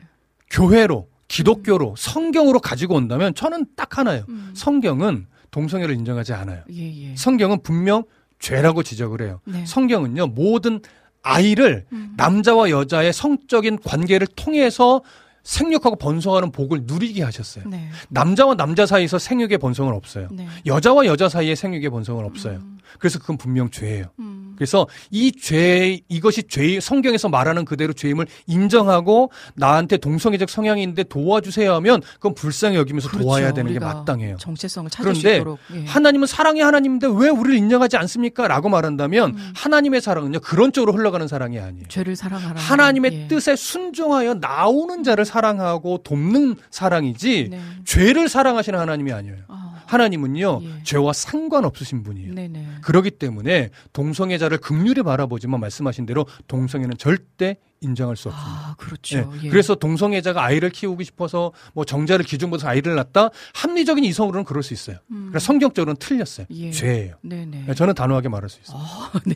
[0.51, 4.25] 교회로 기독교로 성경으로 가지고 온다면 저는 딱 하나예요.
[4.29, 4.51] 음.
[4.55, 6.63] 성경은 동성애를 인정하지 않아요.
[6.73, 7.17] 예, 예.
[7.17, 8.03] 성경은 분명
[8.41, 9.41] 죄라고 지적을 해요.
[9.45, 9.65] 네.
[9.65, 10.81] 성경은요 모든
[11.23, 12.15] 아이를 음.
[12.17, 15.03] 남자와 여자의 성적인 관계를 통해서
[15.45, 17.65] 생육하고 번성하는 복을 누리게 하셨어요.
[17.69, 17.89] 네.
[18.09, 20.29] 남자와 남자 사이에서 생육의 번성은 없어요.
[20.33, 20.49] 네.
[20.67, 22.57] 여자와 여자 사이에 생육의 번성은 없어요.
[22.57, 22.79] 음.
[22.99, 24.07] 그래서 그건 분명 죄예요.
[24.19, 24.55] 음.
[24.57, 32.03] 그래서 이 죄, 이것이 죄, 성경에서 말하는 그대로 죄임을 인정하고 나한테 동성애적 성향인데 도와주세요 하면
[32.15, 33.25] 그건 불쌍히 여기면서 그렇죠.
[33.25, 34.37] 도와야 되는 게 마땅해요.
[34.37, 35.59] 정체성을 찾을 수 그런데 있도록.
[35.75, 35.85] 예.
[35.87, 38.49] 하나님은 사랑의 하나님인데 왜 우리를 인정하지 않습니까?
[38.49, 39.53] 라고 말한다면 음.
[39.55, 41.87] 하나님의 사랑은요, 그런 쪽으로 흘러가는 사랑이 아니에요.
[41.89, 42.61] 죄를 사랑하라.
[42.61, 43.29] 하나님의 예.
[43.29, 47.61] 뜻에 순종하여 나오는 자를 사랑하고 돕는 사랑이지 네.
[47.85, 49.37] 죄를 사랑하시는 하나님이 아니에요.
[49.49, 50.83] 아, 하나님은요, 예.
[50.85, 52.33] 죄와 상관없으신 분이에요.
[52.35, 52.67] 네네.
[52.83, 58.53] 그렇기 때문에 동성애자를 극률히 바라보지만 말씀하신 대로 동성애는 절대 인정할 수 없습니다.
[58.53, 59.19] 아, 그렇죠.
[59.19, 59.47] 예.
[59.47, 59.49] 예.
[59.49, 64.99] 그래서 동성애자가 아이를 키우고 싶어서 뭐 정자를 기준으로서 아이를 낳다 합리적인 이성으로는 그럴 수 있어요.
[65.11, 65.17] 음.
[65.17, 66.47] 그러니까 성경적으로는 틀렸어요.
[66.51, 66.71] 예.
[66.71, 67.17] 죄예요.
[67.23, 67.75] 네네.
[67.75, 68.79] 저는 단호하게 말할 수 있어요.
[68.81, 69.35] 아, 네.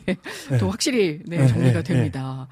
[0.49, 0.57] 네.
[0.57, 2.47] 또 확실히 네, 네, 정리가 네, 됩니다.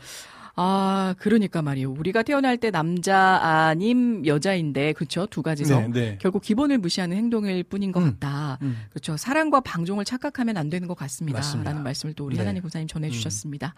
[0.55, 1.91] 아, 그러니까 말이에요.
[1.91, 5.25] 우리가 태어날 때 남자 아님 여자인데 그렇죠?
[5.25, 6.17] 두 가지서 네, 네.
[6.21, 8.11] 결국 기본을 무시하는 행동일 뿐인 것 음.
[8.19, 8.59] 같다.
[8.61, 8.77] 음.
[8.91, 9.17] 그렇죠.
[9.17, 11.39] 사랑과 방종을 착각하면 안 되는 것 같습니다.
[11.39, 11.71] 맞습니다.
[11.71, 12.41] 라는 말씀을 또 우리 네.
[12.41, 13.73] 하나님 고사님 전해 주셨습니다.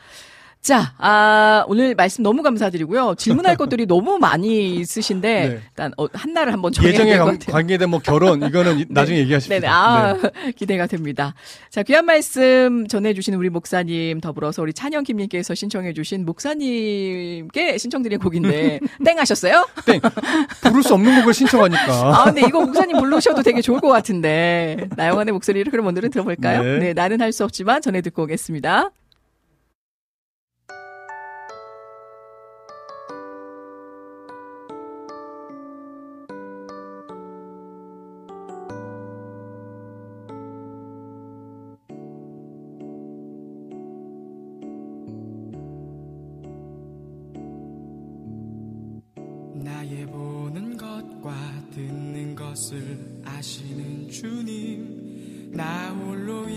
[0.66, 3.14] 자, 아, 오늘 말씀 너무 감사드리고요.
[3.20, 5.60] 질문할 것들이 너무 많이 있으신데, 네.
[5.64, 7.38] 일단 어, 한 날을 한번 정해야 예정에 관-.
[7.38, 9.60] 관계된 뭐 결혼 이거는 이- 나중에 얘기하십시오.
[9.60, 9.68] 네네.
[9.68, 10.18] 아,
[10.58, 11.36] 기대가 됩니다.
[11.70, 19.20] 자, 귀한 말씀 전해주신 우리 목사님 더불어서 우리 찬영 김님께서 신청해주신 목사님께 신청드린 곡인데, 땡
[19.20, 19.68] 하셨어요?
[19.86, 20.02] 땡
[20.64, 21.94] 부를 수 없는 곡을 신청하니까.
[21.94, 24.88] 아, 근데 이거 목사님 부르셔도 되게 좋을 것 같은데.
[24.96, 26.64] 나영환의 목소리를 그럼 오늘은 들어볼까요?
[26.64, 26.80] 네.
[26.80, 28.90] 네, 나는 할 수 없지만 전해 듣고 오겠습니다.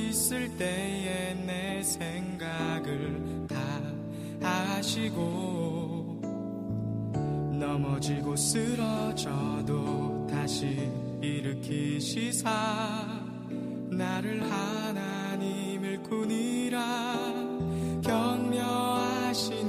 [0.08, 3.58] 있을 때에 내 생각을 다
[4.42, 6.20] 아시고
[7.52, 10.90] 넘어지고 쓰러져도 다시
[11.20, 12.48] 일으키시사.
[13.90, 16.78] 나를 하나님을 군이라
[18.02, 19.68] 격려하시네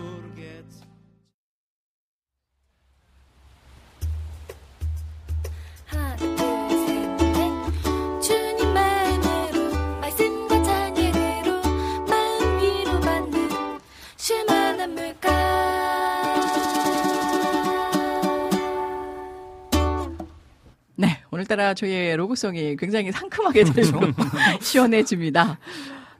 [21.51, 23.99] 따라 저희의 로고송이 굉장히 상큼하게 들리고
[24.61, 25.59] 시원해집니다.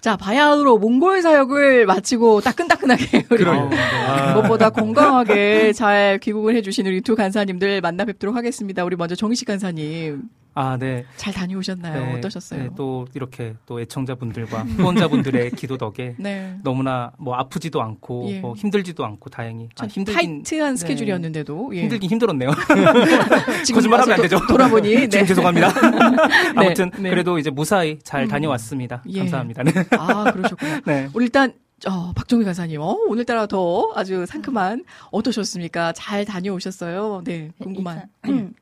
[0.01, 3.45] 자, 바야흐로 몽골 사역을 마치고 따끈따끈하게 우리.
[3.45, 4.33] 아.
[4.33, 8.83] 무엇보다 건강하게 잘 귀국을 해주신 우리 두 간사님들 만나 뵙도록 하겠습니다.
[8.83, 11.05] 우리 먼저 정식 간사님 아, 네.
[11.15, 12.05] 잘 다녀오셨나요?
[12.07, 12.63] 네, 어떠셨어요?
[12.63, 16.57] 네, 또 이렇게 또 애청자분들과 후원자분들의 기도 덕에 네.
[16.63, 18.39] 너무나 뭐 아프지도 않고 예.
[18.41, 20.77] 뭐 힘들지도 않고 다행히 아, 참 힘들긴 타이트한 네.
[20.77, 21.81] 스케줄이었는데도 예.
[21.83, 22.51] 힘들긴 힘들었네요.
[23.63, 24.39] 지금 거짓말하면 안 되죠.
[24.39, 25.07] 도- 돌아보니 네.
[25.07, 25.69] 지금 죄송합니다.
[26.55, 27.09] 아무튼 네.
[27.09, 28.27] 그래도 이제 무사히 잘 음.
[28.27, 29.03] 다녀왔습니다.
[29.07, 29.19] 예.
[29.19, 29.63] 감사합니다.
[29.63, 29.71] 네.
[29.97, 30.81] 아 그러셨구나.
[30.85, 31.09] 네.
[31.15, 31.53] 일단
[31.87, 35.93] 어, 박종희 간사님, 어, 오늘따라 더 아주 상큼한 어떠셨습니까?
[35.93, 37.23] 잘 다녀오셨어요?
[37.25, 38.07] 네, 궁금한.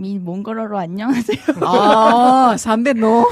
[0.00, 1.38] 미 몽골어로 안녕하세요.
[1.62, 3.26] 아, 삼배노.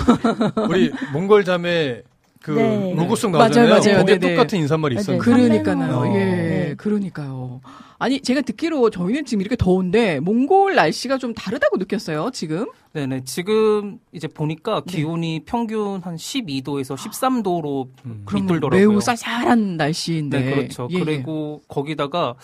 [0.69, 2.02] 우리 몽골 자매
[2.40, 2.94] 그 네.
[2.94, 3.69] 로고송 맞아요, 나오잖아요.
[3.70, 3.98] 맞아요.
[3.98, 4.35] 거기에 네네.
[4.36, 5.02] 똑같은 인사말이 맞아요.
[5.02, 5.19] 있어요.
[5.19, 5.97] 그- 그러니까요.
[5.98, 6.06] 어.
[6.15, 6.74] 예, 네.
[6.77, 7.60] 그러니까요.
[8.01, 12.66] 아니, 제가 듣기로 저희는 지금 이렇게 더운데 몽골 날씨가 좀 다르다고 느꼈어요, 지금.
[12.93, 13.24] 네네.
[13.24, 18.23] 지금 이제 보니까 기온이 평균 한 12도에서 13도로 음.
[18.24, 18.89] 그럼 밑돌더라고요.
[18.89, 20.40] 매우 쌀쌀한 날씨인데.
[20.40, 20.89] 네, 그렇죠.
[20.93, 21.01] 예, 예.
[21.05, 22.35] 그리고 거기다가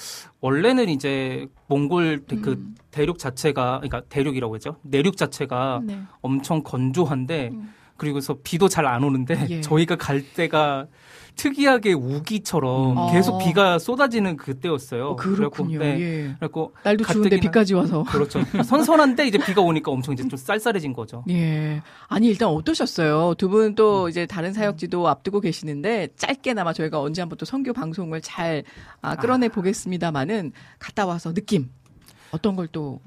[0.41, 2.75] 원래는 이제 몽골 대- 그 음.
[2.91, 4.77] 대륙 자체가 그러니까 대륙이라고 했죠.
[4.83, 5.99] 내륙 자체가 네.
[6.21, 7.53] 엄청 건조한데
[7.97, 9.61] 그리고서 비도 잘 안 오는데 예.
[9.61, 10.87] 저희가 갈 때가
[11.37, 13.13] 특이하게 우기처럼 음.
[13.13, 13.39] 계속 아.
[13.45, 15.09] 비가 쏟아지는 그때였어요.
[15.09, 15.79] 어, 그렇군요.
[15.79, 16.01] 그래갖고, 네.
[16.01, 16.23] 예.
[16.39, 18.05] 그래갖고 날도 추운데 비까지 와서.
[18.05, 18.41] 그렇죠.
[18.65, 21.25] 선선한데 이제 비가 오니까 엄청 이제 좀 쌀쌀해진 거죠.
[21.29, 21.83] 예.
[22.07, 23.35] 아니, 일단 어떠셨어요?
[23.35, 28.21] 두 분 또 이제 다른 사역지도 앞두고 계시는데, 짧게나마 저희가 언제 한번 또 선교 방송을
[28.21, 28.63] 잘
[29.01, 31.69] 아, 끌어내 보겠습니다만은, 갔다 와서 느낌.
[32.31, 33.01] 어떤 걸또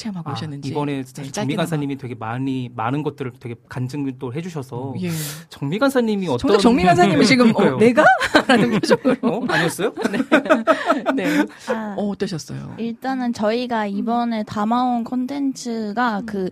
[0.00, 0.70] 체험하고 아, 오셨는지.
[0.70, 1.54] 이번에 네, 정미.
[1.56, 5.10] 간사님이 되게 많이 많은 것들을 되게 간증을 또 해주셔서 예.
[5.48, 7.76] 정미 간사님이 어떤 정미 간사님은 지금, 어.
[7.76, 8.04] 내가?
[8.48, 9.16] 라는 표정으로.
[9.22, 9.44] 어?
[9.48, 9.92] 아니었어요?
[11.14, 11.44] 네.
[11.68, 12.76] 아, 어, 어떠셨어요?
[12.78, 16.50] 일단은 저희가 이번에 담아온 콘텐츠가 그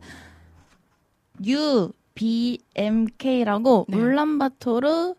[2.77, 3.97] UBMK라고 네.
[3.97, 5.15] 울란바토르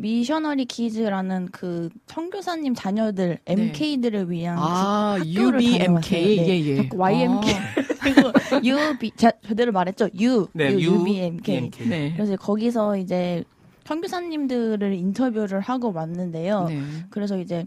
[0.00, 5.78] Missionary Kids라는 그 선교사님 자녀들 MK들을 위한 아, 학교를 UBMK.
[5.78, 6.46] 다녀왔어요.
[6.46, 6.48] 네.
[6.48, 6.88] 예, 예.
[6.94, 7.48] YMK
[8.00, 8.32] 그리고
[8.64, 10.08] UB 자, 제대로 말했죠.
[10.20, 11.42] U, 네, U, UBMK.
[11.52, 11.88] BMK.
[11.88, 12.12] 네.
[12.12, 13.42] 그래서 거기서 이제
[13.86, 16.66] 선교사님들을 인터뷰를 하고 왔는데요.
[16.68, 16.80] 네.
[17.10, 17.66] 그래서 이제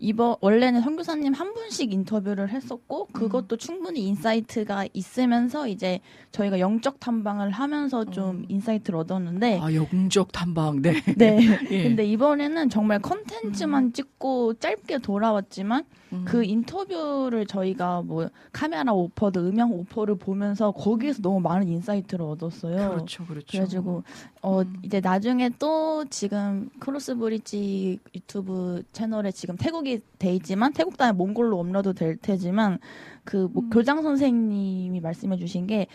[0.00, 6.00] 이번 원래는 선교사님 한 분씩 인터뷰를 했었고 그것도 충분히 insight가 있으면서 이제
[6.32, 10.80] 저희가 영적 탐방을 하면서 좀 insight를 얻었는데 아, 영적 탐방.
[10.80, 11.02] 네.
[11.16, 11.38] 네.
[11.70, 11.82] 예.
[11.82, 16.24] 근데 이번에는 정말 컨텐츠만 찍고 짧게 돌아왔지만 음.
[16.26, 22.90] 그 인터뷰를 저희가 뭐 카메라 오퍼도 음향 오퍼를 보면서 거기에서 너무 많은 insight를 얻었어요.
[22.90, 23.46] 그렇죠, 그렇죠.
[23.48, 24.02] 그래가지고
[24.42, 31.12] 어 이제 나중에 또 지금 크로스 브릿지 유튜브 채널에 지금 태국이 돼 있지만 태국 다음에
[31.12, 32.78] 몽골로 업로드 될 테지만
[33.24, 35.86] 그뭐 교장 선생님이 말씀해주신 게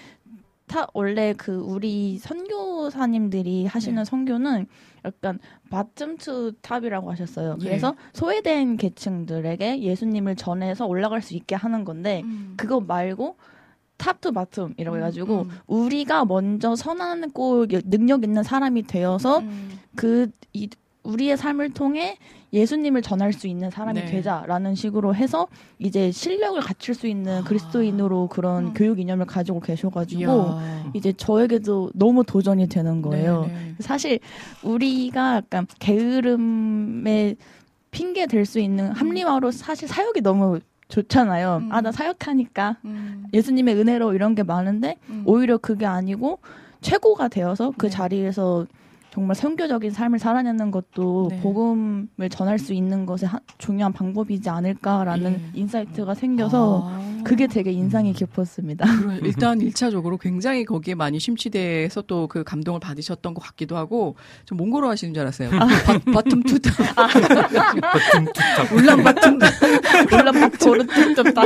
[0.67, 4.65] 타, 원래 그 우리 선교사님들이 하시는 선교는
[5.05, 7.57] 약간 bottom to top이라고 하셨어요.
[7.61, 7.63] 예.
[7.63, 12.23] 그래서 소외된 계층들에게 예수님을 전해서 올라갈 수 있게 하는 건데
[12.57, 13.37] 그거 말고
[13.97, 19.41] top to bottom이라고 해가지고 우리가 먼저 선하고 능력 있는 사람이 되어서
[19.95, 20.69] 그 이,
[21.03, 22.17] 우리의 삶을 통해
[22.55, 24.05] 예수님을 전할 수 있는 사람이 네.
[24.05, 30.91] 되자라는 식으로 해서 이제 실력을 갖출 수 있는 그리스도인으로 그런 교육 이념을 가지고 계셔가지고 이야.
[30.93, 33.45] 이제 저에게도 너무 도전이 되는 거예요.
[33.47, 34.19] 네, 사실
[34.63, 37.35] 우리가 약간 게으름의
[37.91, 41.63] 핑계 될 수 있는 합리화로 사실 사역이 너무 좋잖아요.
[41.71, 42.77] 아, 나 사역하니까
[43.33, 46.39] 예수님의 은혜로 이런 게 많은데 오히려 그게 아니고
[46.81, 48.65] 최고가 되어서 그 자리에서
[49.15, 51.39] 정말 선교적인 삶을 살아내는 것도 네.
[51.39, 55.41] 복음을 전할 수 있는 것의 한- 중요한 방법이지 않을까라는 예.
[55.53, 57.15] insight가 생겨서 아.
[57.23, 58.85] 그게 되게 인상이 깊었습니다.
[58.99, 64.15] 그래, 일단 일차적으로 굉장히 거기에 많이 심취돼서 또 그 감동을 받으셨던 것 같기도 하고
[64.45, 65.49] 좀 몽골어 하시는 줄 알았어요.
[65.51, 65.65] 바,
[66.23, 66.71] 텀 투다.
[68.75, 69.39] 울란 바툼.
[70.11, 70.85] 울란바토르
[71.15, 71.41] 뜯다.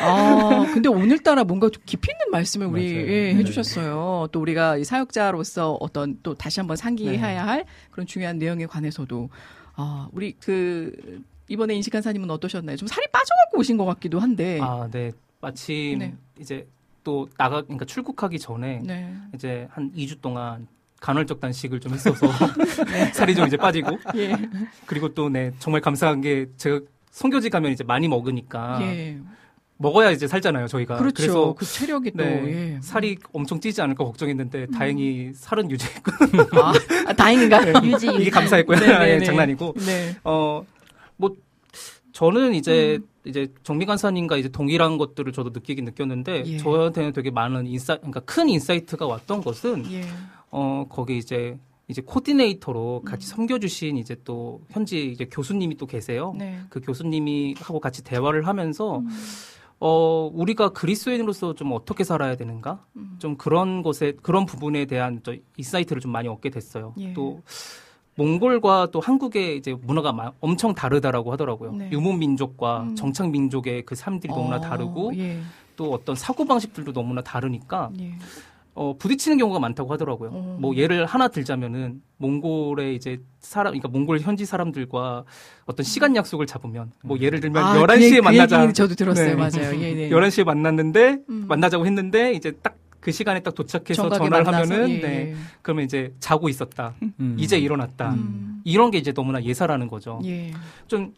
[0.00, 2.94] 아, 근데 오늘따라 뭔가 좀 깊이 있는 말씀을 우리.
[2.96, 3.34] 예, 네.
[3.36, 4.28] 해주셨어요.
[4.32, 9.28] 또 우리가 이 사역자로서 어떤 또 다시 한번 상기해야 할 그런 중요한 내용에 관해서도
[9.76, 12.76] 아, 우리 그 이번에 인식한 사님은 어떠셨나요?
[12.76, 14.58] 좀 살이 빠져갖고 오신 것 같기도 한데.
[14.62, 15.12] 아, 네.
[15.40, 16.14] 마침 네.
[16.40, 16.66] 이제
[17.02, 19.14] 또 나가 그러니까 출국하기 전에 네.
[19.34, 20.66] 이제 한 2주 동안
[21.00, 22.26] 간헐적 단식을 좀 했어서
[23.12, 24.34] 살이 좀 이제 빠지고 예.
[24.86, 26.80] 그리고 또 네 정말 감사한 게 제가
[27.10, 29.18] 선교지 가면 이제 많이 먹으니까 예.
[29.76, 31.22] 먹어야 이제 살잖아요 저희가 그렇죠.
[31.22, 32.80] 래서 그 체력이 또 네, 예.
[32.80, 36.12] 살이 엄청 찌지 않을까 걱정했는데 다행히 살은 유지했고
[36.62, 36.72] 아,
[37.06, 37.60] 아, 다행인가?
[37.84, 39.10] 유지 이게 감사했고요 네네네.
[39.20, 40.16] 예, 장난이고 네.
[40.22, 41.36] 어뭐
[42.12, 43.08] 저는 이제 음.
[43.24, 46.56] 이제 정미 간사님과 이제 동일한 것들을 저도 느끼긴 느꼈는데 예.
[46.58, 50.02] 저한테는 되게 많은 인사 그러니까 큰 insight가 왔던 것은 예.
[50.50, 53.04] 어 거기 이제 이제 코디네이터로 음.
[53.04, 56.34] 같이 섬겨주신 이제 또 현지 이제 교수님이 또 계세요.
[56.38, 56.60] 네.
[56.70, 59.02] 그 교수님이 하고 같이 대화를 하면서
[59.86, 62.86] 어 우리가 그리스도인으로서 좀 어떻게 살아야 되는가
[63.18, 66.94] 좀 그런 것에 그런 부분에 대한 저 insight를 좀 많이 얻게 됐어요.
[66.96, 67.12] 예.
[67.12, 67.42] 또
[68.14, 71.72] 몽골과 또 한국의 이제 문화가 마- 엄청 다르다라고 하더라고요.
[71.72, 71.90] 네.
[71.92, 72.94] 유목 민족과 음.
[72.96, 75.42] 정착 민족의 그 삶들이 너무나 어, 다르고 예.
[75.76, 78.14] 또 어떤 사고 방식들도 너무나 다르니까 예.
[78.74, 80.30] 어, 부딪히는 경우가 많다고 하더라고요.
[80.32, 80.58] 어.
[80.60, 85.24] 뭐 예를 하나 들자면은 몽골의 이제 사람, 그러니까 몽골 현지 사람들과
[85.66, 88.56] 어떤 시간 약속을 잡으면 뭐 예를 들면 아, 11시에 그, 그 만나자.
[88.56, 89.28] 얘기는 저도 들었어요.
[89.28, 89.34] 네.
[89.34, 89.80] 맞아요.
[89.80, 90.10] 예, 네.
[90.10, 91.44] 11시에 만났는데 음.
[91.48, 95.08] 만나자고 했는데 이제 딱 그 시간에 딱 도착해서 전화를 만나서, 하면은 예, 네.
[95.32, 95.34] 예.
[95.60, 96.94] 그러면 이제 자고 있었다.
[97.20, 97.36] 음.
[97.38, 98.14] 이제 일어났다.
[98.14, 98.62] 음.
[98.64, 100.20] 이런 게 이제 너무나 예사라는 거죠.
[100.24, 100.52] 예.
[100.88, 101.12] 좀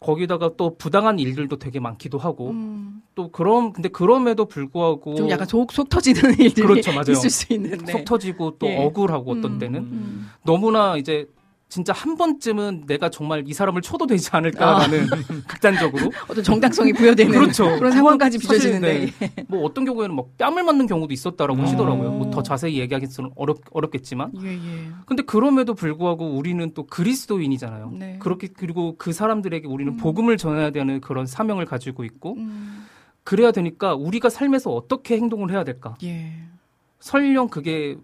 [0.00, 3.02] 거기다가 또 부당한 일들도 되게 많기도 하고 음.
[3.14, 7.12] 또 그럼 근데 그럼에도 불구하고 좀 약간 속, 속 터지는 일들이 그렇죠, 맞아요.
[7.12, 7.92] 있을 수 있는데.
[7.92, 8.76] 속 터지고 또 예.
[8.76, 10.30] 억울하고 어떤 음, 때는 음.
[10.44, 11.26] 너무나 이제
[11.68, 15.06] 진짜 한 번쯤은 내가 정말 이 사람을 쳐도 되지 않을까라는
[15.48, 17.64] 극단적으로 어떤 정당성이 부여되는 그렇죠.
[17.76, 19.10] 그런 상황까지 빚어지는데.
[19.18, 19.32] 네.
[19.48, 21.64] 뭐 어떤 경우에는 막 뺨을 맞는 경우도 있었다라고 음.
[21.64, 22.10] 하시더라고요.
[22.10, 24.58] 뭐 더 자세히 얘기하기는 어렵 어렵겠지만 예, 예.
[25.06, 27.92] 근데 그럼에도 불구하고 우리는 또 그리스도인이잖아요.
[27.94, 28.18] 네.
[28.20, 29.96] 그렇게 그리고 그 사람들에게 우리는 음.
[29.96, 32.84] 복음을 전해야 되는 그런 사명을 가지고 있고 음.
[33.24, 35.96] 그래야 되니까 우리가 삶에서 어떻게 행동을 해야 될까?
[36.04, 36.32] 예.
[37.00, 37.96] 설령 그게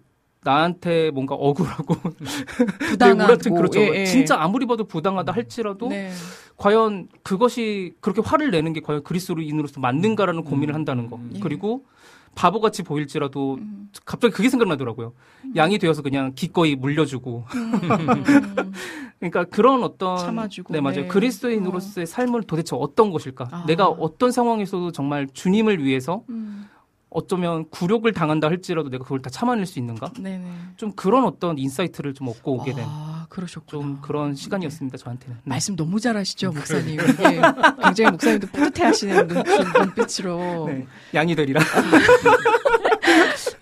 [0.43, 1.95] 나한테 뭔가 억울하고
[2.89, 3.79] 부당하고 우라튼 그렇죠.
[3.79, 4.05] 예, 예.
[4.05, 6.11] 진짜 아무리 봐도 부당하다 할지라도 네.
[6.57, 11.19] 과연 그것이 그렇게 화를 내는 게 과연 그리스도인으로서 맞는가라는 고민을 한다는 거.
[11.35, 11.39] 예.
[11.39, 11.85] 그리고
[12.35, 13.89] 바보같이 보일지라도 음.
[14.05, 15.13] 갑자기 그게 생각나더라고요.
[15.55, 17.45] 양이 되어서 그냥 기꺼이 물려주고.
[19.19, 21.03] 그러니까 그런 어떤 참아주고, 네 맞아요.
[21.03, 21.07] 네.
[21.07, 23.47] 그리스도인으로서의 삶은 도대체 어떤 것일까?
[23.51, 23.65] 아.
[23.67, 26.67] 내가 어떤 상황에서도 정말 주님을 위해서 음.
[27.13, 30.11] 어쩌면 굴욕을 당한다 할지라도 내가 그걸 다 참아낼 수 있는가?
[30.19, 30.45] 네네.
[30.77, 33.81] 좀 그런 어떤 insight를 좀 얻고 오게 된 아, 그러셨구나.
[33.81, 35.35] 좀 그런 시간이었습니다 저한테는.
[35.37, 35.41] 네.
[35.45, 36.99] 말씀 너무 잘하시죠, 목사님.
[36.99, 37.41] 예.
[37.83, 39.43] 굉장히 목사님도 뿌듯해 하시는 눈,
[39.79, 40.65] 눈빛으로.
[40.67, 40.87] 네.
[41.13, 41.61] 양이 되리라.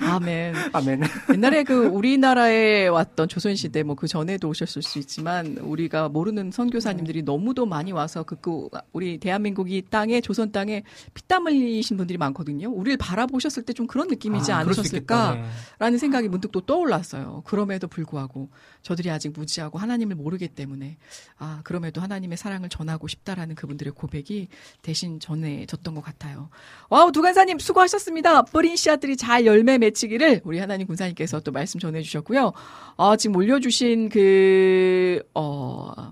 [0.02, 0.54] 아멘.
[0.74, 1.02] 아멘.
[1.34, 7.68] 옛날에 그 우리나라에 왔던 조선시대 뭐 그 전에도 오셨을 수 있지만 우리가 모르는 선교사님들이 너무도
[7.68, 10.82] 많이 와서 그, 그 우리 대한민국이 땅에 조선 땅에
[11.14, 12.70] 피땀 흘리신 분들이 많거든요.
[12.72, 14.58] 우리를 바라보셨을 때 좀 그런 느낌이지 아.
[14.60, 17.44] 않으셨을까라는 생각이 문득 또 떠올랐어요.
[17.46, 18.50] 그럼에도 불구하고
[18.82, 20.98] 저들이 아직 무지하고 하나님을 모르기 때문에
[21.38, 24.48] 아 그럼에도 하나님의 사랑을 전하고 싶다라는 그분들의 고백이
[24.82, 26.50] 대신 전해졌던 것 같아요.
[26.90, 28.42] wow 두간사님 수고하셨습니다.
[28.44, 32.54] 뿌린 씨앗들이 잘 열매 맺히기를 우리 하나님 군사님께서 또 말씀 전해주셨고요.
[32.98, 36.12] 아 지금 올려주신 그 어.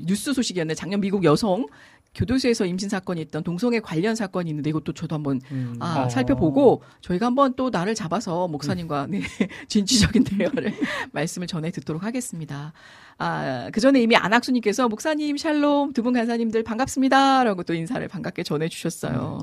[0.00, 0.74] 뉴스 소식이었네.
[0.74, 1.66] 작년 미국 여성
[2.14, 5.76] 교도소에서 임신 사건이 있던 동성애 관련 사건이 있는데 이것도 저도 한번 음.
[5.78, 6.08] 아, 어.
[6.08, 9.20] 살펴보고 저희가 한번 또 날을 잡아서 목사님과 네,
[9.68, 10.74] 진취적인 대화를
[11.12, 12.72] 말씀을 전해 듣도록 하겠습니다.
[13.20, 18.68] 아, 그 전에 이미 안학수님께서 목사님 샬롬 두 분 간사님들 반갑습니다라고 또 인사를 반갑게 전해
[18.68, 19.40] 주셨어요.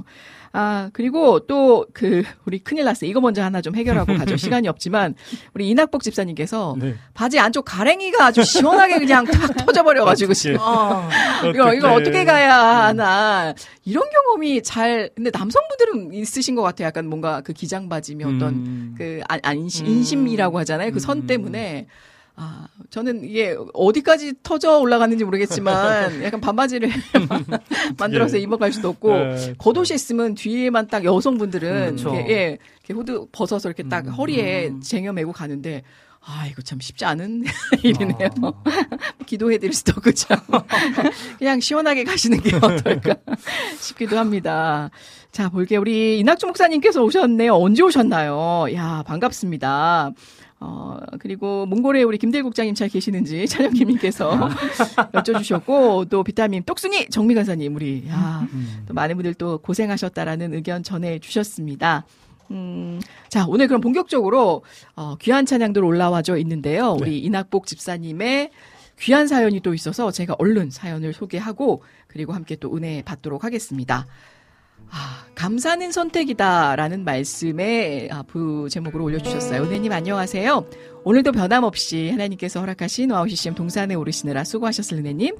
[0.54, 3.10] 아, 그리고 또 그 우리 큰일 났어요.
[3.10, 4.38] 이거 먼저 하나 좀 해결하고 가죠.
[4.38, 5.16] 시간이 없지만
[5.54, 6.96] 우리 이낙복 집사님께서 네.
[7.14, 11.10] 바지 안쪽 가랭이가 아주 시원하게 그냥 탁 터져버려 가지고 지금 어,
[11.54, 12.56] 이거 이거 어떻게 가야
[12.88, 13.54] 하나
[13.84, 16.88] 이런 경험이 잘 근데 남성분들은 있으신 것 같아요.
[16.88, 18.96] 약간 뭔가 그 기장 바지면 어떤 음.
[18.98, 20.92] 그 안, 안심, 인심이라고 하잖아요.
[20.92, 21.28] 그선 음.
[21.28, 21.88] 때문에
[22.38, 26.90] 아 저는 이게 어디까지 터져 올라가는지 모르겠지만 약간 반바지를
[27.98, 28.42] 만들어서 예.
[28.42, 29.54] 입어갈 수도 없고 네.
[29.58, 32.14] 겉옷이 있으면 뒤에만 딱 여성분들은 그렇죠.
[32.14, 34.12] 이렇게, 예, 이렇게 후드 벗어서 이렇게 딱 음.
[34.12, 35.84] 허리에 쟁여매고 가는데
[36.28, 37.46] 아 이거 참 쉽지 않은
[37.84, 38.30] 일이네요.
[38.42, 38.64] 어.
[39.26, 40.38] 기도해드릴 수도 없고 참
[41.38, 43.16] 그냥 시원하게 가시는 게 어떨까
[43.80, 44.90] 싶기도 합니다.
[45.32, 45.80] 자 볼게요.
[45.82, 47.54] 우리 이낙주 목사님께서 오셨네요.
[47.54, 48.66] 언제 오셨나요?
[48.74, 50.12] 야 반갑습니다.
[50.68, 54.50] 어, 그리고 몽골에 우리 김대 국장님 잘 계시는지 찬영김님께서
[55.14, 58.48] 여쭤주셨고, 또 비타민 똑순이 정미 간사님, 우리, 야,
[58.88, 62.06] 또 많은 분들 또 고생하셨다라는 의견 전해주셨습니다.
[62.50, 64.64] 음, 자, 오늘 그럼 본격적으로,
[64.96, 66.98] 어, 귀한 찬양들 올라와져 있는데요.
[67.00, 68.50] 우리 이낙복 집사님의
[69.00, 74.08] 귀한 사연이 또 있어서 제가 얼른 사연을 소개하고, 그리고 함께 또 은혜 받도록 하겠습니다.
[74.92, 79.64] 아, 감사는 선택이다라는 말씀에 아, 부 제목으로 올려주셨어요.
[79.64, 80.66] 은혜님 안녕하세요.
[81.04, 85.36] 오늘도 변함없이 하나님께서 허락하신 와우CCM 동산에 오르시느라 수고하셨을 은혜님.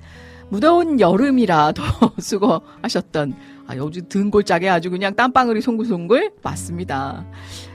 [0.50, 1.84] 무더운 여름이라 더
[2.20, 3.36] 수고하셨던
[3.68, 7.26] 아, 요즘 등골짜기 아주 그냥 땀방울이 송글송글 맞습니다.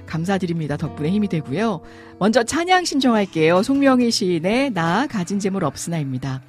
[0.07, 0.77] 감사드립니다.
[0.77, 1.81] 덕분에 힘이 되고요.
[2.19, 3.63] 먼저 찬양 신청할게요.
[3.63, 6.43] 송명희 시인의 나 가진 재물 없으나입니다.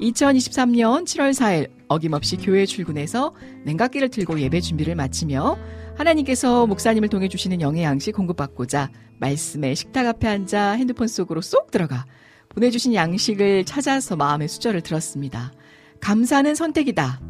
[0.00, 5.58] 2023년 7월 4일 어김없이 교회 출근해서 냉각기를 틀고 예배 준비를 마치며
[5.96, 12.04] 하나님께서 목사님을 통해 주시는 영의 양식 공급받고자 말씀에 식탁 앞에 앉아 핸드폰 속으로 쏙 들어가
[12.50, 15.52] 보내주신 양식을 찾아서 마음의 수저를 들었습니다.
[16.00, 17.20] 감사는 선택이다.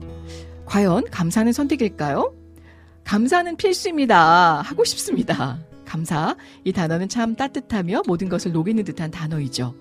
[0.66, 2.34] 과연 감사는 선택일까요?
[3.04, 4.62] 감사는 필수입니다.
[4.62, 5.60] 하고 싶습니다.
[5.84, 6.36] 감사.
[6.64, 9.74] 이 단어는 참 따뜻하며 모든 것을 녹이는 듯한 단어이죠.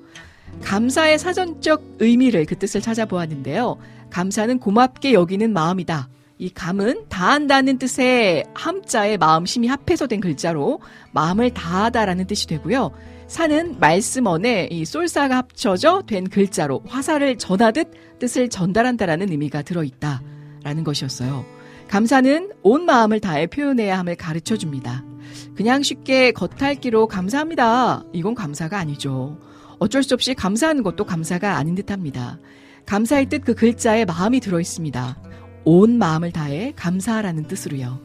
[0.62, 3.78] 감사의 사전적 의미를 그 뜻을 찾아보았는데요.
[4.10, 6.10] 감사는 고맙게 여기는 마음이다.
[6.38, 10.82] 이 감은 다한다는 뜻의 함자의 마음심이 합해서 된 글자로
[11.12, 12.92] 마음을 다하다라는 뜻이 되고요.
[13.28, 21.46] 사는 말씀언에 이 쏠사가 합쳐져 된 글자로 화살을 전하듯 뜻을 전달한다라는 의미가 들어있다라는 것이었어요.
[21.88, 25.04] 감사는 온 마음을 다해 표현해야 함을 가르쳐 줍니다.
[25.56, 28.04] 그냥 쉽게 겉핥기로 감사합니다.
[28.14, 29.38] 이건 감사가 아니죠.
[29.80, 32.40] 어쩔 수 없이 감사하는 것도 감사가 아닌 듯 합니다.
[32.86, 35.18] 감사의 뜻 그 글자에 마음이 들어 있습니다.
[35.66, 38.00] 온 마음을 다해 감사하라는 뜻으로요.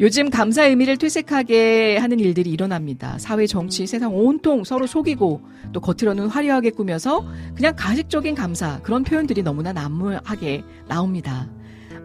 [0.00, 3.18] 요즘 감사 의미를 퇴색하게 하는 일들이 일어납니다.
[3.18, 5.42] 사회, 정치, 세상 온통 서로 속이고
[5.72, 11.50] 또 겉으로는 화려하게 꾸며서 그냥 가식적인 감사 그런 표현들이 너무나 난무하게 나옵니다.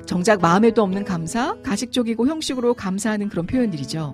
[0.06, 4.14] 정작 마음에도 없는 감사, 가식적이고 형식으로 감사하는 그런 표현들이죠.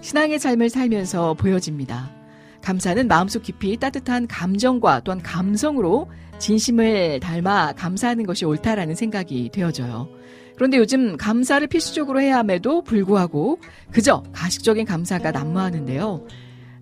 [0.00, 2.19] 신앙의 삶을 살면서 보여집니다.
[2.62, 10.08] 감사는 마음속 깊이 따뜻한 감정과 또한 감성으로 진심을 닮아 감사하는 것이 옳다라는 생각이 되어져요.
[10.56, 13.58] 그런데 요즘 감사를 필수적으로 해야 함에도 불구하고
[13.90, 16.26] 그저 가식적인 감사가 난무하는데요.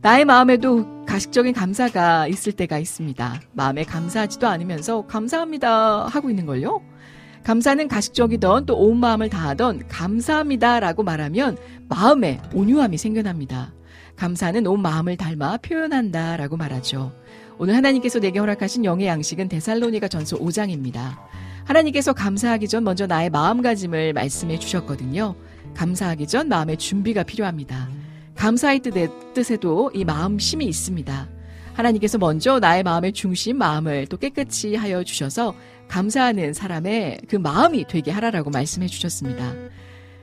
[0.01, 3.41] 나의 마음에도 가식적인 감사가 있을 때가 있습니다.
[3.53, 6.83] 마음에 감사하지도 않으면서 감사합니다 하고 있는 걸요.
[7.45, 11.57] 감사는 가식적이던 또 온 마음을 다하던 감사합니다라고 말하면
[11.89, 13.73] 마음에 온유함이 생겨납니다.
[14.19, 17.13] 감사는 온 마음을 닮아 표현한다 라고 말하죠.
[17.57, 21.17] 오늘 하나님께서 내게 허락하신 영의 양식은 데살로니가 전서 5장입니다.
[21.65, 25.37] 하나님께서 감사하기 전 먼저 나의 마음가짐을 말씀해 주셨거든요.
[25.75, 27.89] 감사하기 전 마음의 준비가 필요합니다.
[28.35, 31.29] 감사의 뜻에, 뜻에도 이 마음심이 있습니다.
[31.75, 35.55] 하나님께서 먼저 나의 마음의 중심, 마음을 또 깨끗이 하여 주셔서
[35.87, 39.55] 감사하는 사람의 그 마음이 되게 하라라고 말씀해 주셨습니다.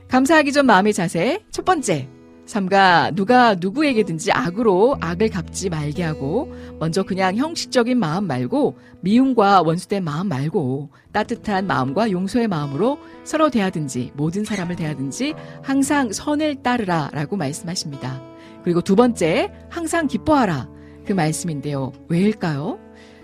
[0.08, 1.40] 감사하기 전 마음의 자세.
[1.50, 2.08] 첫 번째,
[2.46, 10.04] 삼가 누가 누구에게든지 악으로 악을 갚지 말게 하고 먼저 그냥 형식적인 마음 말고 미움과 원수된
[10.04, 18.22] 마음 말고 따뜻한 마음과 용서의 마음으로 서로 대하든지 모든 사람을 대하든지 항상 선을 따르라라고 말씀하십니다.
[18.62, 20.68] 그리고 두 번째 항상 기뻐하라
[21.04, 21.92] 그 말씀인데요.
[22.08, 22.78] 왜일까요?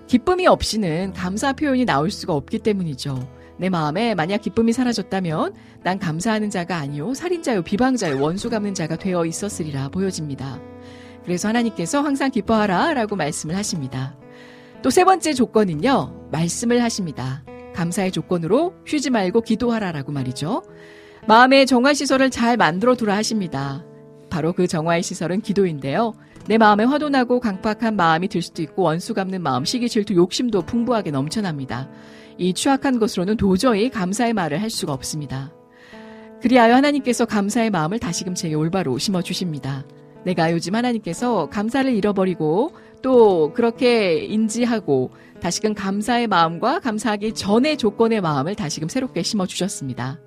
[0.09, 3.42] 기쁨이 없이는 감사 표현이 나올 수가 없기 때문이죠.
[3.63, 9.25] 내 마음에 만약 기쁨이 사라졌다면 난 감사하는 자가 아니요 살인자요 비방자요 원수 갚는 자가 되어
[9.25, 10.61] 있었으리라 보여집니다.
[11.25, 14.17] 그래서 하나님께서 항상 기뻐하라라고 말씀을 하십니다.
[14.83, 16.31] 또 세 번째 조건은요.
[16.33, 17.45] 말씀을 하십니다.
[17.73, 20.65] 감사의 조건으로 쉬지 말고 기도하라라고 말이죠.
[21.29, 23.85] 마음의 정화 시설을 잘 만들어 두라 하십니다.
[24.29, 26.15] 바로 그 정화의 시설은 기도인데요.
[26.49, 31.13] 내 마음에 화도나고 강팍한 마음이 들 수도 있고 원수 갚는 마음, 시기, 질투, 욕심도 풍부하게
[31.13, 31.89] 넘쳐납니다.
[32.39, 35.53] 이 추악한 것으로는 도저히 감사의 말을 할 수가 없습니다.
[36.41, 39.85] 그리하여 하나님께서 감사의 마음을 다시금 제게 올바로 심어 주십니다.
[40.25, 42.73] 내가 요즘 하나님께서 감사를 잃어버리고
[43.03, 45.11] 또 그렇게 인지하고
[45.41, 50.21] 다시금 감사의 마음과 감사하기 전의 조건의 마음을 다시금 새롭게 심어 주셨습니다.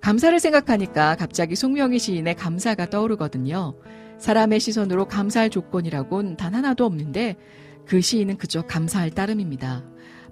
[0.00, 3.74] 감사를 생각하니까 갑자기 송명희 시인의 감사가 떠오르거든요.
[4.18, 7.36] 사람의 시선으로 감사할 조건이라곤 단 하나도 없는데
[7.86, 9.84] 그 시인은 그저 감사할 따름입니다.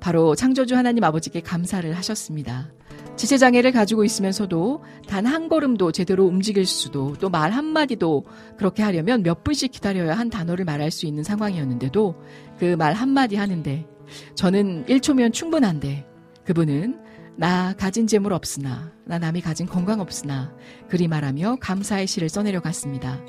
[0.04, 2.70] 바로 창조주 하나님 아버지께 감사를 하셨습니다.
[3.16, 8.26] 지체장애를 가지고 있으면서도 단 한 걸음도 제대로 움직일 수도 또 말 한마디도
[8.58, 12.16] 그렇게 하려면 몇 분씩 기다려야 한 단어를 말할 수 있는 상황이었는데도
[12.58, 13.86] 그 말 한마디 하는데
[14.34, 16.06] 저는 1초면 충분한데
[16.44, 17.00] 그분은
[17.36, 20.54] 나 가진 재물 없으나 나 남이 가진 건강 없으나
[20.90, 23.22] 그리 말하며 감사의 시를 써내려 갔습니다.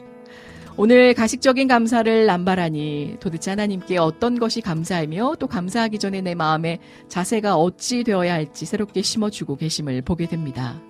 [0.78, 7.56] 오늘 가식적인 감사를 남발하니 도대체 하나님께 어떤 것이 감사하며 또 감사하기 전에 내 마음의 자세가
[7.56, 10.82] 어찌 되어야 할지 새롭게 심어주고 계심을 보게 됩니다.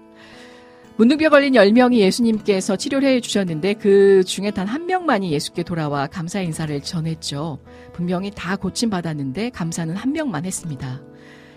[0.98, 6.42] 문둥병 걸린 10명이 예수님께서 치료를 해 주셨는데 그 중에 단 한 명만이 예수께 돌아와 감사
[6.42, 7.60] 인사를 전했죠.
[7.94, 11.02] 분명히 다 고침받았는데 감사는 한 명만 했습니다.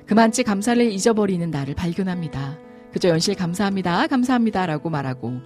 [0.04, 2.58] 그만치 감사를 잊어버리는 나를 발견합니다.
[2.92, 5.40] 그저 연실 감사합니다, 감사합니다 라고 말하고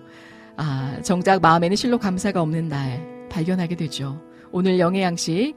[0.57, 4.21] 아, 정작 마음에는 실로 감사가 없는 날 발견하게 되죠.
[4.51, 5.55] 오늘 영의 양식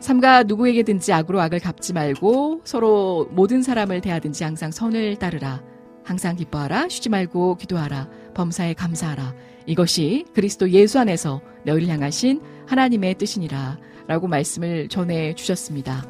[0.00, 5.62] 삼가 누구에게든지 악으로 악을 갚지 말고 서로 모든 사람을 대하든지 항상 선을 따르라.
[6.04, 6.88] 항상 기뻐하라.
[6.88, 8.08] 쉬지 말고 기도하라.
[8.34, 9.34] 범사에 감사하라.
[9.66, 13.78] 이것이 그리스도 예수 안에서 너희를 향하신 하나님의 뜻이니라.
[14.06, 16.06] 라고 말씀을 전해 주셨습니다.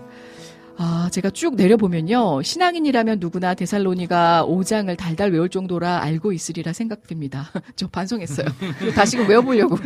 [0.80, 2.40] 아, 제가 쭉 내려보면요.
[2.42, 7.50] 신앙인이라면 누구나 데살로니가 5장을 달달 외울 정도라 알고 있으리라 생각됩니다.
[7.74, 8.46] 저 반성했어요.
[8.94, 9.76] 다시금 외워보려고.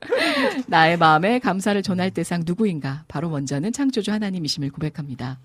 [0.66, 3.04] 나의 마음에 감사를 전할 대상 누구인가?
[3.06, 5.38] 바로 먼저는 창조주 하나님이심을 고백합니다.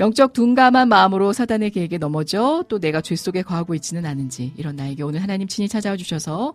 [0.00, 5.04] 영적 둔감한 마음으로 사단의 계획에 넘어져 또 내가 죄 속에 거하고 있지는 않은지 이런 나에게
[5.04, 6.52] 오늘 하나님 친히 찾아와 주셔서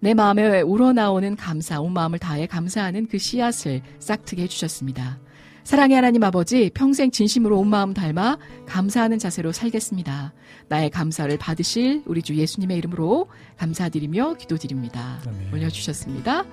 [0.00, 5.20] 내 마음에 우러나오는 감사, 온 마음을 다해 감사하는 그 씨앗을 싹트게 해주셨습니다.
[5.64, 10.32] 사랑의 하나님 아버지 평생 진심으로 온 마음 닮아 감사하는 자세로 살겠습니다.
[10.68, 13.28] 나의 감사를 받으실 우리 주 예수님의 이름으로
[13.58, 15.20] 감사드리며 기도드립니다.
[15.26, 15.52] 아멘.
[15.52, 16.44] 올려주셨습니다.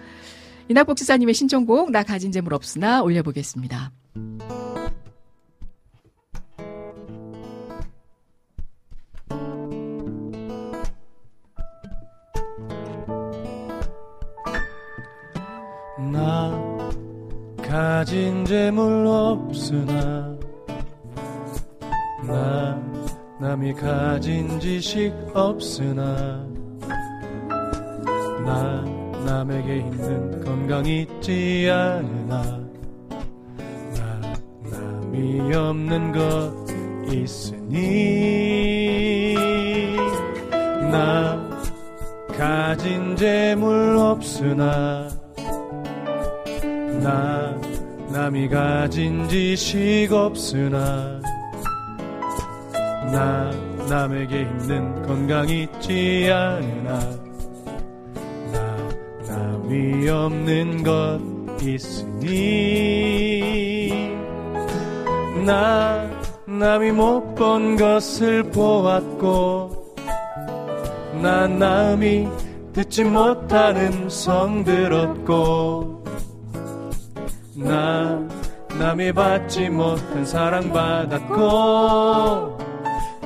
[0.69, 3.91] 이낙복 지사님의 신청곡 나 가진 재물 없으나 올려보겠습니다.
[17.79, 20.35] 가진 재물 없으나
[22.27, 22.77] 나
[23.39, 26.45] 남이 가진 지식 없으나
[28.45, 28.83] 나
[29.25, 32.59] 남에게 있는 건강 있지 않으나
[33.93, 34.21] 나
[34.69, 36.53] 남이 없는 것
[37.13, 37.75] 있으니
[40.91, 41.49] 나
[42.37, 45.07] 가진 재물 없으나
[47.01, 47.58] 나
[48.11, 51.21] 남이 가진 지식 없으나
[53.11, 53.51] 나
[53.87, 56.99] 남에게 있는 건강 있지 않으나
[58.51, 58.77] 나
[59.27, 61.19] 남이 없는 것
[61.61, 62.29] 있으니
[65.45, 66.09] 나
[66.45, 69.95] 남이 못 본 것을 보았고
[71.21, 72.27] 나 남이
[72.73, 75.98] 듣지 못하는 성 들었고
[77.59, 78.19] 나
[78.79, 81.37] 남이 받지 못한 사랑받았고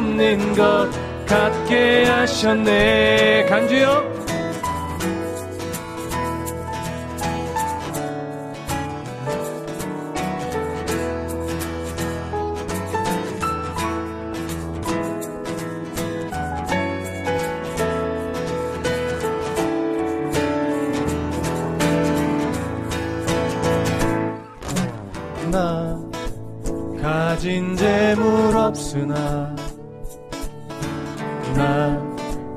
[0.06, 0.88] 없는 것
[1.26, 3.46] 같게 하셨네.
[3.48, 4.14] 간주요
[25.50, 25.98] 나
[27.00, 29.55] 가진 재물 없으나
[31.66, 32.00] 나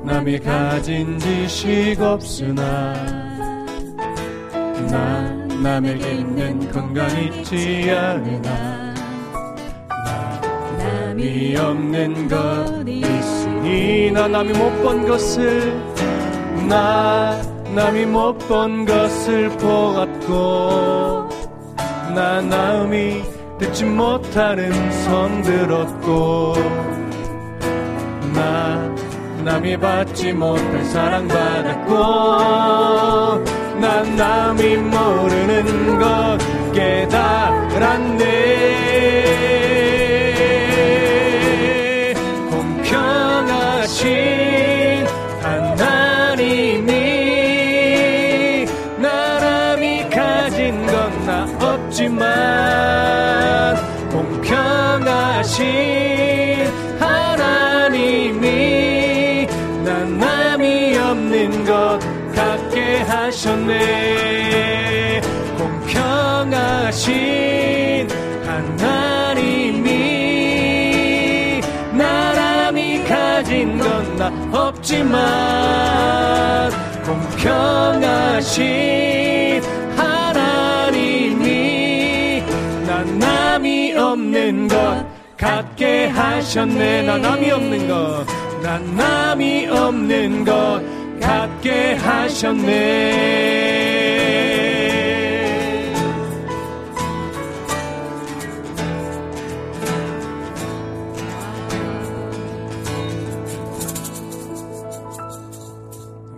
[0.04, 2.94] 남이 가진 지식 없으나
[4.88, 5.30] 나
[5.60, 8.94] 남에게 있는 건강 있지 않으나
[9.88, 10.38] 나
[10.78, 15.74] 남이 없는 것 있으니 나 남이 못 본 것을
[16.68, 17.42] 나
[17.74, 21.28] 남이 못 본 것을 보았고
[22.14, 23.22] 나 남이
[23.58, 24.72] 듣지 못하는
[25.02, 26.54] 손 들었고
[28.32, 28.94] 나
[29.44, 31.94] 남이 받지 못할 사랑 받았고
[33.80, 36.38] 난 남이 모르는 것
[36.72, 38.24] 깨달았네.
[42.50, 44.06] 공평하신
[45.42, 46.90] 하나님이
[48.98, 52.26] 나람이 가진 건 나 없지만
[54.10, 55.60] 공평하신
[61.20, 61.98] 없는 것
[62.34, 63.80] 같게 하셨네.
[65.58, 66.98] 공평하신
[68.46, 69.90] 하나님이
[71.92, 75.18] 나람이 가진 건 나 없지만
[77.04, 78.60] 공평하신
[79.96, 81.40] 하나님이
[82.86, 85.06] 난 남이 없는 것
[85.38, 87.02] 같게 하셨네.
[87.02, 90.79] 나 남이 없는 것난 남이 없는 것
[91.30, 93.30] 같게 하셨네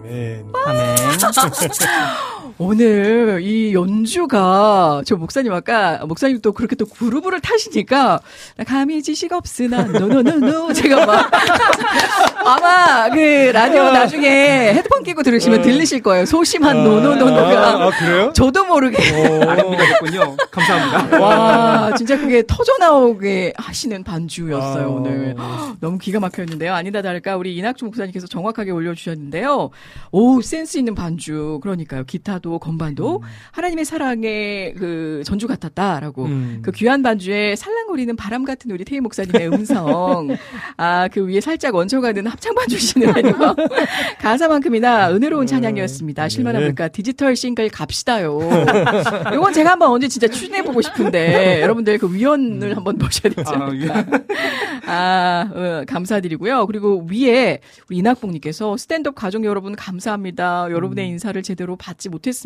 [0.04, 0.52] 아멘.
[0.66, 0.96] 아멘.
[2.64, 8.20] 오늘 이 연주가 저 목사님 아까 목사님 또 그렇게 또 groove를 타시니까
[8.56, 11.30] 나 감히 지식 없으나 no no no no 제가 막
[12.46, 13.18] 아마 그
[13.52, 14.28] 라디오 나중에
[14.74, 16.24] 헤드폰 끼고 들으시면 들리실 거예요.
[16.24, 18.32] 소심한 노노노노가 아, 아, 그래요?
[18.32, 18.96] 저도 모르게
[19.44, 20.36] 아닙니다, 됐군요.
[20.50, 21.20] 감사합니다.
[21.20, 24.88] 와 진짜 그게 터져 나오게 하시는 반주였어요 아.
[24.88, 25.34] 오늘
[25.80, 29.70] 너무 기가 막혔는데요 아니다 다를까 우리 이낙주 목사님께서 정확하게 올려주셨는데요
[30.12, 33.22] 오 센스 있는 반주 그러니까요 기타도 건반도
[33.52, 36.58] 하나님의 사랑의 그 전주 같았다라고 음.
[36.62, 40.36] 그 귀한 반주에 살랑거리는 바람 같은 우리 태희 목사님의 음성
[40.76, 43.54] 아 그 위에 살짝 얹혀가는 합창 반주 시는 거
[44.18, 46.60] 가사만큼이나 은혜로운 찬양이었습니다 실만 네.
[46.60, 48.40] 합니까 디지털 싱글 갑시다요
[49.34, 53.64] 이건 제가 한번 언제 진짜 추진해 보고 싶은데 여러분들 그 위원을 한번 모셔야 되지 아,
[53.64, 54.04] 않을까.
[54.86, 56.66] 아, 어, 감사드리고요.
[56.66, 60.66] 그리고 위에 우리 이낙봉님께서 스탠드업 가족 여러분 감사합니다.
[60.70, 62.41] 여러분의 인사를 제대로 받지 못했습니다.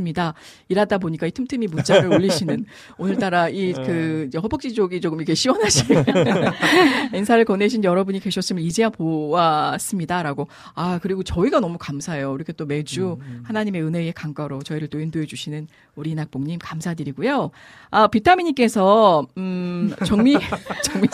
[0.68, 2.64] 일하다 보니까 이 틈틈이 문자를 올리시는
[2.98, 5.86] 오늘따라 이 그 허벅지 쪽이 조금 이렇게 시원하신
[7.14, 10.48] 인사를 건네신 여러분이 계셨으면 이제야 보았습니다라고.
[10.74, 12.34] 아 그리고 저희가 너무 감사해요.
[12.34, 17.50] 이렇게 또 매주 하나님의 은혜의 강가로 저희를 또 인도해 주시는 우리 이낙봉님 감사드리고요.
[17.96, 20.36] 아 비타민님께서 음 정미
[20.84, 21.08] 정미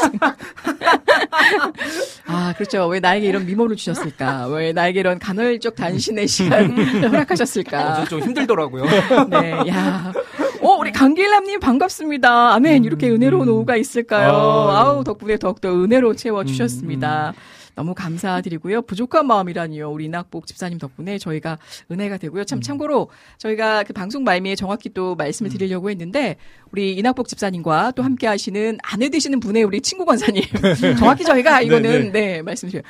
[2.26, 2.88] 아, 그렇죠.
[2.88, 4.48] 왜 나에게 이런 미모를 주셨을까?
[4.48, 8.04] 왜 나에게 이런 간헐적 단신의 시간을 허락하셨을까?
[8.06, 8.84] 좀, 좀 힘들더라고요.
[9.30, 10.12] 네, 야.
[10.60, 12.54] 어, 우리 강길남님 반갑습니다.
[12.54, 12.84] 아멘.
[12.84, 14.32] 이렇게 은혜로운 오후가 있을까요?
[14.32, 14.80] 아.
[14.80, 17.32] 아우, 덕분에 더욱더 은혜로 채워주셨습니다.
[17.74, 18.82] 너무 감사드리고요.
[18.82, 19.90] 부족한 마음이라니요.
[19.90, 21.58] 우리 이낙복 집사님 덕분에 저희가
[21.90, 22.44] 은혜가 되고요.
[22.44, 23.08] 참 참고로
[23.38, 26.36] 저희가 그 방송 말미에 정확히 또 말씀을 드리려고 했는데
[26.70, 30.42] 우리 이낙복 집사님과 또 함께 하시는 아내 되시는 분의 우리 친구 권사님.
[30.98, 32.82] 정확히 저희가 이거는 네, 말씀드려요.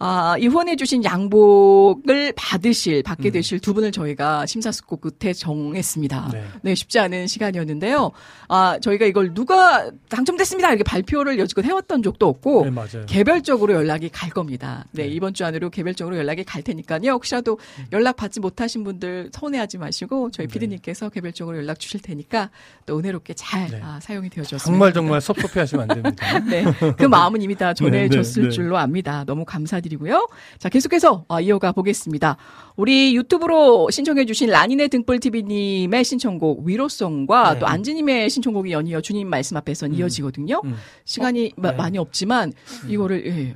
[0.00, 6.30] 아, 이혼해 주신 양복을 받으실 받게 되실 두 분을 저희가 심사숙고 끝에 정했습니다.
[6.32, 6.44] 네.
[6.62, 8.12] 네, 쉽지 않은 시간이었는데요.
[8.48, 10.68] 아, 저희가 이걸 누가 당첨됐습니다.
[10.68, 13.06] 이렇게 발표를 여지껏 해왔던 적도 없고 네, 맞아요.
[13.06, 14.84] 개별적으로 연락이 갈갈 겁니다.
[14.92, 17.12] 네, 이번 주 안으로 개별적으로 연락이 갈 테니까요.
[17.12, 17.58] 혹시라도
[17.92, 22.50] 연락 받지 못하신 분들 서운해하지 마시고 저희 피디님께서 개별적으로 연락 주실 테니까
[22.86, 23.80] 또 은혜롭게 잘 네.
[23.82, 24.64] 아, 사용이 되어졌습니다.
[24.64, 26.38] 정말 정말 섭섭해하시면 안 됩니다.
[26.44, 26.64] 네,
[26.96, 28.54] 그 마음은 이미 다 전해줬을 네, 네, 네.
[28.54, 29.24] 줄로 압니다.
[29.24, 30.28] 너무 감사드리고요.
[30.58, 32.36] 자, 계속해서 아, 이어가 보겠습니다.
[32.76, 37.58] 우리 유튜브로 신청해주신 라니네 등불 TV님의 신청곡 위로송과 네.
[37.60, 40.60] 또 안지님의 신청곡이 연이어 주님 말씀 앞에선 이어지거든요.
[40.64, 40.76] 음.
[41.04, 42.52] 시간이 마- 많이 없지만
[42.86, 43.54] 이거를 예.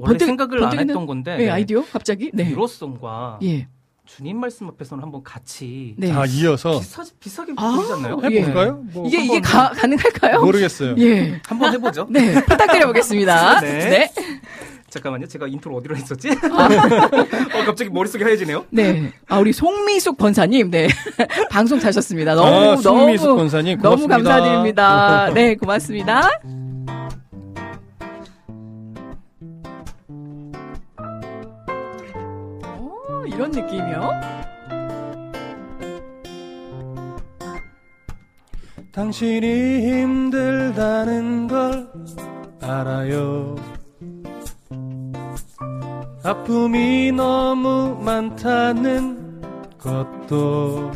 [0.00, 2.50] 원래 생각을 안 했던 건데 예, 아이디어 갑자기 네.
[2.50, 3.68] 유로송과 예.
[4.08, 6.08] 주님 말씀 앞에서는 한번 같이 네.
[6.08, 8.20] 다 이어서 비슷하, 비슷하게 아, 보이지 않나요?
[8.22, 8.82] 해볼까요?
[8.92, 10.40] 뭐 이게 이게 가, 가능할까요?
[10.40, 10.94] 모르겠어요.
[10.98, 11.40] 예.
[11.46, 12.06] 한번 해보죠.
[12.08, 13.60] 네, 부탁드려 보겠습니다.
[13.60, 13.88] 네.
[13.90, 14.12] 네.
[14.88, 15.26] 잠깐만요.
[15.26, 16.30] 제가 인트로 어디로 했었지?
[16.32, 18.64] 어, 갑자기 머릿속이 하얘지네요.
[18.70, 19.12] 네.
[19.28, 20.88] 아, 우리 송미숙 권사님, 네.
[21.50, 22.34] 방송 자셨습니다.
[22.34, 24.30] 너무, 아, 너무, 송미숙 권사님, 너무 고맙습니다.
[24.30, 25.30] 감사드립니다.
[25.34, 26.30] 네, 고맙습니다.
[33.38, 34.10] 이런 느낌이요?
[38.90, 39.46] 당신이
[40.02, 41.88] 힘들다는 걸
[42.60, 43.54] 알아요.
[46.24, 49.40] 아픔이 너무 많다는
[49.78, 50.90] 것도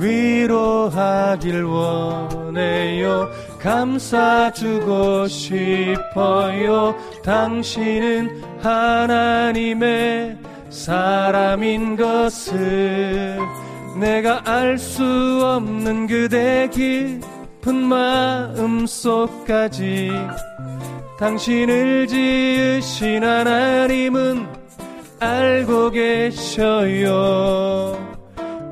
[0.00, 3.28] 위로하길 원해요.
[3.62, 6.96] 감싸주고 싶어요.
[7.22, 10.36] 당신은 하나님의
[10.68, 13.38] 사람인 것을
[14.00, 15.04] 내가 알 수
[15.44, 20.10] 없는 그대 깊은 마음 속까지
[21.18, 24.46] 당신을 지으신 하나님은
[25.20, 27.12] 알고 계셔요.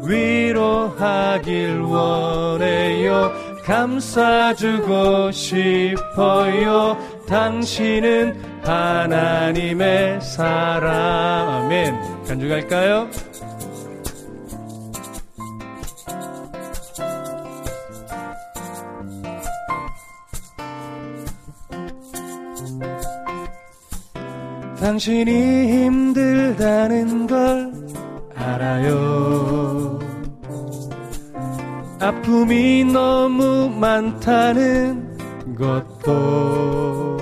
[0.03, 3.31] 위로하길 원해요.
[3.71, 6.99] 감싸주고 싶어요.
[7.29, 11.49] 당신은 하나님의 사람.
[11.65, 12.25] 아멘.
[12.27, 13.09] 간주갈까요?
[24.81, 27.73] 당신이 힘들다는 걸
[28.35, 30.00] 알아요.
[32.01, 35.19] 아픔이 너무 많다는
[35.59, 37.19] 것도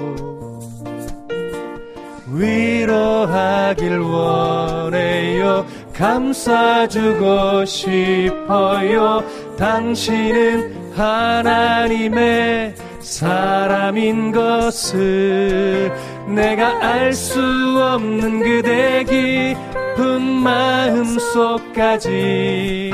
[2.32, 5.66] 위로하길 원해요.
[5.92, 9.24] 감싸주고 싶어요.
[9.58, 15.92] 당신은 하나님의 사람인 것을
[16.28, 22.92] 내가 알 수 없는 그대 깊은 마음 속까지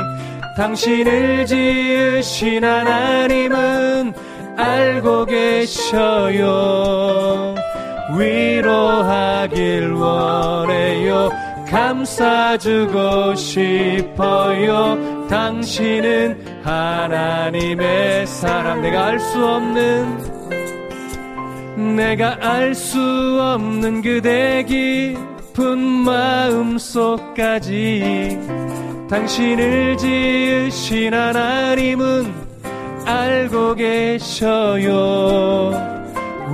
[0.55, 4.13] 당신을 지으신 하나님은
[4.55, 6.45] 알고 계셔요.
[8.17, 11.29] 위로하길 원해요.
[11.69, 15.27] 감싸주고 싶어요.
[15.27, 18.81] 당신은 하나님의 사람.
[18.81, 20.35] 내가 알 수 없는
[21.97, 22.97] 내가 알 수
[23.41, 28.39] 없는 그대 깊은 마음 속까지
[29.09, 32.33] 당신을 지으신 하나님은
[33.05, 34.91] 알고 계셔요.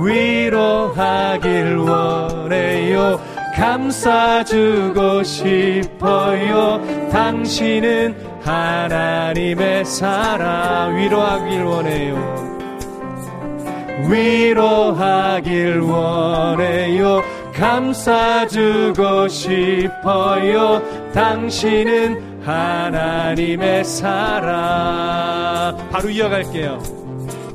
[0.04, 3.18] 위로하길 원해요.
[3.54, 7.08] 감싸주고 싶어요.
[7.10, 12.52] 당신은 하나님의 사랑 위로하길 원해요.
[14.10, 17.22] 위로하길 원해요.
[17.54, 20.82] 감싸주고 싶어요.
[21.12, 25.76] 당신은 하나님의 사랑.
[25.90, 26.78] 바로 이어갈게요.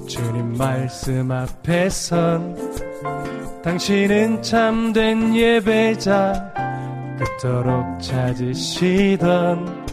[0.07, 2.55] 주님 말씀 앞에선
[3.61, 6.53] 당신은 참된 예배자
[7.19, 9.85] 그토록 찾으시던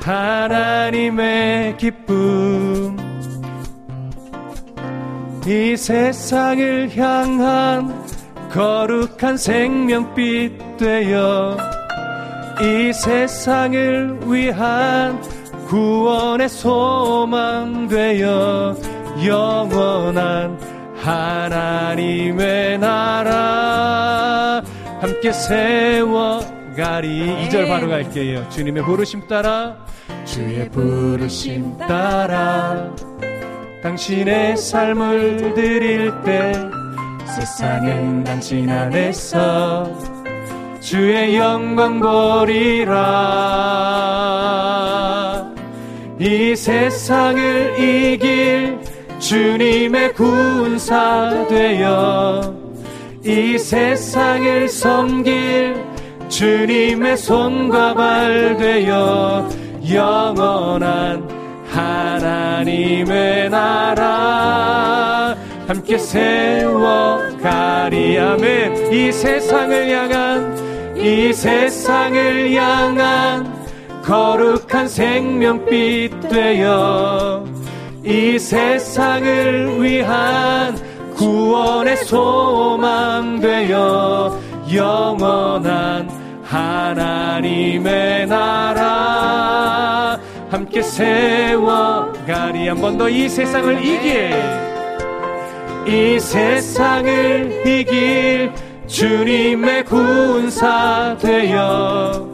[0.00, 2.96] 하나님의 기쁨
[5.46, 8.04] 이 세상을 향한
[8.50, 11.56] 거룩한 생명빛 되어
[12.60, 15.20] 이 세상을 위한
[15.66, 18.76] 구원의 소망 되어
[19.24, 20.58] 영원한
[20.96, 24.62] 하나님의 나라
[25.00, 26.46] 함께 세워가리.
[27.48, 28.48] 2절 바로 갈게요.
[28.48, 29.76] 주님의 부르심 따라.
[30.24, 32.90] 주의 부르심 따라.
[33.82, 36.54] 당신의 삶을 드릴 때
[37.26, 40.13] 세상은 당신 안에서
[40.84, 42.92] 주의 영광 보리라.
[46.20, 48.78] 이 세상을 이길
[49.18, 52.54] 주님의 군사 되어
[53.24, 55.82] 이 세상을 섬길
[56.28, 59.48] 주님의 손과 발 되어
[59.90, 61.26] 영원한
[61.70, 65.34] 하나님의 나라.
[65.66, 67.38] 함께 세워가리.
[68.18, 68.92] 아멘.
[68.92, 70.63] 이 세상을 향한
[71.04, 73.52] 이 세상을 향한
[74.02, 77.44] 거룩한 생명빛 되어
[78.02, 80.74] 이 세상을 위한
[81.14, 84.40] 구원의 소망 되어
[84.72, 86.08] 영원한
[86.42, 90.18] 하나님의 나라
[90.50, 94.32] 함께 세워가리 한 번 더 이 세상을 이길
[95.86, 98.52] 이 세상을 이길
[98.86, 102.28] 주님의 군사 되어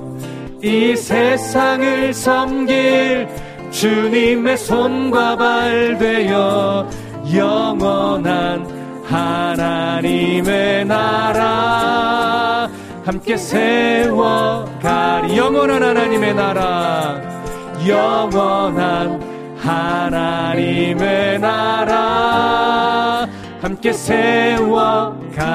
[0.62, 3.28] 이 세상을 섬길
[3.70, 6.88] 주님의 손과 발 되어
[7.34, 8.66] 영원한
[9.04, 12.68] 하나님의 나라
[13.04, 17.20] 함께 세워가리 영원한 하나님의 나라
[17.86, 19.20] 영원한
[19.56, 23.26] 하나님의 나라
[23.60, 25.50] 함께 세워가리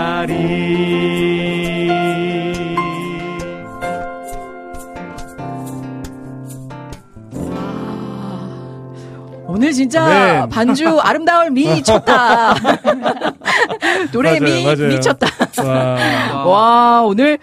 [9.48, 10.49] 오늘 진짜 네.
[10.49, 12.56] 반주 아름다울 미쳤다.
[14.11, 14.88] 노래 미 맞아요, 맞아요.
[14.90, 15.27] 미쳤다.
[15.64, 16.45] 와.
[16.45, 17.40] 와 오늘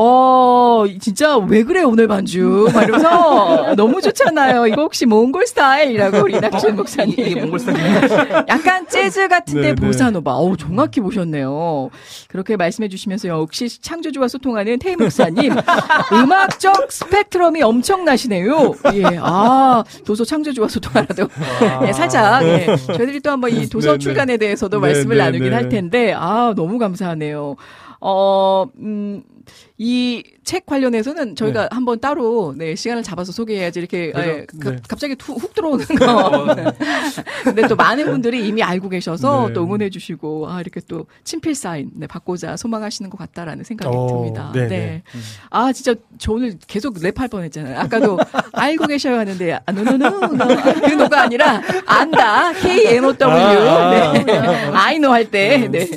[0.00, 4.68] 어 진짜 왜 그래 오늘 반주 막 이러면서 너무 좋잖아요.
[4.68, 7.14] 이거 혹시 몽골 스타일이라고 우리 낙준 목사님.
[7.18, 8.04] 이게 몽골 스타일.
[8.48, 9.74] 약간 재즈 같은데 네, 네.
[9.74, 10.32] 보사노바.
[10.36, 11.90] 어우 정확히 보셨네요.
[12.28, 15.52] 그렇게 말씀해 주시면서 역시 창조주와 소통하는 태희 목사님
[16.12, 18.74] 음악적 스펙트럼이 엄청나시네요.
[18.94, 21.28] 예, 아 도서 창조주와 소통하라도
[21.88, 23.98] 예, 살짝 예, 저희들이 또 한번 이 도서.
[23.98, 25.54] 출간에 대해서도 네, 말씀을 네, 나누긴 네.
[25.56, 27.56] 할 텐데 아 너무 감사하네요.
[28.00, 29.22] 어, 음,
[29.78, 34.26] 이 책 관련해서는 저희가 한번 따로 네, 시간을 잡아서 소개해야지 이렇게 그죠?
[34.26, 34.76] 예, 그- 네.
[34.88, 36.46] 갑자기 투, 훅 들어오는 거.
[37.44, 39.52] 근데 또 많은 분들이 이미 알고 계셔서 네.
[39.52, 44.06] 또 응원해 주시고 아 이렇게 또 친필 사인 네, 받고자 소망하시는 것 같다라는 생각이 어,
[44.08, 44.50] 듭니다.
[44.54, 44.68] 네, 네.
[44.68, 45.02] 네.
[45.14, 45.20] 음.
[45.50, 47.78] 아 진짜 저 오늘 계속 랩할 뻔했잖아요.
[47.78, 48.18] 아까도
[48.52, 50.20] 알고 계셔야 하는데 아, no no no
[50.80, 54.24] 그 노가 아니라 안다 K N O W 아, 네.
[54.72, 55.68] I know 할 때.
[55.70, 55.90] 네.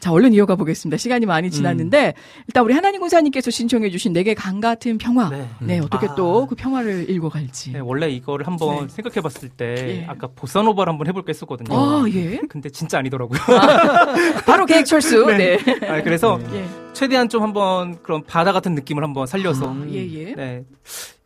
[0.00, 0.96] 자 얼른 이어가 보겠습니다.
[0.96, 2.14] 시간이 많이 지났는데
[2.46, 5.28] 일단 우리 하나님 군사님께서 신청해 주신 내게 강 같은 평화.
[5.30, 5.78] 네, 네.
[5.78, 6.14] 어떻게 아.
[6.14, 7.72] 또그 평화를 읽어갈지.
[7.72, 8.92] 네, 원래 이거를 한번 네.
[8.92, 10.06] 생각해 봤을 때 예.
[10.06, 11.76] 아까 보사노바를 한번 해볼까 했었거든요.
[11.76, 12.40] 아 예.
[12.48, 13.38] 근데 진짜 아니더라고요.
[14.46, 15.26] 바로 계획 철수.
[15.36, 15.58] 네.
[15.88, 16.64] 아, 그래서 예.
[16.92, 20.34] 최대한 좀 한번 그런 바다 같은 느낌을 한번 살려서 아, 예, 예.
[20.34, 20.64] 네.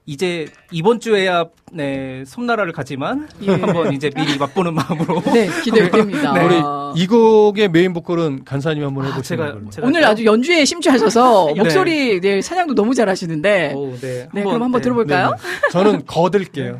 [0.04, 3.52] 이제 이번 주에야 네 섬나라를 가지만 예.
[3.52, 6.32] 한번 이제 미리 맛보는 마음으로 네, 기대됩니다.
[6.32, 6.44] 네.
[6.44, 9.70] 우리 이 곡의 메인 보컬은 간사님 한번 아, 해보시는 제가 걸로.
[9.70, 11.62] 제가 오늘 아주 연주에 심취하셔서 네.
[11.62, 13.72] 목소리 네, 찬양도 너무 잘하시는데.
[13.74, 14.28] 오, 네.
[14.34, 14.82] 네, 그럼 한번 네.
[14.82, 15.30] 들어볼까요?
[15.30, 15.68] 네, 네.
[15.70, 16.78] 저는 거들게요.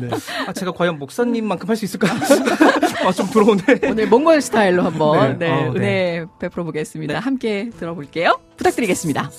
[0.00, 0.08] 네.
[0.46, 2.08] 아, 제가 과연 목사님만큼 할 수 있을까?
[3.06, 3.80] 아, 좀 부러운데.
[3.88, 5.46] 오늘 몽골 스타일로 한번 네.
[5.46, 5.78] 네, 어, 네.
[5.78, 7.18] 은혜 베풀어 보겠습니다.
[7.20, 8.38] 함께 들어볼게요.
[8.56, 9.30] 부탁드리겠습니다.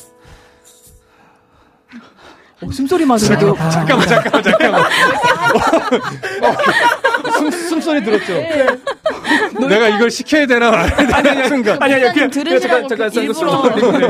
[2.68, 4.84] 어, 숨소리만으로도 잠깐만, 잠깐만, 잠깐만.
[7.38, 8.34] 숨, 숨소리 들었죠?
[9.68, 11.82] 내가 이걸 시켜야 되나 말아야 되나 순간.
[11.82, 13.98] 아니, 아니, 그냥, 들으시라고 잠깐, 잠깐, 잠깐, 일부러.
[13.98, 14.08] 네.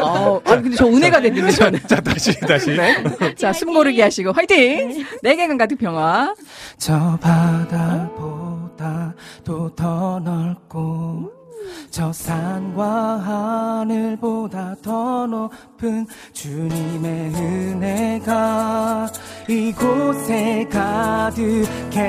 [0.00, 1.80] 어, 아, 근데 저 은혜가 됐는데 저는.
[1.86, 2.76] 자, 다시, 다시.
[3.36, 5.04] 자, 숨 고르기 하시고 화이팅!
[5.22, 6.34] 내게 강 같은 평화.
[6.78, 9.14] 저 바다보다
[9.44, 11.31] 도더 넓고
[11.90, 19.08] 저 산과 하늘보다 더 높은 주님의 은혜가
[19.48, 22.02] 이곳에 가득해.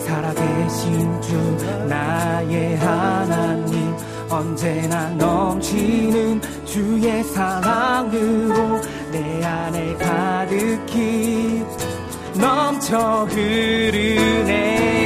[0.00, 3.94] 살아계신 주 나의 하나님
[4.30, 8.80] 언제나 넘치는 주의 사랑으로
[9.12, 11.64] 내 안에 가득히
[12.40, 14.99] 넘쳐 흐르네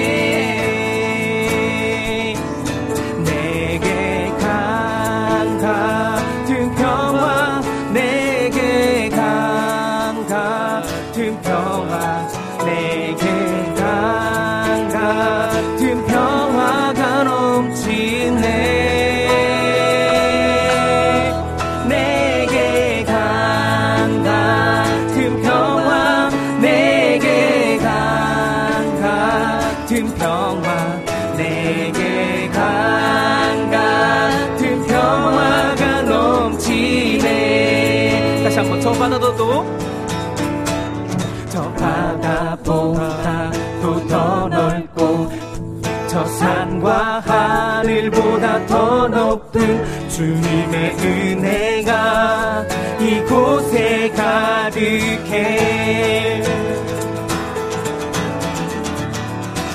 [48.74, 52.66] 더 높은 주님의 은혜가
[52.98, 55.62] 이곳에 가득해.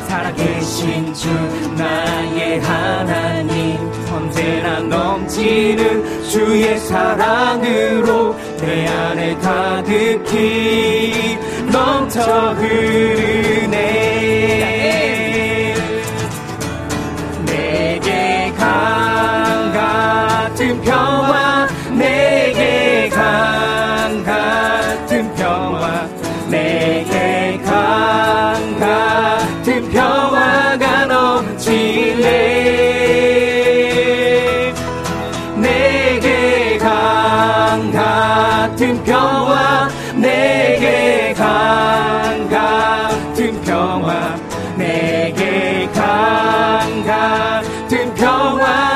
[0.05, 1.29] 살아계신 주
[1.77, 3.77] 나의 하나님
[4.11, 11.37] 언제나 넘치는 주의 사랑으로 내 안에 가득히
[11.71, 14.18] 넘쳐 흐르네
[20.89, 26.09] 평화 내게 강 같은 평화.
[26.49, 32.25] 내게 강 같은 평화가 넘치네.
[35.57, 39.87] 내게 강 같은 평화.
[40.15, 44.35] 내게 강 같은 평화.
[44.75, 48.88] 내게 강 같은 평화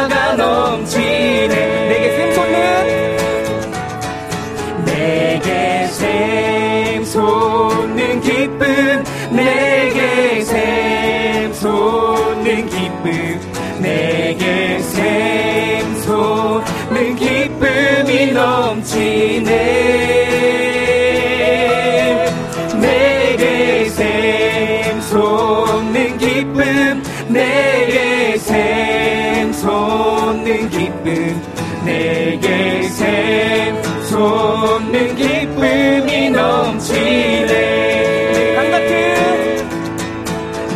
[22.81, 31.41] 내게 샘솟는 기쁨 내게 샘솟는 기쁨
[31.85, 37.73] 내게 샘솟는 기쁨이 넘치네.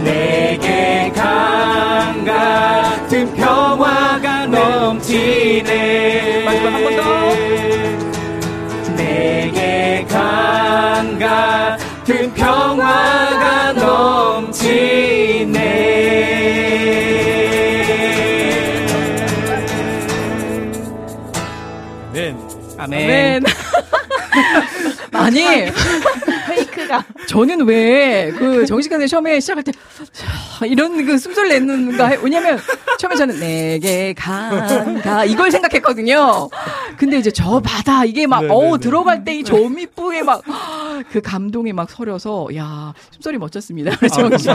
[0.04, 6.07] 내게 강 같은 평화가 넘치네
[25.18, 25.44] 아니
[26.48, 29.72] 페이크가 저는 왜 그 정식한 처음에 시작할 때
[30.12, 32.18] 자, 이런 그 숨소리 내는가 해.
[32.22, 32.60] 왜냐면
[33.00, 36.50] 처음에 저는 내게 간가 이걸 생각했거든요.
[36.98, 38.78] 근데 이제 저 바다 이게 막 네, 어우 네, 네.
[38.80, 40.42] 들어갈 때 이 조미뿌에 막
[41.12, 43.96] 그 감동이 막 서려서 야 숨소리 멋졌습니다.
[44.08, 44.50] 정식.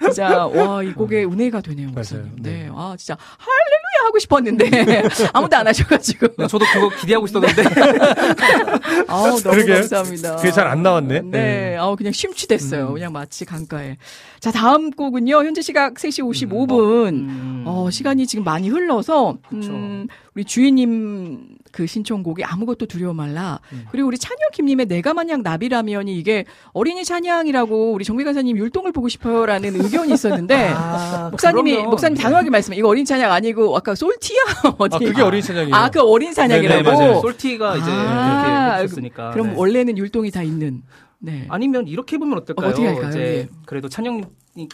[0.00, 1.88] 진짜 와 이 곡에 은혜가 되네요.
[1.94, 2.24] 맞아요.
[2.36, 2.50] 네.
[2.64, 2.68] 네.
[2.74, 5.02] 아 진짜 할렐루야 하고 싶었는데
[5.32, 6.46] 아무도 안 하셔가지고.
[6.46, 7.62] 저도 그거 기대하고 있었는데
[9.08, 9.64] 아우 너무.
[9.66, 10.36] 감사합니다.
[10.36, 11.20] 그게 잘 안 나왔네.
[11.24, 11.76] 네.
[11.76, 12.88] 아우 그냥 심취됐어요.
[12.88, 12.94] 음.
[12.94, 13.96] 그냥 마치 강가에.
[14.40, 15.44] 자, 다음 곡은요.
[15.44, 17.08] 현재 시각 3시 55분.
[17.08, 17.64] 음.
[17.66, 19.38] 어, 시간이 지금 많이 흘러서.
[19.52, 23.58] 음, 우리 주인님 그 신청곡이 아무것도 두려워 말라.
[23.72, 23.84] 음.
[23.90, 29.08] 그리고 우리 찬영 김님의 내가 마냥 나비라면이 이게 어린이 찬양이라고 우리 정비 간사님 율동을 보고
[29.08, 32.78] 싶어요라는 의견이 있었는데 아, 목사님이 그러면- 목사님 단호하게 말씀해.
[32.78, 34.38] 이거 어린 찬양 아니고 아까 솔티야
[34.78, 34.94] 어디?
[34.94, 35.74] 아, 그게 어린 찬양이에요.
[35.74, 36.82] 아, 그 어린 네, 찬양이라고.
[36.92, 37.20] 맞아요.
[37.20, 39.30] 솔티가 이제 아, 이렇게 해주셨으니까.
[39.32, 39.54] 그럼 네.
[39.56, 40.82] 원래는 율동이 다 있는.
[41.18, 41.46] 네.
[41.48, 42.66] 아니면 이렇게 해보면 어떨까요?
[42.66, 43.08] 어, 어떻게 할까요?
[43.08, 43.48] 이제 예.
[43.66, 44.22] 그래도 찬영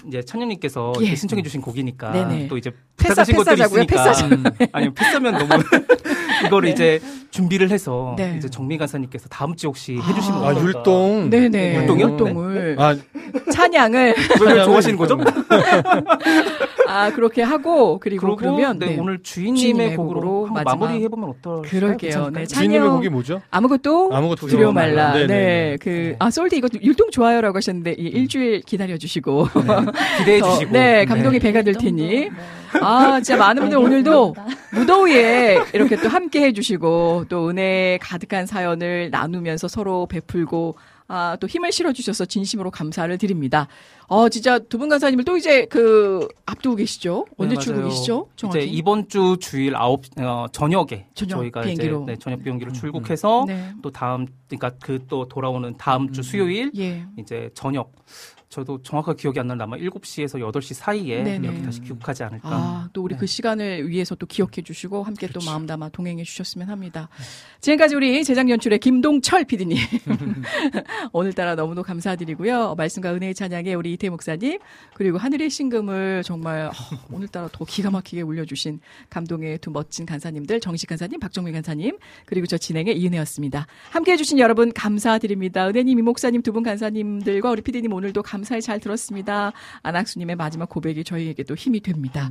[0.07, 1.15] 이제 찬영님께서 예.
[1.15, 2.49] 신청해주신 곡이니까 네네.
[2.49, 4.27] 또 이제 패사자고요, 있으니까 패사자.
[4.27, 5.49] 음, 아니면 패스면 너무
[6.47, 7.01] 이거를 이제
[7.31, 8.35] 준비를 해서 네.
[8.37, 10.55] 이제 정미 간사님께서 다음 주에 혹시 해주시면 아, 아?
[10.55, 11.31] 율동.
[11.31, 11.77] 네네.
[11.77, 12.11] 율동이요?
[12.11, 12.77] 율동을.
[12.79, 12.97] 아,
[13.53, 14.15] 찬양을.
[14.45, 15.19] 왜, 좋아하시는 거죠?
[16.89, 18.79] 아, 그렇게 하고, 그리고 그리고 그러면.
[18.79, 18.99] 네, 네.
[18.99, 20.87] 오늘 주인님의, 주인님의 곡으로, 곡으로 한번 마지막.
[20.87, 21.63] 마무리 해보면 어떨까요?
[21.63, 22.31] 그럴게요.
[22.33, 22.97] 네, 주인님의 찬양.
[22.97, 23.43] 곡이 뭐죠?
[23.51, 25.13] 아무것도 아무것도 두려워 말라.
[25.13, 25.27] 네네.
[25.27, 29.47] 네, 그, 아, 솔드 이거 율동 좋아요라고 하셨는데, 이 일주일 기다려 주시고.
[30.19, 30.73] 기대해 더, 주시고.
[30.73, 32.31] 네, 감동이 배가 될 테니.
[32.81, 34.35] 아, 진짜 많은 분들 오늘도
[34.73, 40.77] 무더위에 이렇게 또 함께 해주시고, 또 은혜 가득한 사연을 나누면서 서로 베풀고,
[41.13, 43.67] 아, 또 힘을 실어주셔서 진심으로 감사를 드립니다.
[44.07, 47.27] 어, 진짜 두 분 간사님을 또 이제 그, 앞두고 계시죠?
[47.37, 48.15] 언제 네, 출국이시죠?
[48.15, 48.27] 맞아요.
[48.37, 48.59] 정확히?
[48.61, 52.03] 이제 이번 주 주일 아홉 어, 저녁에 저녁 저희가 비행기로.
[52.05, 53.73] 이제 네, 저녁 비행기로 출국해서 네.
[53.83, 57.05] 또 다음 그러니까 그 또 돌아오는 다음 주 수요일 예.
[57.19, 57.91] 이제 저녁
[58.51, 61.47] 저도 정확하게 기억이 안 나는데 아마 7시에서 8시 사이에 네네.
[61.47, 62.49] 이렇게 다시 귀국하지 않을까.
[62.51, 63.21] 아, 또 우리 네.
[63.21, 67.09] 그 시간을 위해서 또 기억해 주시고 함께 또 마음 담아 동행해 주셨으면 합니다.
[67.61, 69.79] 지금까지 우리 제작 연출의 김동철 PD님.
[71.13, 72.75] 오늘따라 너무도 감사드리고요.
[72.75, 74.59] 말씀과 은혜의 찬양에 우리 이태 목사님,
[74.95, 76.73] 그리고 하늘의 신금을 정말 어,
[77.13, 82.59] 오늘따라 더 기가 막히게 울려주신 감동의 두 멋진 간사님들, 정식 간사님, 박정민 간사님, 그리고 저
[82.59, 83.69] 진행의 이은혜였습니다.
[83.91, 85.69] 함께 해 주신 여러분 감사드립니다.
[85.69, 89.53] 은혜님, 이 목사님 두 분 간사님들과 우리 PD님 오늘도 감사히 잘 들었습니다.
[89.83, 92.31] 안학수님의 마지막 고백이 저희에게도 힘이 됩니다.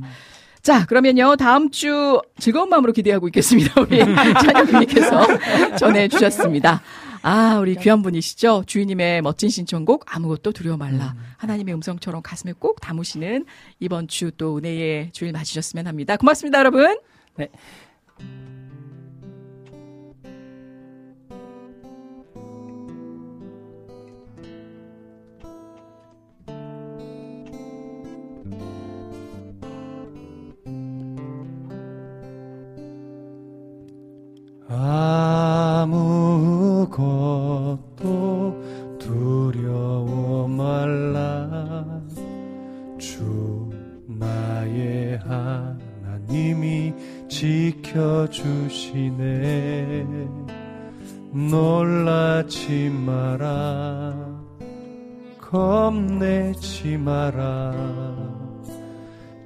[0.60, 3.80] 자, 그러면요, 다음 주 즐거운 마음으로 기대하고 있겠습니다.
[3.80, 5.26] 우리 찬영님께서
[5.78, 6.82] 전해주셨습니다.
[7.22, 8.64] 아, 우리 귀한 분이시죠?
[8.66, 11.14] 주인님의 멋진 신청곡 아무것도 두려워 말라.
[11.16, 11.22] 음.
[11.36, 13.46] 하나님의 음성처럼 가슴에 꼭 담으시는
[13.78, 16.16] 이번 주 또 은혜의 주일 맞으셨으면 합니다.
[16.16, 16.98] 고맙습니다, 여러분.
[17.36, 17.48] 네.
[34.70, 36.46] 아무것도
[38.98, 41.84] 두려워 말라.
[42.98, 43.68] 주
[44.06, 46.94] 나의 하나님이
[47.28, 48.46] 지켜주시네.
[51.32, 54.30] 놀라지 마라.
[55.50, 58.39] 겁내지 마라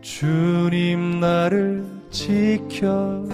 [0.05, 3.25] 주님 나를 지켜주시네.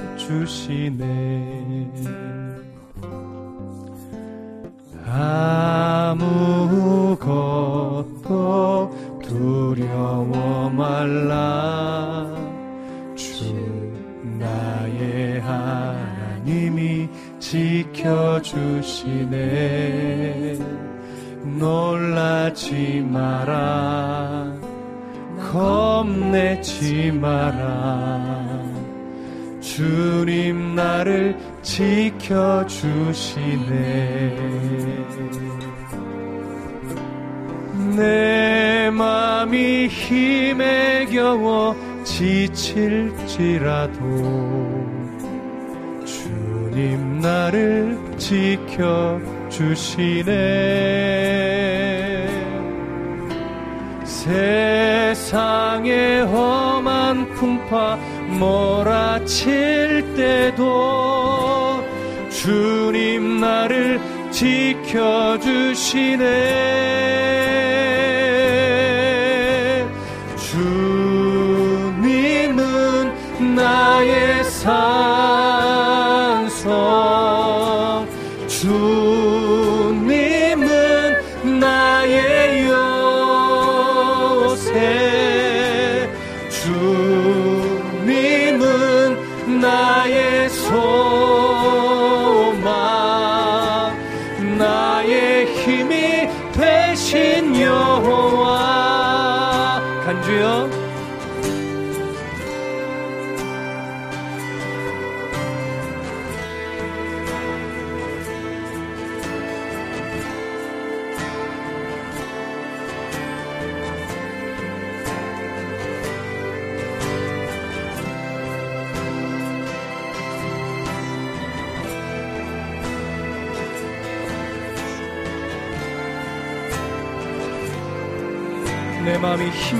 [5.05, 6.39] 아무것도
[9.21, 12.33] 두려워 말라.
[13.17, 13.53] 주
[14.39, 17.09] 나의 하나님이
[17.41, 18.61] 지켜주시네.
[21.59, 24.70] 놀라지 마라
[25.51, 28.61] 겁내지 마라.
[29.61, 32.31] 주님 나를 지켜주시네.
[37.97, 41.75] 내 맘이 힘에 겨워
[42.05, 43.99] 지칠지라도
[46.05, 48.71] 주님 나를 지켜주시네
[54.21, 57.97] 세상의 험한 풍파
[58.39, 61.83] 몰아칠 때도
[62.29, 63.99] 주님 나를
[64.31, 66.21] 지켜주시네.
[70.37, 71.95] 주님은
[73.57, 75.40] 나의 산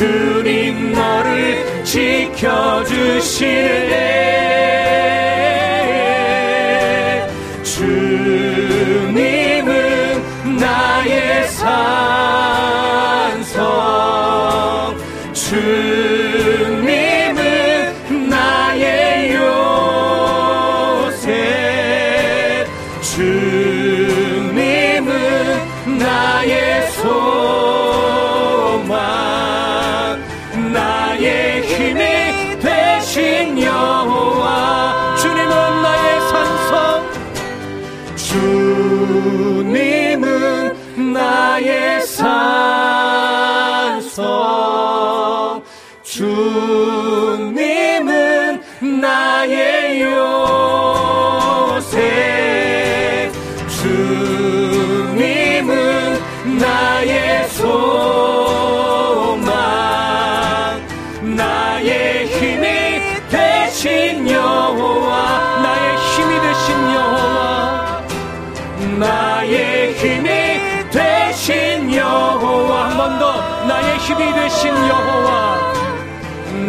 [0.00, 2.48] 주님 너를 지켜주시네.
[7.62, 8.96] 주님은
[10.58, 11.70] 나의 산성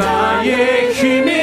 [0.02, 1.41] 나의 힘이